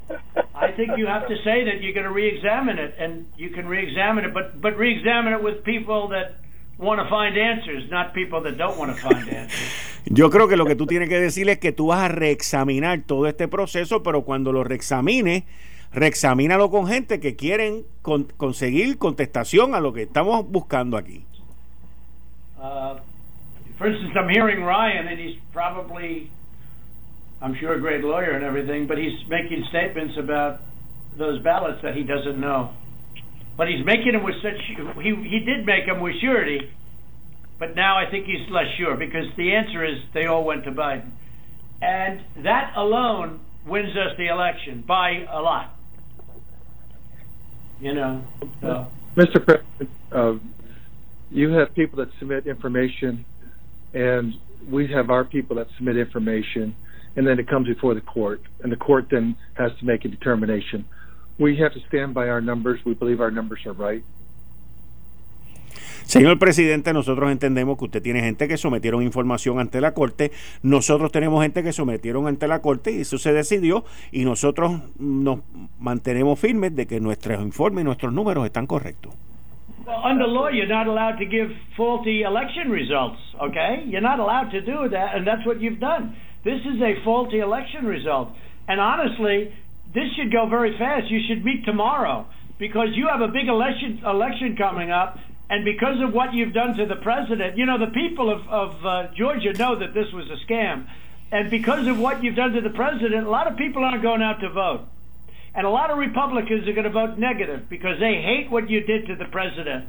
[0.10, 3.68] I think you have to say that you're going to re-examine it, and you can
[3.68, 6.34] re-examine it, but but re-examine it with people that
[6.77, 9.72] want to find answers, not people that don't want to find answers.
[10.06, 13.03] Yo creo que lo que tú tienes que decir es que tú vas a reexaminar
[13.06, 15.43] todo este proceso, pero cuando lo reexamines,
[15.93, 21.26] reexamínalo con gente que quieren con- conseguir contestación a lo que estamos buscando aquí.
[22.62, 23.00] Uh,
[23.78, 26.30] for instance, I'm hearing Ryan, and he's probably,
[27.42, 30.60] I'm sure, a great lawyer and everything, but he's making statements about
[31.18, 32.74] those ballots that he doesn't know.
[33.58, 34.62] But he's making them with such,
[35.02, 36.70] he, he did make them with surety,
[37.58, 40.72] but now I think he's less sure because the answer is they all went to
[40.72, 41.12] Biden.
[41.82, 45.76] And that alone wins us the election by a lot.
[47.80, 48.24] You know,
[48.62, 48.88] so.
[49.18, 49.44] Mr.
[49.44, 50.34] President, uh,
[51.32, 53.26] you have people that submit information,
[53.94, 54.34] and
[54.70, 56.76] we have our people that submit information,
[57.16, 60.10] and then it comes before the court, and the court then has to make a
[60.10, 60.86] determination.
[61.40, 62.80] We have to stand by our numbers.
[62.86, 64.03] We believe our numbers are right.
[66.06, 71.10] Señor presidente, nosotros entendemos que usted tiene gente que sometieron información ante la corte, nosotros
[71.10, 75.40] tenemos gente que sometieron ante la corte y eso se decidió y nosotros nos
[75.80, 79.14] mantenemos firmes de que nuestros informes y nuestros números están correctos.
[79.88, 83.84] Under law, you're not allowed to give faulty election results, okay?
[83.88, 86.16] You're not allowed to do that, and that's what you've done.
[86.44, 88.30] This is a faulty election result.
[88.68, 89.53] And honestly,
[89.94, 91.10] this should go very fast.
[91.10, 92.28] You should meet tomorrow
[92.60, 95.18] because you have a big election election coming up,
[95.49, 98.86] and because of what you've done to the president, you know, the people of, of
[98.86, 100.88] uh, Georgia know that this was a scam.
[101.32, 104.22] And because of what you've done to the president, a lot of people aren't going
[104.22, 104.88] out to vote.
[105.53, 108.82] And a lot of Republicans are going to vote negative because they hate what you
[108.82, 109.86] did to the president.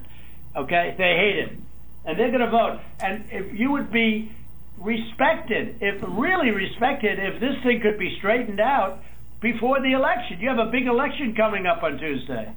[0.56, 0.94] Okay?
[0.98, 1.58] They hate it.
[2.04, 2.80] And they're going to vote.
[3.00, 4.32] And if you would be
[4.78, 8.98] respected, if really respected, if this thing could be straightened out
[9.42, 10.40] before the election.
[10.40, 12.54] You have a big election coming up on Tuesday.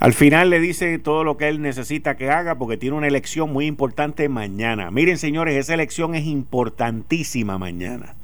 [0.00, 3.52] Al final le dice todo lo que él necesita que haga porque tiene una elección
[3.52, 4.90] muy importante mañana.
[4.90, 8.14] Miren, señores, esa elección es importantísima mañana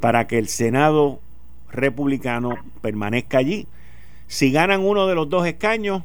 [0.00, 1.20] para que el Senado
[1.74, 3.66] republicano permanezca allí.
[4.26, 6.02] Si ganan uno de los dos escaños,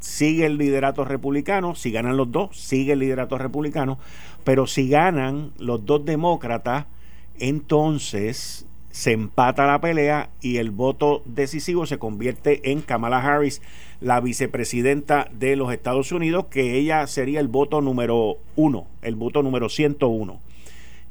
[0.00, 1.74] sigue el liderato republicano.
[1.74, 3.98] Si ganan los dos, sigue el liderato republicano.
[4.44, 6.86] Pero si ganan los dos demócratas,
[7.38, 13.62] entonces se empata la pelea y el voto decisivo se convierte en Kamala Harris,
[14.00, 19.42] la vicepresidenta de los Estados Unidos, que ella sería el voto número uno, el voto
[19.42, 20.40] número 101.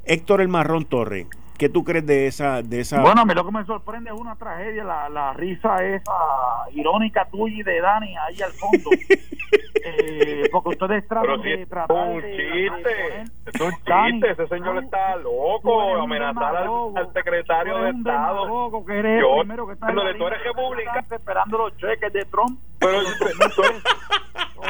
[0.04, 1.26] Héctor El Marrón Torre,
[1.60, 3.02] ¿Qué tú crees de esa, de esa?
[3.02, 6.10] Bueno, a mí lo que me sorprende es una tragedia, la, la risa esa
[6.72, 8.88] irónica tuya y de Dani ahí al fondo.
[9.84, 15.96] eh, porque ustedes tratan de tratar un chiste, es un chiste, ese señor está loco,
[15.96, 18.46] amenazar al, al, secretario de Estado.
[18.46, 22.58] Loco, que eres Yo, que está tú eres republicano esperando los cheques de Trump.
[22.80, 22.98] Pero,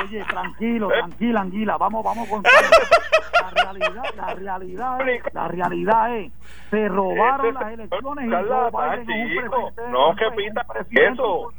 [0.04, 6.32] Oye, tranquilo, tranquila, anguila, vamos, vamos con la realidad, la realidad es, la realidad es,
[6.70, 11.52] se robaron las elecciones y Joe Biden es un presidente, no repita eso.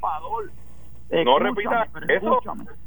[1.25, 2.39] No repita eso.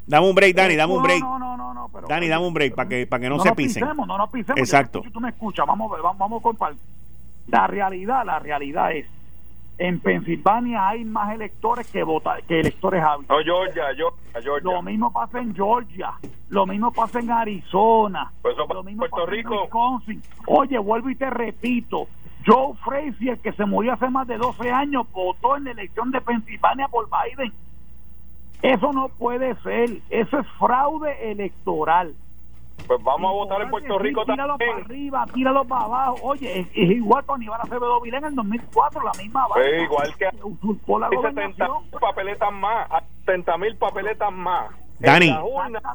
[0.06, 1.22] Dame un break, Dani, dame un break.
[1.22, 3.42] No, no, no, no, pero, Dani, dame un break para que, para que no, no
[3.42, 3.82] se pisen.
[3.82, 4.58] Pisemos, no nos pisemos.
[4.58, 5.02] Exacto.
[5.04, 6.56] Yo, tú me escuchas, vamos a ver, vamos, vamos con
[7.48, 9.06] La realidad, la realidad es
[9.78, 13.28] en Pensilvania hay más electores que vota, que electores hábiles.
[13.28, 14.72] No, Georgia, Georgia, Georgia.
[14.72, 16.12] Lo mismo pasa en Georgia,
[16.48, 19.54] lo mismo pasa en Arizona, pues eso lo mismo Puerto pasa Rico.
[19.54, 20.22] en Wisconsin.
[20.46, 22.06] Oye, vuelvo y te repito,
[22.46, 26.20] Joe Frazier, que se murió hace más de 12 años, votó en la elección de
[26.20, 27.52] Pensilvania por Biden.
[28.62, 32.14] Eso no puede ser, eso es fraude electoral.
[32.86, 34.70] Pues vamos a votar en Puerto Rico sí, tíralo también.
[34.72, 36.16] para arriba, tíralo para abajo.
[36.22, 39.68] Oye, es, es igual con Iván Acevedo Vilén en el 2004, la misma vaina.
[39.70, 41.82] Eh, igual que usurpó la hay 70 gobernación.
[41.90, 42.88] mil papeletas más,
[43.24, 44.70] 70 mil papeletas más.
[44.98, 45.34] Dani,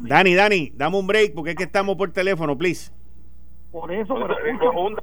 [0.01, 2.91] Dani, Dani, dame un break porque es que estamos por teléfono, please.
[3.71, 4.95] Por eso, pero escucha, un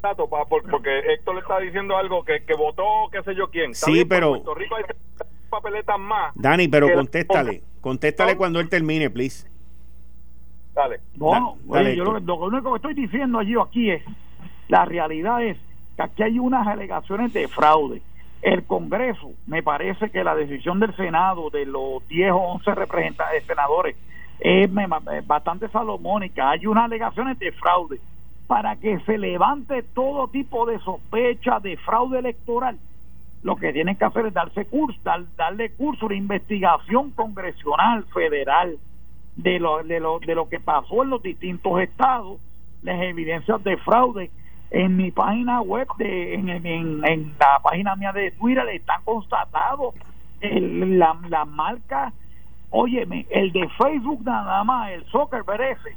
[0.00, 3.50] dato, pa- por- porque Héctor le está diciendo algo que, que votó qué sé yo
[3.50, 3.74] quién.
[3.74, 6.32] Sí, bien, pero- En Puerto Rico hay 70 papeletas más.
[6.36, 9.48] Dani, pero contéstale, contéstale cuando él termine, please.
[10.74, 11.00] Dale.
[11.16, 11.40] no, Da-
[11.78, 14.02] dale, oye, yo lo, único que estoy diciendo allí aquí es,
[14.68, 15.58] la realidad es
[15.96, 18.02] que aquí hay unas alegaciones de fraude.
[18.42, 23.44] El Congreso, me parece que la decisión del Senado, de los 10 o 11 representantes,
[23.46, 23.96] senadores,
[24.38, 24.86] es me-
[25.18, 26.50] es bastante salomónica.
[26.50, 28.00] Hay unas alegaciones de fraude.
[28.46, 32.78] Para que se levante todo tipo de sospecha de fraude electoral,
[33.42, 38.76] lo que tienen que hacer es darse curso, dar- darle curso de investigación congresional, federal,
[39.36, 42.38] de lo, de, lo, de lo que pasó en los distintos estados,
[42.82, 44.30] las evidencias de fraude.
[44.70, 49.94] En mi página web, de, en, en, en la página mía de Twitter, están constatados
[50.40, 52.12] el, la, la marca,
[52.70, 55.96] óyeme, el de Facebook nada más, el Zuckerberg ese,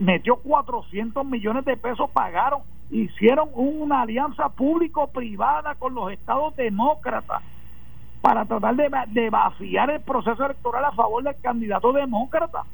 [0.00, 2.60] metió 400 millones de pesos, pagaron,
[2.90, 7.42] hicieron una alianza público-privada con los estados demócratas
[8.20, 12.64] para tratar de, va- de vaciar el proceso electoral a favor del candidato demócrata,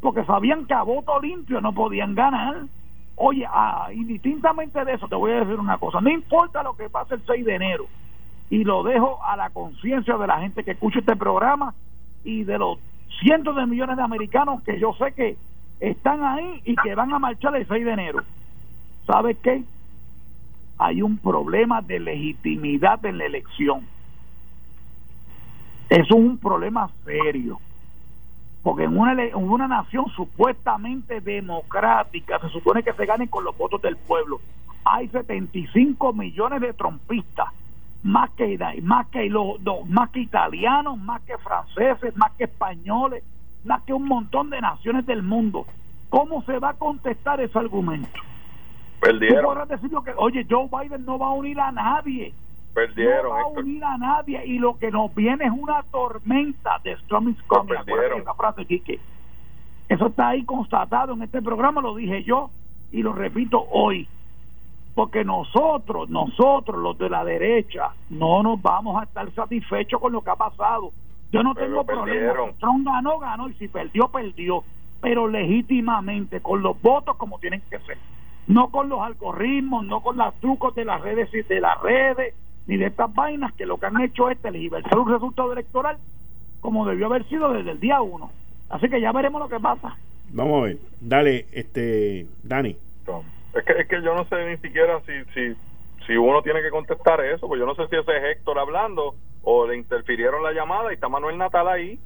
[0.00, 2.56] porque sabían que a voto limpio no podían ganar.
[3.16, 6.90] Oye, ah, indistintamente de eso, te voy a decir una cosa, no importa lo que
[6.90, 7.86] pase el 6 de enero,
[8.50, 11.74] y lo dejo a la conciencia de la gente que escucha este programa
[12.24, 12.78] y de los
[13.20, 15.36] cientos de millones de americanos que yo sé que
[15.80, 18.20] están ahí y que van a marchar el 6 de enero.
[19.06, 19.64] ¿Sabes qué?
[20.78, 23.88] Hay un problema de legitimidad en la elección.
[25.88, 27.58] Eso es un problema serio.
[28.62, 33.56] Porque en una, en una nación supuestamente democrática se supone que se ganen con los
[33.56, 34.40] votos del pueblo.
[34.84, 37.48] Hay 75 millones de trompistas,
[38.02, 43.22] más que más que los más que italianos, más que franceses, más que españoles,
[43.64, 45.66] más que un montón de naciones del mundo.
[46.10, 48.08] ¿Cómo se va a contestar ese argumento?
[48.12, 52.34] Tú Perdieron, podrás decir que, oye, Joe Biden no va a unir a nadie
[52.86, 56.78] perdieron, no va a unir a nadie y lo que nos viene es una tormenta
[56.84, 57.74] de Storm is coming.
[58.20, 59.00] Esa frase, Quique.
[59.88, 62.50] Eso está ahí constatado en este programa, lo dije yo
[62.92, 64.06] y lo repito hoy.
[64.94, 70.22] Porque nosotros, nosotros los de la derecha, no nos vamos a estar satisfechos con lo
[70.22, 70.90] que ha pasado.
[71.30, 72.04] Yo no Pero tengo problema.
[72.04, 72.54] perdieron.
[72.58, 74.64] Trump ganó, ganó y si perdió, perdió.
[75.00, 77.98] Pero legítimamente, con los votos como tienen que ser.
[78.48, 82.34] No con los algoritmos, no con los trucos de las redes y de las redes,
[82.68, 85.98] ni de estas vainas que lo que han hecho es tergiversar un resultado electoral
[86.60, 88.30] como debió haber sido desde el día uno.
[88.68, 89.96] Así que ya veremos lo que pasa.
[90.30, 90.76] Vamos a ver.
[91.00, 92.76] Dale, este, Dani.
[93.54, 95.56] Es que, es que yo no sé ni siquiera si, si,
[96.06, 99.14] si uno tiene que contestar eso, pues yo no sé si ese es Héctor hablando
[99.42, 101.98] o le interfirieron la llamada y está Manuel Natal ahí.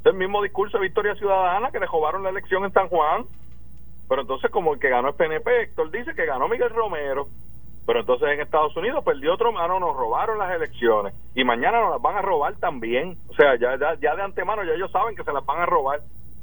[0.00, 3.24] Es el mismo discurso de Victoria Ciudadana que le robaron la elección en San Juan.
[4.08, 7.28] Pero entonces como el que ganó es PNP, Héctor dice que ganó Miguel Romero.
[7.90, 11.90] Pero entonces en Estados Unidos perdió otro mano, nos robaron las elecciones y mañana nos
[11.90, 13.18] las van a robar también.
[13.28, 15.66] O sea, ya, ya, ya de antemano ya ellos saben que se las van a
[15.66, 15.98] robar.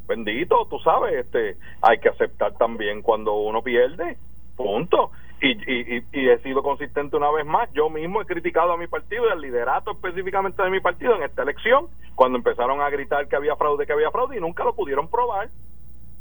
[0.09, 4.17] Bendito, tú sabes, este, hay que aceptar también cuando uno pierde,
[4.57, 5.11] punto.
[5.39, 7.71] Y, y, y, he sido consistente una vez más.
[7.71, 11.23] Yo mismo he criticado a mi partido y al liderato específicamente de mi partido en
[11.23, 14.75] esta elección, cuando empezaron a gritar que había fraude, que había fraude y nunca lo
[14.75, 15.47] pudieron probar.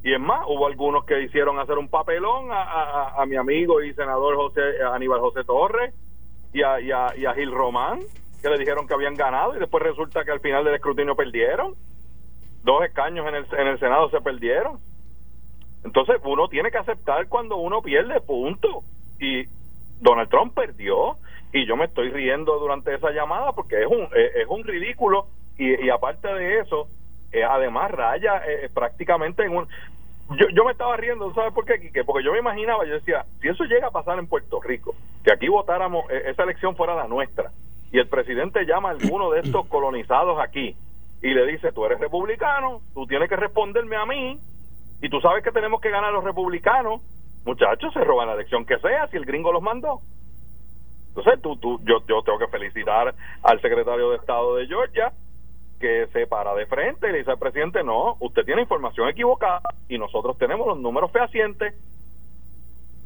[0.06, 3.92] Y es más, hubo algunos que hicieron hacer un papelón a, a, mi amigo y
[3.92, 4.60] senador José
[4.92, 5.92] Aníbal José Torres
[6.52, 7.98] y a, y, a, a Gil Román,
[8.40, 11.74] que le dijeron que habían ganado y después resulta que al final del escrutinio perdieron.
[12.62, 14.78] Dos escaños en el, en el Senado se perdieron.
[15.82, 18.84] Entonces uno tiene que aceptar cuando uno pierde, punto
[19.18, 19.42] y
[20.00, 21.16] Donald Trump perdió
[21.52, 25.26] y yo me estoy riendo durante esa llamada porque es un es un ridículo
[25.58, 26.86] y, aparte de eso
[27.32, 29.68] eh, además raya eh, prácticamente en un
[30.30, 33.48] yo, yo me estaba riendo, ¿sabes por qué, Porque yo me imaginaba, yo decía, si
[33.48, 34.94] eso llega a pasar en Puerto Rico,
[35.24, 37.52] que aquí votáramos, eh, esa elección fuera la nuestra,
[37.92, 40.76] y el presidente llama a alguno de estos colonizados aquí
[41.22, 44.38] y le dice, tú eres republicano, tú tienes que responderme a mí,
[45.00, 47.00] y tú sabes que tenemos que ganar los republicanos,
[47.44, 50.00] muchachos, se roban la elección que sea si el gringo los mandó.
[51.08, 55.12] Entonces, tú, tú, yo, yo tengo que felicitar al secretario de Estado de Georgia
[55.78, 59.60] que se para de frente y le dice al presidente, no, usted tiene información equivocada
[59.88, 61.74] y nosotros tenemos los números fehacientes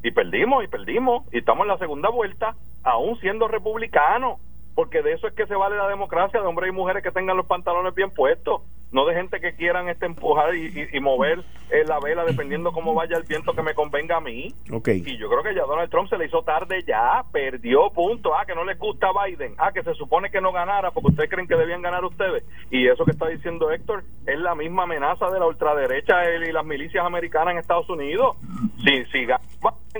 [0.02, 4.38] y perdimos y perdimos y estamos en la segunda vuelta aún siendo republicanos
[4.74, 7.36] porque de eso es que se vale la democracia de hombres y mujeres que tengan
[7.36, 8.62] los pantalones bien puestos
[8.92, 13.16] no de gente que quieran este empujar y, mover eh, la vela dependiendo cómo vaya
[13.16, 14.52] el viento que me convenga a mí.
[14.70, 15.02] Okay.
[15.06, 18.34] Y yo creo que ya Donald Trump se le hizo tarde ya, perdió punto.
[18.34, 19.54] Ah, que no les gusta Biden.
[19.58, 22.44] Ah, que se supone que no ganara porque ustedes creen que debían ganar ustedes.
[22.70, 26.64] Y eso que está diciendo Héctor es la misma amenaza de la ultraderecha y las
[26.64, 28.36] milicias americanas en Estados Unidos.
[28.84, 29.26] Si, si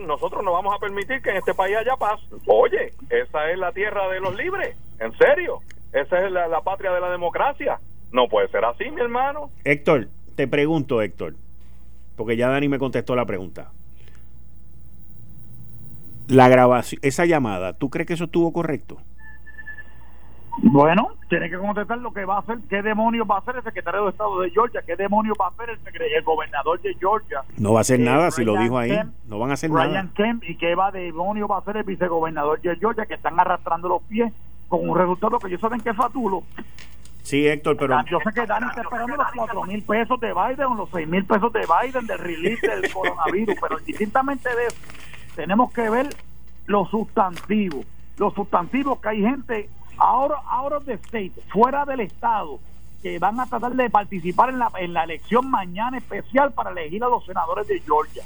[0.01, 2.21] nosotros no vamos a permitir que en este país haya paz.
[2.47, 4.77] Oye, esa es la tierra de los libres.
[4.99, 5.61] En serio.
[5.93, 7.81] Esa es la patria de la democracia
[8.13, 9.51] no puede ser así, mi hermano.
[9.65, 11.35] Héctor, te pregunto, Héctor,
[12.17, 13.71] porque ya Dani me contestó la pregunta.
[16.29, 18.99] La grabación, esa llamada, ¿tú crees que eso estuvo correcto?
[20.63, 23.63] Bueno, tiene que contestar lo que va a hacer, qué demonios va a hacer el
[23.63, 27.43] secretario de Estado de Georgia, qué demonios va a hacer el, gobernador de Georgia.
[27.57, 29.87] No va a hacer nada, si lo dijo ahí, no van a hacer nada.
[29.87, 33.39] Ryan Kemp y qué va demonios va a hacer el vicegobernador de Georgia, que están
[33.41, 34.33] arrastrando los pies
[34.69, 36.43] con un resultado que ellos saben que es fatulo.
[37.23, 38.03] Sí, Héctor, pero...
[38.07, 41.09] Yo sé que Dani está esperando los 4 mil pesos de Biden o los 6
[41.09, 44.77] mil pesos de Biden del release del coronavirus, pero distintamente de eso,
[45.37, 46.09] tenemos que ver
[46.67, 47.85] los sustantivos.
[48.17, 52.59] Los sustantivos que hay gente ahora ahora de state, fuera del estado,
[53.03, 57.03] que van a tratar de participar en la, en la elección mañana especial para elegir
[57.05, 58.23] a los senadores de Georgia,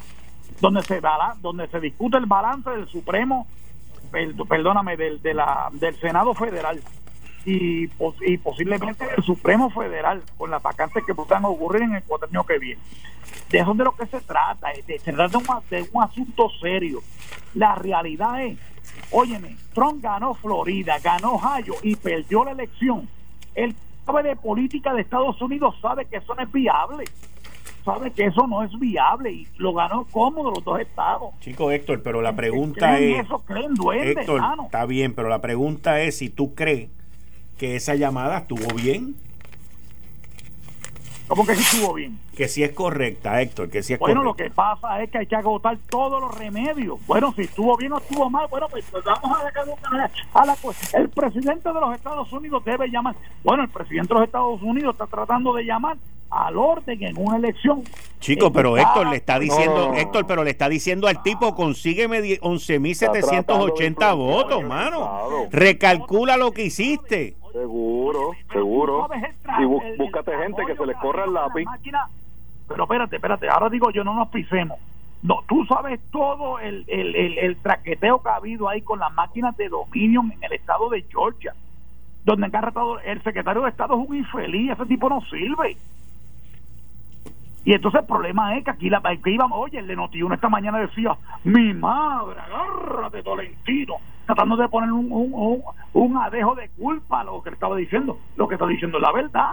[0.61, 1.01] donde se
[1.41, 3.47] donde se discute el balance del Supremo,
[4.49, 6.81] perdóname, del, de la, del Senado Federal
[7.45, 7.91] y,
[8.27, 12.59] y posiblemente el Supremo Federal con las vacantes que puedan ocurrir en el año que
[12.59, 12.81] viene.
[13.51, 16.03] De eso es de lo que se trata, de, se trata de un, de un
[16.03, 17.01] asunto serio.
[17.55, 18.59] La realidad es,
[19.11, 23.09] óyeme, Trump ganó Florida, ganó Ohio y perdió la elección.
[23.55, 27.05] El sabe de política de Estados Unidos sabe que eso no es viable
[27.85, 31.35] sabe que eso no es viable y lo ganó cómodo los dos estados.
[31.41, 33.27] Chico Héctor, pero la pregunta es...
[33.27, 36.89] Eso, creen duende, Héctor, está bien, pero la pregunta es si tú crees
[37.65, 39.17] que esa llamada estuvo bien.
[41.27, 42.19] ¿Cómo que sí estuvo bien?
[42.37, 44.45] Que sí es correcta, Héctor, que sí es bueno, correcta.
[44.45, 46.99] lo que pasa es que hay que agotar todos los remedios.
[47.07, 50.57] Bueno, si estuvo bien o estuvo mal, bueno, pues, pues vamos a dejar a la
[50.57, 50.99] cosa.
[50.99, 53.17] El presidente de los Estados Unidos debe llamar.
[53.43, 55.97] Bueno, el presidente de los Estados Unidos está tratando de llamar
[56.31, 57.83] al orden en una elección.
[58.21, 64.17] Chico, pero Héctor le está diciendo, Héctor, pero le está diciendo al tipo, consígueme 11.780
[64.17, 65.49] votos, mano.
[65.51, 67.37] Recalcula lo que hiciste.
[67.53, 69.09] Seguro, seguro.
[69.61, 69.65] Y
[69.97, 71.67] búscate gente que se le corra el lápiz.
[72.67, 74.79] Pero espérate, espérate, ahora digo yo, no nos pisemos.
[75.23, 79.57] No, tú sabes todo el, el, el, traqueteo que ha habido ahí con las máquinas
[79.57, 81.55] de Dominion en el estado de Georgia,
[82.25, 82.73] donde han
[83.07, 85.79] el secretario de Estado es un infeliz, ese tipo no sirve.
[87.65, 90.51] Y entonces el problema es que aquí la, que íbamos, oye, el de Notiuno esta
[90.51, 93.95] mañana decía, mi madre, agárrate Tolentino,
[94.27, 95.63] tratando de poner un, un,
[95.95, 98.19] un, adejo de culpa a lo que estaba diciendo.
[98.37, 99.53] Lo que está diciendo es la verdad.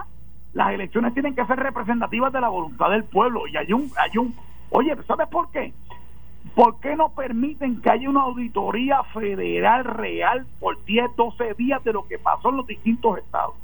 [0.52, 3.46] Las elecciones tienen que ser representativas de la voluntad del pueblo.
[3.46, 4.34] Y hay un, hay un,
[4.68, 5.72] oye, ¿sabes por qué?
[6.54, 11.94] ¿Por qué no permiten que haya una auditoría federal real por 10, 12 días de
[11.94, 13.54] lo que pasó en los distintos estados?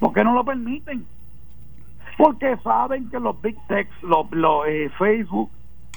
[0.00, 1.06] ¿Por qué no lo permiten?
[2.16, 4.26] Porque saben que los big techs, los,
[4.66, 5.50] eh, Facebook,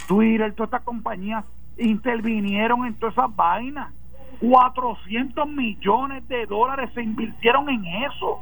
[0.07, 1.45] Twitter, todas estas compañías
[1.77, 3.93] intervinieron en todas esas vainas.
[4.41, 8.39] 400 millones de dólares se invirtieron en eso.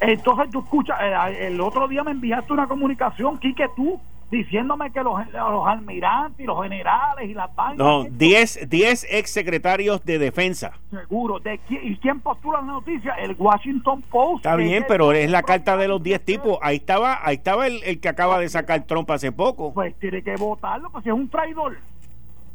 [0.00, 4.00] Entonces tú escuchas, eh, el otro día me enviaste una comunicación, Quique, tú,
[4.30, 7.78] diciéndome que los, los almirantes y los generales y las vainas...
[7.78, 10.72] No, 10 diez ex secretarios de defensa.
[10.90, 11.38] Seguro.
[11.38, 13.14] ¿De quién, ¿Y quién postula la noticia?
[13.14, 14.44] El Washington Post.
[14.44, 16.58] Está bien, es pero el- es la carta de los 10 tipos.
[16.62, 19.72] Ahí estaba ahí estaba el, el que acaba de sacar Trump hace poco.
[19.72, 21.78] Pues tiene que votarlo, pues si es un traidor.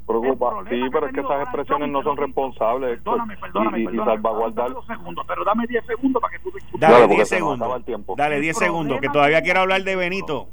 [0.05, 0.47] Preocupa.
[0.49, 3.85] El problema Sí, pero es que esas expresiones no son responsables Perdóname, perdóname, y, y
[3.85, 4.65] perdóname, salvaguardar.
[4.65, 6.79] dame dos segundos, pero dame 10 segundos para que tú discutas.
[6.81, 8.17] Dale Claro, porque 10 se nos acaba segundos.
[8.17, 10.49] Dale El 10 segundos, que todavía quiero hablar de Benito.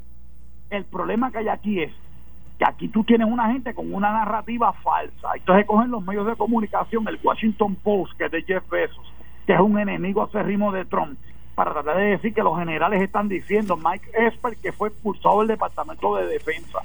[0.71, 1.91] El problema que hay aquí es
[2.57, 5.29] que aquí tú tienes una gente con una narrativa falsa.
[5.35, 9.13] Entonces cogen los medios de comunicación, el Washington Post, que es de Jeff Bezos,
[9.45, 11.19] que es un enemigo acérrimo de Trump,
[11.55, 15.49] para tratar de decir que los generales están diciendo, Mike Esper, que fue expulsado del
[15.49, 16.79] Departamento de Defensa.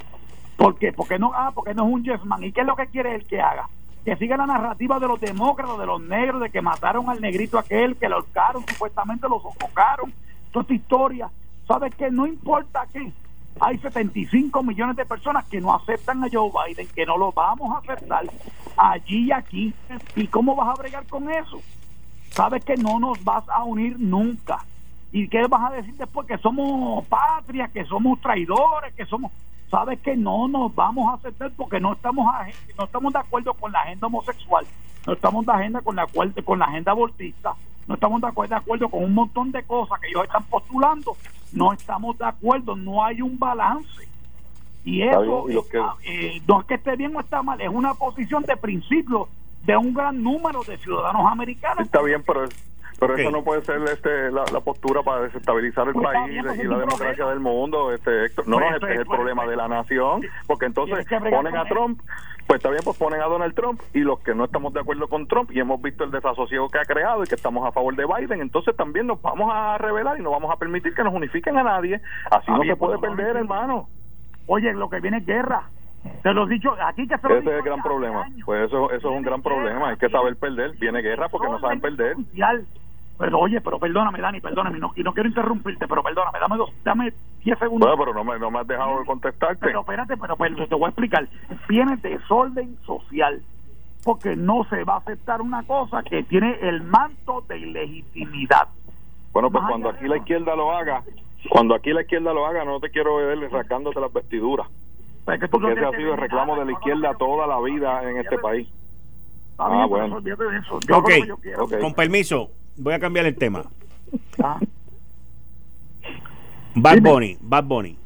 [0.56, 0.92] ¿Por qué?
[0.92, 2.42] Porque no, ah, porque no es un yes man.
[2.42, 3.68] ¿Y qué es lo que quiere él que haga?
[4.04, 7.56] Que siga la narrativa de los demócratas, de los negros, de que mataron al negrito
[7.56, 10.12] aquel, que lo ahorcaron, supuestamente lo sofocaron.
[10.50, 11.30] Toda esta historia.
[11.68, 12.10] ¿Sabes qué?
[12.10, 13.12] No importa qué.
[13.60, 17.74] Hay 75 millones de personas que no aceptan a Joe Biden, que no lo vamos
[17.74, 18.24] a aceptar
[18.76, 19.74] allí y aquí.
[20.14, 21.60] ¿Y cómo vas a bregar con eso?
[22.30, 24.58] Sabes que no nos vas a unir nunca.
[25.12, 26.26] ¿Y qué vas a decir después?
[26.26, 29.32] Que somos patria, que somos traidores, que somos...
[29.70, 32.46] Sabes que no nos vamos a aceptar porque no estamos a-
[32.78, 34.64] no estamos de acuerdo con la agenda homosexual,
[35.06, 36.06] no estamos de agenda con la
[36.44, 37.54] con la agenda abortista,
[37.86, 41.16] no estamos de acuerdo, de acuerdo con un montón de cosas que ellos están postulando,
[41.52, 43.88] no estamos de acuerdo, no hay un balance.
[44.84, 47.94] Y eso bien, está- eh, no es que esté bien o está mal, es una
[47.94, 49.28] posición de principio
[49.64, 51.84] de un gran número de ciudadanos americanos.
[51.84, 52.54] Está bien, pero es-
[52.98, 56.44] pero eso no puede ser este la, la postura para desestabilizar el Pues país bien,
[56.44, 57.30] pues y la democracia problema.
[57.30, 58.48] del mundo, este Héctor.
[58.48, 61.56] No, Pues no, este es el pues, problema pues, de la nación, porque entonces ponen
[61.56, 61.64] a.
[61.66, 62.00] Trump,
[62.46, 65.08] pues está bien, pues ponen a Donald Trump y los que no estamos de acuerdo
[65.08, 67.94] con Trump y hemos visto el desasosiego que ha creado y que estamos a favor
[67.96, 71.12] de Biden, entonces también nos vamos a revelar y no vamos a permitir que nos
[71.12, 72.00] unifiquen a nadie.
[72.30, 73.88] Así no bien, se puede no, perder, no, hermano.
[74.46, 75.68] Oye, lo que viene es guerra.
[76.22, 78.22] Te lo he dicho aquí que se lo Ese es el gran problema.
[78.22, 78.42] años.
[78.46, 79.88] Pues eso, eso es un gran problema.
[79.88, 80.70] Hay que saber perder.
[80.78, 82.14] Viene guerra porque no saben perder.
[82.14, 82.64] Social.
[83.18, 86.70] Pero oye, pero perdóname, Dani, perdóname, no, y no quiero interrumpirte, pero perdóname, dame dos,
[86.84, 87.12] dame
[87.44, 87.88] 10 segundos.
[87.88, 89.58] Bueno, pero no me, no me has dejado de contestarte.
[89.60, 91.28] Pero espérate, pero, pero te voy a explicar.
[91.68, 93.42] Viene desorden social.
[94.04, 98.68] Porque no se va a aceptar una cosa que tiene el manto de ilegitimidad.
[99.32, 101.02] Bueno, pues Más cuando aquí la izquierda lo haga,
[101.48, 104.68] cuando aquí la izquierda lo haga, no te quiero ver rascándote las vestiduras.
[105.24, 107.46] Pues que tú no Porque ese ha sido el reclamo nada, de la izquierda toda
[107.48, 108.68] la vida en este país.
[109.58, 110.18] Ah, bueno.
[110.18, 110.80] eso.
[110.86, 111.02] Yo
[111.42, 113.64] yo con permiso, voy a cambiar el tema.
[114.42, 114.60] Ah.
[116.74, 117.00] Bad.
[117.00, 117.96] Bunny, Bad Bunny.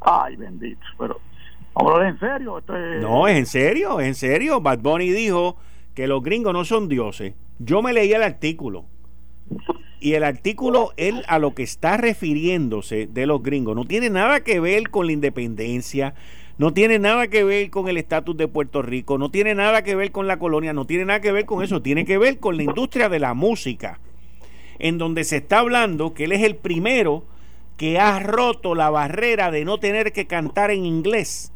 [0.00, 0.80] Ay, bendito.
[0.98, 1.20] Pero,
[1.74, 2.58] vamos a hablar en serio.
[2.58, 4.60] Esto es- No, es en serio, es en serio.
[4.60, 5.56] Bad Bunny dijo
[5.94, 7.34] que los gringos no son dioses.
[7.58, 8.84] Yo me leí el artículo.
[10.00, 14.42] Y el artículo, él a lo que está refiriéndose de los gringos, no tiene nada
[14.42, 16.14] que ver con la independencia,
[16.62, 19.96] no tiene nada que ver con el estatus de Puerto Rico, no tiene nada que
[19.96, 22.56] ver con la colonia, no tiene nada que ver con eso, tiene que ver con
[22.56, 23.98] la industria de la música,
[24.78, 27.24] en donde se está hablando que él es el primero
[27.76, 31.52] que ha roto la barrera de no tener que cantar en inglés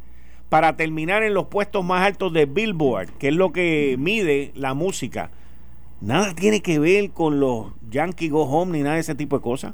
[0.49, 4.73] para terminar en los puestos más altos de Billboard, que es lo que mide la
[4.73, 5.31] música.
[6.01, 9.41] Nada tiene que ver con los Yankee Go Home ni nada de ese tipo de
[9.41, 9.73] cosas.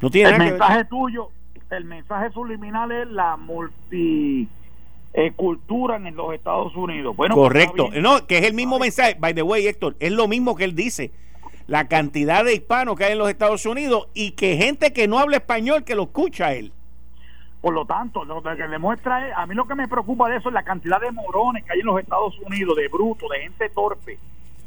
[0.00, 0.60] No tiene el nada que ver.
[0.60, 1.30] mensaje tuyo,
[1.76, 7.16] el mensaje subliminal es la multicultura en los Estados Unidos.
[7.16, 7.88] Bueno, pues, Correcto.
[8.00, 9.16] No, que es el mismo mensaje.
[9.18, 11.10] By the way, Héctor, es lo mismo que él dice.
[11.66, 15.18] La cantidad de hispanos que hay en los Estados Unidos y que gente que no
[15.18, 16.72] habla español que lo escucha a él.
[17.62, 20.48] Por lo tanto, lo que demuestra es, a mí lo que me preocupa de eso
[20.48, 23.68] es la cantidad de morones que hay en los Estados Unidos, de bruto, de gente
[23.68, 24.18] torpe,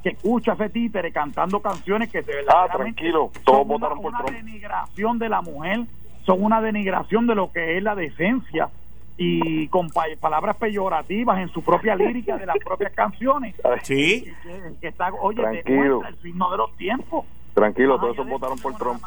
[0.01, 4.13] que escucha a ese títere cantando canciones que de verdad Ah, tranquilo, todos votaron por
[4.13, 5.81] una denigración de la mujer,
[6.25, 8.69] son una denigración de lo que es la decencia
[9.17, 13.55] y con pa- palabras peyorativas en su propia lírica de las propias canciones.
[13.83, 14.25] Sí.
[14.43, 16.01] Que, que está, oye, Tranquilo.
[16.07, 17.25] el signo de los tiempos.
[17.53, 19.01] Tranquilo, todos esos votaron por Trump.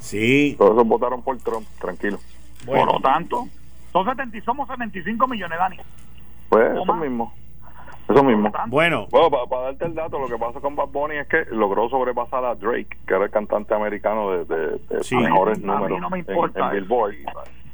[0.00, 0.54] Sí.
[0.58, 1.66] Todos esos votaron por Trump.
[1.80, 2.18] Tranquilo.
[2.64, 2.84] Bueno.
[2.86, 3.48] Por lo tanto,
[3.92, 5.76] son 70 y somos 75 millones, Dani.
[6.48, 7.00] Pues ¿O eso más?
[7.00, 7.34] mismo.
[8.08, 8.50] Eso mismo.
[8.68, 11.88] Bueno, Bueno, para, darte el dato, lo que pasa con Bad Bunny es que logró
[11.90, 15.14] sobrepasar a Drake, que era el cantante americano de, de- de Sí.
[15.16, 16.74] mejores A mí números no me en- importa en, eso.
[16.86, 17.14] Billboard.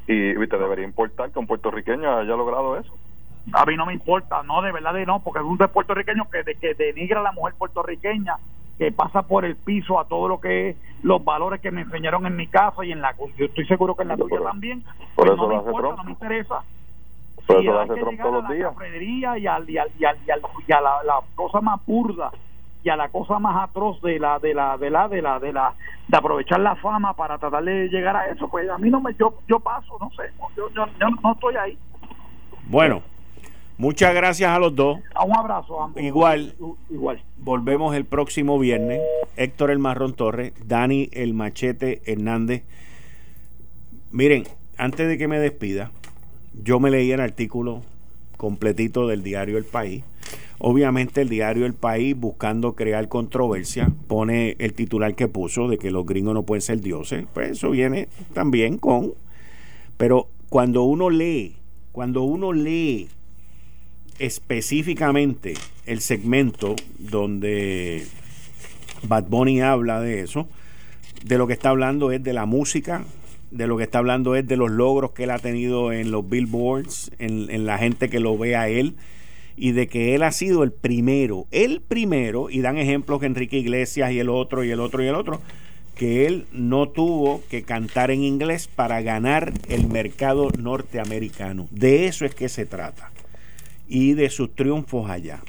[0.09, 2.93] y, te debería importar que un puertorriqueño haya logrado eso.
[3.53, 6.43] A mí no me importa, no, de verdad de no, porque es un puertorriqueño que,
[6.43, 8.37] de, que denigra a la mujer puertorriqueña,
[8.77, 12.27] que pasa por el piso a todo lo que es los valores que me enseñaron
[12.27, 14.83] en mi casa y en la yo estoy seguro que en la tuya también.
[15.15, 16.63] Por pues eso no me importa, no me interesa.
[17.47, 18.69] Por y eso lo hay hace que Trump llegar todos a los la días.
[18.73, 21.81] cafrería y, al, y, al, y, al, y, al- y a la, la cosa más
[21.87, 22.31] burda
[22.83, 25.53] y a la cosa más atroz de la de la de la de la de
[25.53, 25.75] la
[26.09, 29.15] de aprovechar la fama para tratar de llegar a eso pues a mí no me
[29.15, 30.25] yo yo paso no sé
[30.57, 31.79] yo, yo, yo no estoy ahí
[32.67, 33.01] Bueno,
[33.79, 34.99] muchas gracias a los dos.
[35.15, 36.03] a un abrazo a ambos.
[36.03, 36.55] Igual.
[36.91, 39.01] igual Volvemos el próximo viernes.
[39.37, 42.65] Héctor el Marrón Torres, Dani el Machete Hernández.
[44.13, 44.45] Miren,
[44.79, 45.91] antes de que me despida,
[46.63, 47.83] yo me leí el artículo
[48.37, 50.05] completito del diario El País.
[50.59, 55.91] Obviamente el diario El País, buscando crear controversia, pone el titular que puso de que
[55.91, 57.27] los gringos no pueden ser dioses.
[57.35, 59.13] Pues eso viene también con...
[59.97, 61.57] Pero cuando uno lee,
[61.93, 63.09] cuando uno lee
[64.19, 65.55] específicamente
[65.87, 68.07] el segmento donde
[69.07, 70.49] Bad Bunny habla de eso,
[71.25, 73.05] de lo que está hablando es de la música,
[73.51, 76.29] de lo que está hablando es de los logros que él ha tenido en los
[76.29, 78.97] billboards, en, en la gente que lo ve a él,
[79.57, 83.59] y de que él ha sido el primero, el primero, y dan ejemplos que Enrique
[83.59, 85.41] Iglesias y el otro, y el otro, y el otro,
[85.95, 91.69] que él no tuvo que cantar en inglés para ganar el mercado norteamericano.
[91.71, 93.13] De eso es que se trata.
[93.89, 95.41] Y de sus triunfos allá.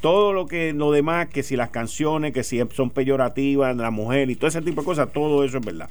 [0.00, 4.28] Todo lo que lo demás, que si las canciones, que si son peyorativas, la mujer
[4.28, 5.88] y todo ese tipo de cosas, todo eso es verdad.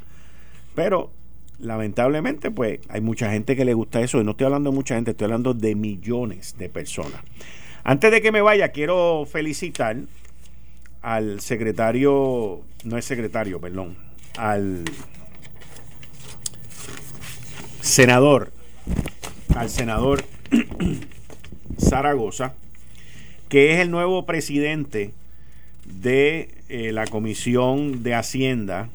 [0.76, 1.11] Pero
[1.60, 4.20] lamentablemente, pues hay mucha gente que le gusta eso.
[4.20, 7.22] Y no estoy hablando de mucha gente, estoy hablando de millones de personas.
[7.84, 9.98] Antes de que me vaya, quiero felicitar
[11.02, 13.98] al secretario, no es secretario, perdón,
[14.38, 14.86] al
[17.82, 18.52] senador,
[19.56, 20.24] al senador
[21.78, 22.54] Zaragoza,
[23.50, 25.14] que es el nuevo presidente
[25.86, 28.90] de eh, la Comisión de Hacienda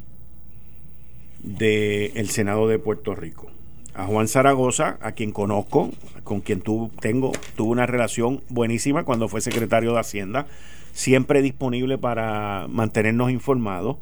[1.56, 3.48] del Senado de Puerto Rico.
[3.94, 5.90] A Juan Zaragoza, a quien conozco,
[6.22, 10.46] con quien tu, tengo, tuve una relación buenísima cuando fue secretario de Hacienda,
[10.92, 13.96] siempre disponible para mantenernos informados.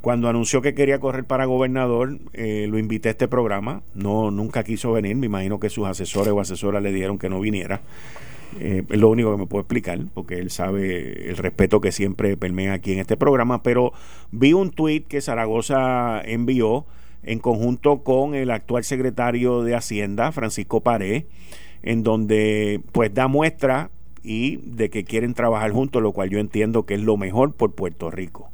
[0.00, 3.82] Cuando anunció que quería correr para gobernador, eh, lo invité a este programa.
[3.94, 5.16] No, nunca quiso venir.
[5.16, 7.80] Me imagino que sus asesores o asesoras le dieron que no viniera.
[8.58, 12.36] Eh, es lo único que me puedo explicar, porque él sabe el respeto que siempre
[12.36, 13.62] permea aquí en este programa.
[13.62, 13.92] Pero
[14.32, 16.86] vi un tuit que Zaragoza envió
[17.22, 21.26] en conjunto con el actual secretario de Hacienda, Francisco Paré,
[21.82, 23.90] en donde pues da muestra
[24.22, 27.74] y de que quieren trabajar juntos, lo cual yo entiendo que es lo mejor por
[27.74, 28.50] Puerto Rico.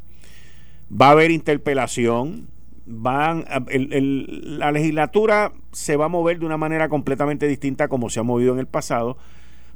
[0.90, 2.48] Va a haber interpelación,
[2.86, 8.20] van el- la legislatura se va a mover de una manera completamente distinta como se
[8.20, 9.16] ha movido en el pasado,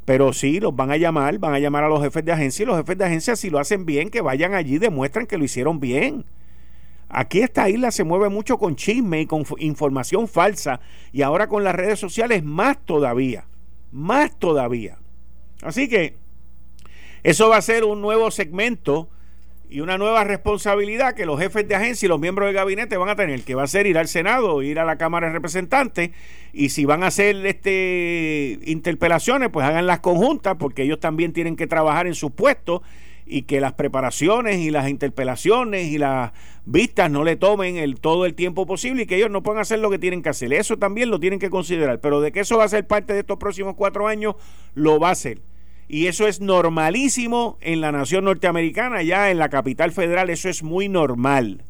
[0.08, 2.66] pero sí, los van a llamar, van a llamar a los jefes de agencia y
[2.66, 5.80] los jefes de agencia si lo hacen bien, que vayan allí, demuestren que lo hicieron
[5.80, 6.24] bien.
[7.10, 10.80] Aquí esta isla se mueve mucho con chisme y con información falsa
[11.12, 13.48] y ahora con las redes sociales más todavía,
[13.92, 14.96] más todavía.
[15.60, 16.14] Así que
[17.22, 19.10] eso va a ser un nuevo segmento
[19.70, 23.08] y una nueva responsabilidad que los jefes de agencia y los miembros del gabinete van
[23.08, 26.10] a tener, que va a ser ir al Senado, ir a la Cámara de Representantes
[26.52, 31.56] y si van a hacer este interpelaciones, pues hagan las conjuntas porque ellos también tienen
[31.56, 32.80] que trabajar en sus puestos
[33.26, 36.32] y que las preparaciones y las interpelaciones y las
[36.64, 39.80] vistas no le tomen el, todo el tiempo posible y que ellos no puedan hacer
[39.80, 40.52] lo que tienen que hacer.
[40.54, 43.20] Eso también lo tienen que considerar, pero de que eso va a ser parte de
[43.20, 44.36] estos próximos cuatro años,
[44.74, 45.40] lo va a ser.
[45.88, 50.62] Y eso es normalísimo en la nación norteamericana, ya en la capital federal, eso es
[50.62, 51.62] muy normal.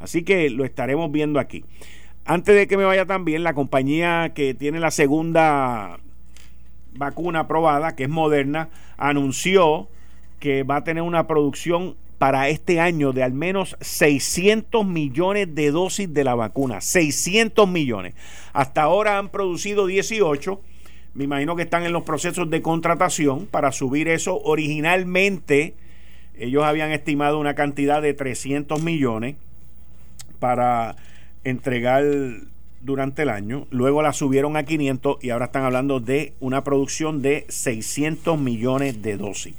[0.00, 1.64] Así que lo estaremos viendo aquí.
[2.24, 5.98] Antes de que me vaya también, la compañía que tiene la segunda
[6.94, 9.88] vacuna aprobada, que es Moderna, anunció
[10.40, 15.70] que va a tener una producción para este año de al menos 600 millones de
[15.70, 16.80] dosis de la vacuna.
[16.80, 18.14] 600 millones.
[18.52, 20.60] Hasta ahora han producido 18.
[21.14, 24.40] Me imagino que están en los procesos de contratación para subir eso.
[24.42, 25.74] Originalmente
[26.38, 29.36] ellos habían estimado una cantidad de 300 millones
[30.38, 30.96] para
[31.44, 32.04] entregar
[32.80, 33.66] durante el año.
[33.70, 39.02] Luego la subieron a 500 y ahora están hablando de una producción de 600 millones
[39.02, 39.54] de dosis.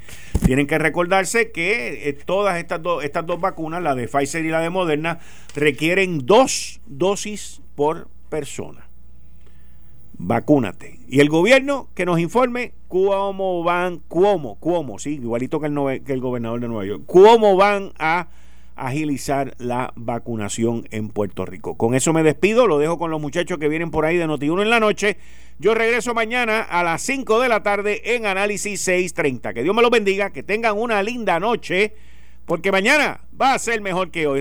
[0.46, 4.50] Tienen que recordarse que eh, todas estas, dos estas dos vacunas, la de Pfizer y
[4.50, 5.20] la de Moderna,
[5.56, 8.88] requieren dos dosis por persona.
[10.24, 11.00] Vacúnate.
[11.08, 16.14] Y el gobierno que nos informe cómo van, cómo, cómo, sí, igualito que el, que
[16.14, 18.28] el gobernador de Nueva York, cómo van a
[18.76, 21.76] agilizar la vacunación en Puerto Rico.
[21.76, 24.62] Con eso me despido, lo dejo con los muchachos que vienen por ahí de Noti1
[24.62, 25.18] en la noche.
[25.58, 29.56] Yo regreso mañana a las 5 de la tarde en Análisis 630.
[29.56, 31.96] Que Dios me los bendiga, que tengan una linda noche,
[32.46, 34.40] porque mañana va a ser mejor que hoy.